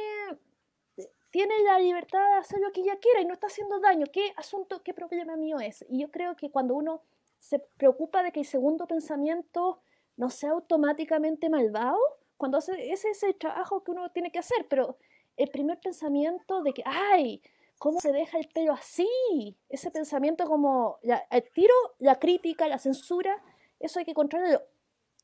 tiene 1.30 1.58
la 1.62 1.78
libertad 1.78 2.20
de 2.32 2.34
hacer 2.34 2.60
lo 2.60 2.70
que 2.72 2.82
ella 2.82 2.98
quiera 2.98 3.20
y 3.20 3.24
no 3.24 3.32
está 3.32 3.46
haciendo 3.46 3.80
daño. 3.80 4.06
¿Qué 4.12 4.32
asunto, 4.36 4.82
qué 4.82 4.92
problema 4.92 5.36
mío 5.36 5.58
es? 5.60 5.84
Y 5.88 6.00
yo 6.00 6.10
creo 6.10 6.36
que 6.36 6.50
cuando 6.50 6.74
uno 6.74 7.02
se 7.38 7.58
preocupa 7.58 8.22
de 8.22 8.32
que 8.32 8.40
el 8.40 8.46
segundo 8.46 8.86
pensamiento 8.86 9.80
no 10.16 10.30
sea 10.30 10.50
automáticamente 10.50 11.48
malvado, 11.48 11.98
cuando 12.36 12.58
ese 12.58 13.10
es 13.10 13.22
el 13.22 13.36
trabajo 13.36 13.82
que 13.82 13.92
uno 13.92 14.10
tiene 14.10 14.30
que 14.30 14.38
hacer, 14.38 14.66
pero 14.68 14.98
el 15.36 15.48
primer 15.48 15.80
pensamiento 15.80 16.62
de 16.62 16.72
que, 16.72 16.82
ay, 16.84 17.42
¿cómo 17.84 18.00
se 18.00 18.12
deja 18.12 18.38
el 18.38 18.48
pelo 18.48 18.72
así? 18.72 19.06
Ese 19.68 19.90
pensamiento 19.90 20.46
como 20.46 20.98
el 21.02 21.44
tiro, 21.52 21.74
la 21.98 22.18
crítica, 22.18 22.66
la 22.66 22.78
censura, 22.78 23.42
eso 23.78 23.98
hay 23.98 24.06
que 24.06 24.14
controlarlo. 24.14 24.62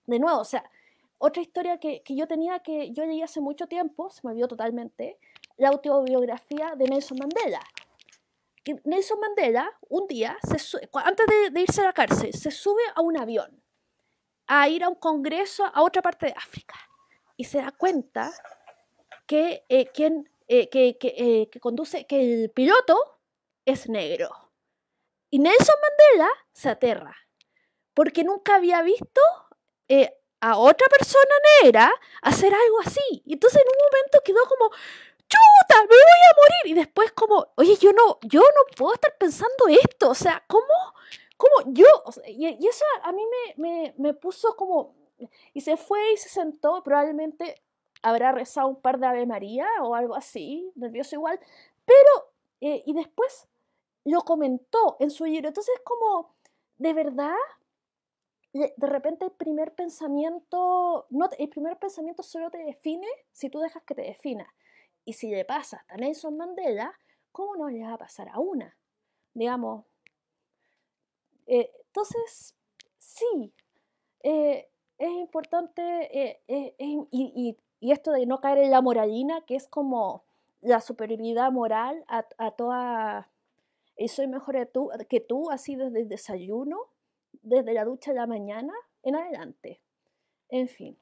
de 0.04 0.18
nuevo, 0.18 0.40
o 0.40 0.44
sea, 0.44 0.70
otra 1.16 1.40
historia 1.40 1.78
que, 1.78 2.02
yo 2.06 2.28
tenía 2.28 2.58
que 2.58 2.92
yo 2.92 3.06
leí 3.06 3.22
hace 3.22 3.40
mucho 3.40 3.66
tiempo, 3.66 4.10
se 4.10 4.20
me 4.24 4.32
olvidó 4.32 4.46
totalmente, 4.46 5.18
la 5.56 5.70
autobiografía 5.70 6.74
de 6.76 6.84
Nelson 6.84 7.16
Mandela. 7.16 7.62
Nelson 8.84 9.20
Mandela, 9.20 9.66
un 9.88 10.06
día, 10.06 10.36
antes 11.02 11.26
de, 11.54 11.60
irse 11.62 11.80
a 11.80 11.84
la 11.84 11.92
cárcel, 11.94 12.34
se 12.34 12.50
sube 12.50 12.82
a 12.94 13.00
un 13.00 13.18
avión 13.18 13.62
a 14.46 14.68
ir 14.68 14.84
a 14.84 14.90
un 14.90 14.96
congreso 14.96 15.64
a 15.64 15.82
otra 15.82 16.02
parte 16.02 16.26
de 16.26 16.34
África 16.36 16.74
y 17.38 17.44
se 17.44 17.62
da 17.62 17.72
cuenta 17.72 18.30
que, 19.26 19.64
eh, 19.70 19.86
quien, 19.86 20.28
eh, 20.52 20.68
que, 20.68 20.98
eh, 21.00 21.48
que, 21.48 21.60
conduce, 21.60 22.06
que 22.08 22.42
el 22.42 22.50
piloto 22.50 23.20
es 23.64 23.88
negro. 23.88 24.30
Y 25.30 25.38
Nelson 25.38 25.76
Mandela 25.80 26.28
se 26.52 26.70
aterra 26.70 27.16
porque 27.94 28.24
nunca 28.24 28.56
había 28.56 28.82
visto 28.82 29.20
a 30.40 30.56
otra 30.56 30.88
persona 30.88 31.34
negra 31.62 31.92
hacer 32.22 32.52
algo 32.52 32.80
así. 32.84 33.22
Y 33.24 33.34
entonces 33.34 33.62
en 33.62 33.68
un 33.68 33.90
momento 33.92 34.18
quedó 34.24 34.40
como, 34.48 34.70
chuta, 35.28 35.82
me 35.82 35.86
voy 35.86 35.96
a 35.98 36.36
morir. 36.36 36.72
Y 36.72 36.74
después 36.74 37.12
como, 37.12 37.52
oye, 37.56 37.76
yo 37.76 37.92
no, 37.92 38.18
yo 38.22 38.40
no 38.40 38.76
puedo 38.76 38.94
estar 38.94 39.16
pensando 39.18 39.68
esto. 39.68 40.10
O 40.10 40.14
sea, 40.16 40.42
¿cómo? 40.48 40.94
¿Cómo 41.36 41.72
yo? 41.72 41.86
y, 42.26 42.66
eso 42.66 42.84
a 43.04 43.12
mí 43.12 43.22
me, 43.56 43.94
me, 43.96 44.14
puso 44.14 44.56
como, 44.56 44.96
y 45.54 45.60
se 45.60 45.76
fue 45.76 46.12
y 46.12 46.16
se 46.16 46.28
sentó, 46.28 46.82
probablemente 46.82 47.62
habrá 48.02 48.32
rezado 48.32 48.68
un 48.68 48.80
par 48.80 48.98
de 48.98 49.06
Ave 49.06 49.26
María 49.26 49.66
o 49.82 49.94
algo 49.94 50.14
así, 50.14 50.72
nervioso 50.74 51.16
igual, 51.16 51.38
pero, 51.84 52.32
eh, 52.60 52.82
y 52.86 52.94
después 52.94 53.48
lo 54.04 54.22
comentó 54.22 54.96
en 55.00 55.10
su 55.10 55.24
libro. 55.24 55.48
Entonces, 55.48 55.74
como, 55.84 56.34
de 56.78 56.92
verdad, 56.94 57.36
de 58.52 58.86
repente 58.86 59.24
el 59.24 59.32
primer 59.32 59.74
pensamiento, 59.74 61.06
no, 61.10 61.28
el 61.38 61.48
primer 61.48 61.78
pensamiento 61.78 62.22
solo 62.22 62.50
te 62.50 62.58
define 62.58 63.06
si 63.32 63.48
tú 63.48 63.60
dejas 63.60 63.82
que 63.84 63.94
te 63.94 64.02
defina. 64.02 64.52
Y 65.04 65.14
si 65.14 65.30
le 65.30 65.44
pasa 65.44 65.84
a 65.88 65.96
Nelson 65.96 66.36
Mandela, 66.36 66.92
¿cómo 67.32 67.56
no 67.56 67.68
le 67.68 67.82
va 67.82 67.94
a 67.94 67.98
pasar 67.98 68.28
a 68.28 68.38
una? 68.38 68.76
Digamos. 69.34 69.84
Eh, 71.46 71.70
entonces, 71.86 72.56
sí, 72.98 73.52
eh, 74.22 74.68
es 74.98 75.10
importante, 75.10 76.40
y, 76.48 77.56
esto 77.80 78.12
de 78.12 78.26
no 78.26 78.40
caer 78.40 78.58
en 78.58 78.70
la 78.70 78.82
moralina, 78.82 79.40
que 79.46 79.56
es 79.56 79.66
como 79.66 80.24
la 80.60 80.80
superioridad 80.80 81.50
moral 81.50 82.04
a, 82.08 82.26
a 82.38 82.50
toda, 82.50 83.30
y 83.96 84.08
soy 84.08 84.28
mejor 84.28 84.56
que 85.08 85.20
tú, 85.20 85.50
así 85.50 85.76
desde 85.76 86.00
el 86.00 86.08
desayuno, 86.08 86.88
desde 87.42 87.72
la 87.72 87.84
ducha 87.84 88.12
de 88.12 88.18
la 88.18 88.26
mañana 88.26 88.74
en 89.02 89.16
adelante. 89.16 89.80
En 90.48 90.68
fin. 90.68 90.98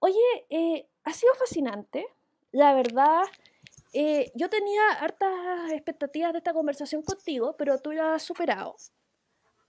Oye, 0.00 0.46
eh, 0.50 0.88
ha 1.04 1.12
sido 1.12 1.34
fascinante. 1.34 2.06
La 2.52 2.74
verdad, 2.74 3.22
eh, 3.92 4.30
yo 4.34 4.48
tenía 4.48 4.90
hartas 5.00 5.72
expectativas 5.72 6.32
de 6.32 6.38
esta 6.38 6.52
conversación 6.52 7.02
contigo, 7.02 7.56
pero 7.56 7.78
tú 7.78 7.92
la 7.92 8.14
has 8.14 8.22
superado. 8.22 8.76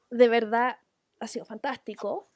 De 0.09 0.27
verdad, 0.27 0.77
ha 1.19 1.27
sido 1.27 1.45
fantástico. 1.45 2.29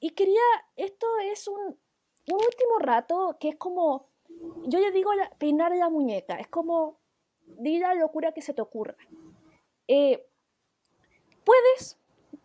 Y 0.00 0.10
quería, 0.10 0.42
esto 0.76 1.06
es 1.24 1.46
un, 1.48 1.78
un 2.28 2.36
último 2.36 2.78
rato 2.78 3.36
que 3.40 3.48
es 3.50 3.56
como, 3.56 4.06
yo 4.66 4.78
le 4.78 4.92
digo 4.92 5.10
peinar 5.38 5.74
la 5.74 5.88
muñeca, 5.88 6.36
es 6.36 6.48
como, 6.48 6.98
di 7.46 7.78
la 7.78 7.94
locura 7.94 8.32
que 8.32 8.42
se 8.42 8.54
te 8.54 8.62
ocurra. 8.62 8.96
Eh, 9.88 10.24
puedes 11.44 11.98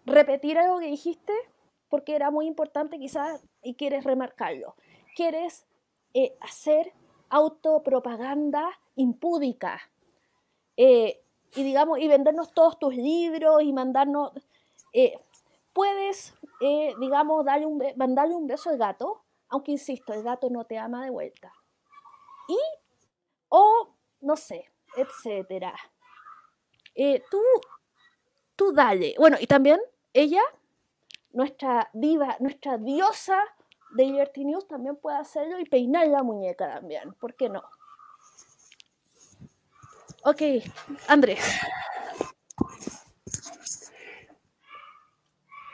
repetir 0.06 0.58
algo 0.58 0.80
que 0.80 0.88
dijiste 0.88 1.34
porque 1.90 2.16
era 2.16 2.32
muy 2.32 2.48
importante 2.48 2.98
quizás 2.98 3.46
y 3.62 3.76
quieres 3.76 4.04
remarcarlo. 4.04 4.76
Quieres 5.16 5.66
eh, 6.14 6.36
hacer 6.42 6.94
autopropaganda 7.30 8.68
impúdica 8.96 9.80
eh, 10.76 11.22
y 11.56 11.64
digamos 11.64 12.00
y 12.00 12.08
vendernos 12.08 12.54
todos 12.54 12.80
tus 12.80 12.96
libros 12.96 13.62
y 13.64 13.74
mandarnos 13.74 14.32
puedes 15.74 16.34
digamos 17.00 17.46
darle 17.46 17.66
un, 17.66 17.84
mandarle 17.98 18.36
un 18.36 18.48
beso 18.48 18.70
al 18.70 18.78
gato 18.78 19.22
aunque 19.50 19.72
insisto 19.72 20.14
el 20.14 20.24
gato 20.24 20.50
no 20.50 20.66
te 20.66 20.78
ama 20.78 21.04
de 21.04 21.10
vuelta 21.10 21.54
y 22.48 22.58
o 23.50 23.96
no 24.22 24.36
sé 24.36 24.72
etcétera 24.96 25.74
tú 27.30 27.42
tú 28.56 28.72
dale 28.74 29.16
bueno 29.18 29.38
y 29.40 29.48
también 29.48 29.80
ella, 30.18 30.42
nuestra 31.32 31.92
diva, 31.94 32.38
nuestra 32.40 32.80
diosa 32.80 33.40
de 33.92 34.06
Liberty 34.06 34.46
News 34.46 34.68
también 34.68 34.96
puede 34.96 35.18
hacerlo 35.18 35.60
y 35.60 35.66
peinar 35.66 36.08
la 36.08 36.24
muñeca 36.24 36.74
también, 36.74 37.14
¿por 37.14 37.36
qué 37.36 37.50
no? 37.50 37.64
Ok, 40.24 40.42
Andrés. 41.08 41.40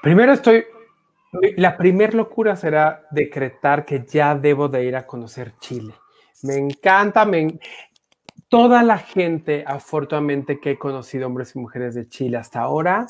Primero 0.01 0.33
estoy, 0.33 0.65
la 1.57 1.77
primer 1.77 2.13
locura 2.13 2.55
será 2.55 3.07
decretar 3.11 3.85
que 3.85 4.05
ya 4.05 4.35
debo 4.35 4.67
de 4.67 4.85
ir 4.85 4.95
a 4.95 5.05
conocer 5.05 5.53
Chile. 5.59 5.93
Me 6.43 6.55
encanta, 6.55 7.25
me, 7.25 7.59
toda 8.47 8.83
la 8.83 8.97
gente, 8.97 9.63
afortunadamente, 9.65 10.59
que 10.59 10.71
he 10.71 10.77
conocido 10.77 11.27
hombres 11.27 11.55
y 11.55 11.59
mujeres 11.59 11.95
de 11.95 12.07
Chile 12.07 12.37
hasta 12.37 12.59
ahora, 12.59 13.07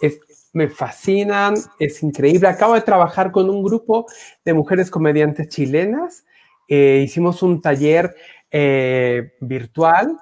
es 0.00 0.20
me 0.52 0.68
fascinan, 0.68 1.54
es 1.78 2.02
increíble. 2.02 2.48
Acabo 2.48 2.74
de 2.74 2.82
trabajar 2.82 3.32
con 3.32 3.48
un 3.48 3.62
grupo 3.62 4.06
de 4.44 4.52
mujeres 4.52 4.90
comediantes 4.90 5.48
chilenas. 5.48 6.24
Eh, 6.68 7.02
hicimos 7.04 7.42
un 7.42 7.60
taller 7.60 8.14
eh, 8.50 9.32
virtual 9.40 10.18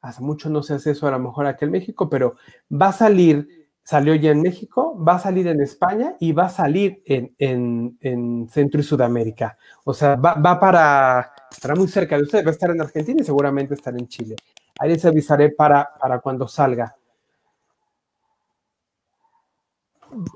hace 0.00 0.22
mucho 0.22 0.48
no 0.50 0.62
se 0.62 0.74
hace 0.74 0.92
eso 0.92 1.06
a 1.06 1.10
lo 1.10 1.18
mejor 1.18 1.46
aquí 1.46 1.64
en 1.64 1.70
México, 1.70 2.08
pero 2.08 2.36
va 2.70 2.88
a 2.88 2.92
salir, 2.92 3.68
salió 3.82 4.14
ya 4.14 4.30
en 4.30 4.42
México, 4.42 5.02
va 5.02 5.16
a 5.16 5.18
salir 5.18 5.46
en 5.46 5.60
España 5.60 6.16
y 6.20 6.32
va 6.32 6.46
a 6.46 6.50
salir 6.50 7.02
en, 7.06 8.48
Centro 8.50 8.80
y 8.80 8.84
Sudamérica. 8.84 9.58
O 9.84 9.94
sea, 9.94 10.16
va, 10.16 10.60
para, 10.60 11.32
estará 11.50 11.74
muy 11.74 11.88
cerca 11.88 12.16
de 12.16 12.22
ustedes, 12.22 12.44
va 12.44 12.50
a 12.50 12.52
estar 12.52 12.70
en 12.70 12.80
Argentina 12.80 13.20
y 13.20 13.24
seguramente 13.24 13.74
estará 13.74 13.98
en 13.98 14.08
Chile. 14.08 14.36
Ahí 14.78 14.90
les 14.90 15.04
avisaré 15.04 15.50
para, 15.50 15.88
para 15.98 16.20
cuando 16.20 16.46
salga. 16.46 16.94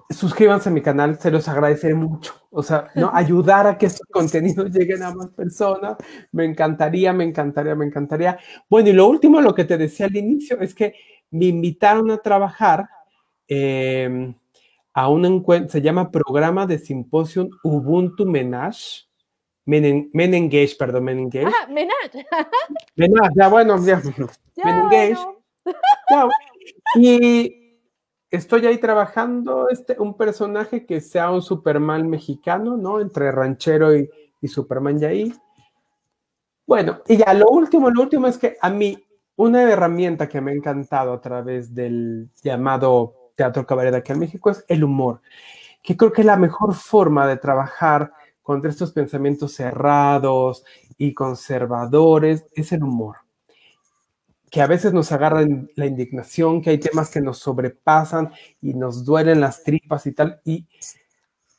Suscríbanse 0.09 0.69
a 0.69 0.73
mi 0.73 0.81
canal, 0.81 1.19
se 1.19 1.31
los 1.31 1.49
agradeceré 1.49 1.95
mucho. 1.95 2.35
O 2.51 2.63
sea, 2.63 2.89
¿no? 2.95 3.11
ayudar 3.15 3.67
a 3.67 3.79
que 3.79 3.87
estos 3.87 4.07
contenidos 4.11 4.71
lleguen 4.73 5.03
a 5.03 5.15
más 5.15 5.31
personas, 5.31 5.97
me 6.33 6.45
encantaría, 6.45 7.13
me 7.13 7.25
encantaría, 7.25 7.75
me 7.75 7.87
encantaría. 7.87 8.39
Bueno, 8.69 8.89
y 8.91 8.93
lo 8.93 9.07
último, 9.09 9.41
lo 9.41 9.55
que 9.55 9.65
te 9.65 9.79
decía 9.79 10.07
al 10.07 10.17
inicio, 10.17 10.61
es 10.61 10.75
que 10.75 10.95
me 11.31 11.47
invitaron 11.47 12.11
a 12.11 12.19
trabajar 12.19 12.89
em, 13.47 14.35
a 14.93 15.09
un 15.09 15.25
encuentro, 15.25 15.71
se 15.71 15.83
llama 15.83 16.11
Programa 16.11 16.67
de 16.67 16.79
Simposium 16.79 17.51
Ubuntu 17.63 18.27
Menage. 18.27 19.07
Men, 19.67 20.11
Engage, 20.15 20.75
perdón, 20.77 21.05
Men 21.05 21.19
Engage. 21.21 21.47
Ah, 21.47 21.69
Menage. 21.69 22.27
Menage, 22.97 23.35
ya 23.37 23.49
bueno, 23.49 23.85
ya. 23.85 24.03
ya 24.57 24.65
Men 24.65 24.75
Engage. 24.77 25.21
Ya. 26.11 26.29
Y 26.97 27.60
estoy 28.31 28.67
ahí 28.67 28.79
trabajando 28.79 29.69
este, 29.69 29.97
un 29.99 30.15
personaje 30.15 30.87
que 30.87 31.01
sea 31.01 31.31
un 31.31 31.43
Superman 31.43 32.09
mexicano, 32.09 32.77
¿no? 32.77 33.01
Entre 33.01 33.31
ranchero 33.33 33.97
y, 33.97 34.09
Superman 34.47 34.99
y 35.01 35.05
ahí. 35.05 35.35
Bueno, 36.67 37.03
y 37.07 37.17
ya 37.19 37.35
lo 37.35 37.49
último, 37.49 37.91
lo 37.91 38.03
último 38.03 38.27
es 38.27 38.39
que 38.39 38.57
a 38.61 38.71
mí 38.71 38.97
una 39.37 39.63
herramienta 39.63 40.29
que 40.29 40.41
me 40.41 40.53
ha 40.53 40.55
encantado 40.55 41.13
a 41.13 41.21
través 41.21 41.75
del 41.75 42.31
llamado 42.43 43.33
teatro 43.35 43.67
cabaret 43.67 43.95
aquí 43.95 44.13
en 44.13 44.21
México 44.21 44.51
es 44.51 44.65
el 44.69 44.85
humor, 44.85 45.21
que 45.83 45.97
creo 45.97 46.13
que 46.13 46.23
es 46.23 46.27
la 46.27 46.37
mejor 46.37 46.75
forma 46.75 47.27
de 47.27 47.37
trabajar 47.37 48.13
contra 48.43 48.71
estos 48.71 48.93
pensamientos 48.93 49.55
cerrados 49.55 50.65
y 50.97 51.13
conservadores, 51.15 52.47
es 52.55 52.73
el 52.73 52.83
humor 52.83 53.17
que 54.51 54.61
a 54.61 54.67
veces 54.67 54.93
nos 54.93 55.13
agarra 55.13 55.47
la 55.77 55.87
indignación, 55.87 56.61
que 56.61 56.71
hay 56.71 56.79
temas 56.79 57.11
que 57.11 57.21
nos 57.21 57.39
sobrepasan 57.39 58.33
y 58.61 58.75
nos 58.75 59.05
duelen 59.05 59.41
las 59.41 59.63
tripas 59.63 60.07
y 60.07 60.13
tal, 60.13 60.41
y 60.45 60.67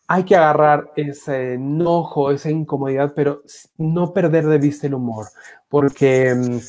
hay 0.08 0.26
que 0.26 0.36
agarrar 0.36 0.92
ese 0.98 1.54
enojo, 1.54 2.32
esa 2.32 2.50
incomodidad, 2.50 3.14
pero 3.16 3.44
no 3.78 4.12
perder 4.14 4.46
de 4.46 4.58
vista 4.58 4.88
el 4.88 4.96
humor, 4.96 5.28
porque, 5.70 6.36
mm, 6.36 6.60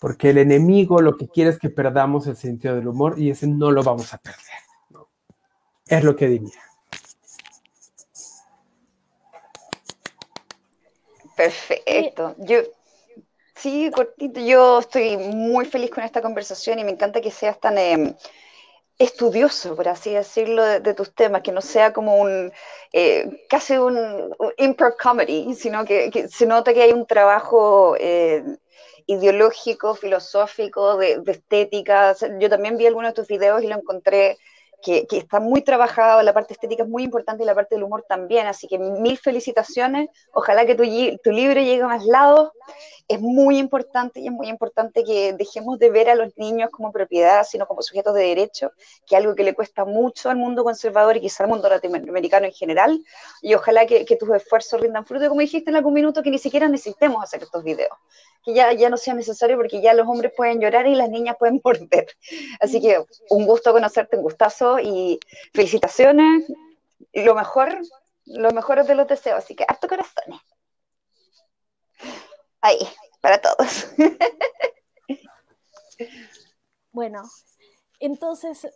porque 0.00 0.30
el 0.30 0.38
enemigo 0.38 1.00
lo 1.00 1.16
que 1.16 1.28
quiere 1.28 1.50
es 1.50 1.58
que 1.58 1.70
perdamos 1.70 2.26
el 2.26 2.36
sentido 2.36 2.76
del 2.76 2.88
humor 2.88 3.18
y 3.18 3.30
ese 3.30 3.46
no 3.46 3.70
lo 3.70 3.82
vamos 3.82 4.12
a 4.12 4.18
perder. 4.18 5.06
Es 5.86 6.04
lo 6.04 6.14
que 6.14 6.28
diría. 6.28 6.60
Perfecto. 11.36 12.36
Yo, 12.40 12.58
Sí, 13.60 13.90
cortito. 13.90 14.40
Yo 14.40 14.78
estoy 14.78 15.18
muy 15.18 15.66
feliz 15.66 15.90
con 15.90 16.02
esta 16.02 16.22
conversación 16.22 16.78
y 16.78 16.84
me 16.84 16.92
encanta 16.92 17.20
que 17.20 17.30
seas 17.30 17.60
tan 17.60 17.76
em, 17.76 18.14
estudioso, 18.98 19.76
por 19.76 19.88
así 19.88 20.12
decirlo, 20.14 20.64
de, 20.64 20.94
tus 20.94 21.14
temas, 21.14 21.42
que 21.42 21.52
no 21.52 21.60
sea 21.60 21.92
como 21.92 22.16
un 22.16 22.52
eh, 22.92 23.46
casi 23.50 23.76
un, 23.76 24.34
improv 24.58 24.96
comedy, 24.96 25.54
sino 25.54 25.84
que, 25.84 26.28
se 26.28 26.46
nota 26.46 26.72
que 26.72 26.82
hay 26.82 26.92
un 26.92 27.06
trabajo 27.06 27.96
eh, 27.98 28.42
ideológico, 29.06 29.94
filosófico, 29.94 30.96
de, 30.96 31.18
de 31.20 31.32
estética. 31.32 32.16
Yo 32.40 32.48
también 32.48 32.78
vi 32.78 32.86
algunos 32.86 33.10
de 33.10 33.16
tus 33.16 33.28
videos 33.28 33.62
y 33.62 33.66
lo 33.66 33.76
encontré 33.76 34.38
que, 34.82 35.06
está 35.10 35.40
muy 35.40 35.62
trabajado, 35.62 36.22
la 36.22 36.32
parte 36.32 36.54
estética 36.54 36.84
es 36.84 36.88
muy 36.88 37.02
importante 37.02 37.42
y 37.42 37.46
la 37.46 37.54
parte 37.54 37.74
del 37.74 37.84
humor 37.84 38.04
también, 38.08 38.46
así 38.46 38.66
que 38.66 38.78
mil 38.78 39.18
felicitaciones, 39.18 40.08
ojalá 40.32 40.66
que 40.66 40.74
tu, 40.74 40.84
tu 41.22 41.32
libro 41.32 41.60
llegue 41.60 41.82
a 41.82 41.88
más 41.88 42.04
lados, 42.04 42.50
es 43.08 43.20
muy 43.20 43.58
importante 43.58 44.20
y 44.20 44.26
es 44.26 44.32
muy 44.32 44.48
importante 44.48 45.04
que 45.04 45.32
dejemos 45.32 45.78
de 45.78 45.90
ver 45.90 46.10
a 46.10 46.14
los 46.14 46.36
niños 46.36 46.70
como 46.70 46.92
propiedad, 46.92 47.44
sino 47.44 47.66
como 47.66 47.82
sujetos 47.82 48.14
de 48.14 48.22
derecho, 48.22 48.72
que 49.06 49.16
es 49.16 49.20
algo 49.20 49.34
que 49.34 49.42
le 49.42 49.54
cuesta 49.54 49.84
mucho 49.84 50.30
al 50.30 50.36
mundo 50.36 50.64
conservador 50.64 51.16
y 51.16 51.20
quizá 51.20 51.44
al 51.44 51.50
mundo 51.50 51.68
latinoamericano 51.68 52.46
en 52.46 52.52
general, 52.52 53.00
y 53.42 53.54
ojalá 53.54 53.86
que, 53.86 54.04
que 54.04 54.16
tus 54.16 54.28
esfuerzos 54.30 54.80
rindan 54.80 55.04
fruto, 55.04 55.28
como 55.28 55.40
dijiste 55.40 55.70
en 55.70 55.76
algún 55.76 55.94
minuto, 55.94 56.22
que 56.22 56.30
ni 56.30 56.38
siquiera 56.38 56.68
necesitemos 56.68 57.22
hacer 57.22 57.42
estos 57.42 57.64
videos, 57.64 57.96
que 58.44 58.54
ya, 58.54 58.72
ya 58.72 58.88
no 58.90 58.96
sea 58.96 59.14
necesario 59.14 59.56
porque 59.56 59.80
ya 59.80 59.94
los 59.94 60.06
hombres 60.06 60.32
pueden 60.36 60.60
llorar 60.60 60.86
y 60.86 60.94
las 60.94 61.10
niñas 61.10 61.36
pueden 61.38 61.60
morder. 61.64 62.06
Así 62.60 62.80
que 62.80 63.02
un 63.30 63.46
gusto 63.46 63.72
conocerte, 63.72 64.16
un 64.16 64.22
gustazo 64.22 64.78
y 64.78 65.18
felicitaciones. 65.52 66.44
Lo 67.12 67.34
mejor, 67.34 67.76
lo 68.26 68.50
mejor 68.52 68.84
de 68.84 68.94
los 68.94 69.08
deseos, 69.08 69.38
así 69.38 69.54
que 69.54 69.64
harto 69.66 69.88
corazones. 69.88 70.40
Ahí, 72.60 72.78
para 73.20 73.40
todos. 73.40 73.88
Bueno, 76.92 77.22
entonces, 78.00 78.66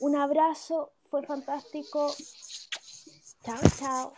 un 0.00 0.16
abrazo, 0.16 0.92
fue 1.08 1.24
fantástico. 1.24 2.14
Chao, 3.42 3.60
chao. 3.78 4.14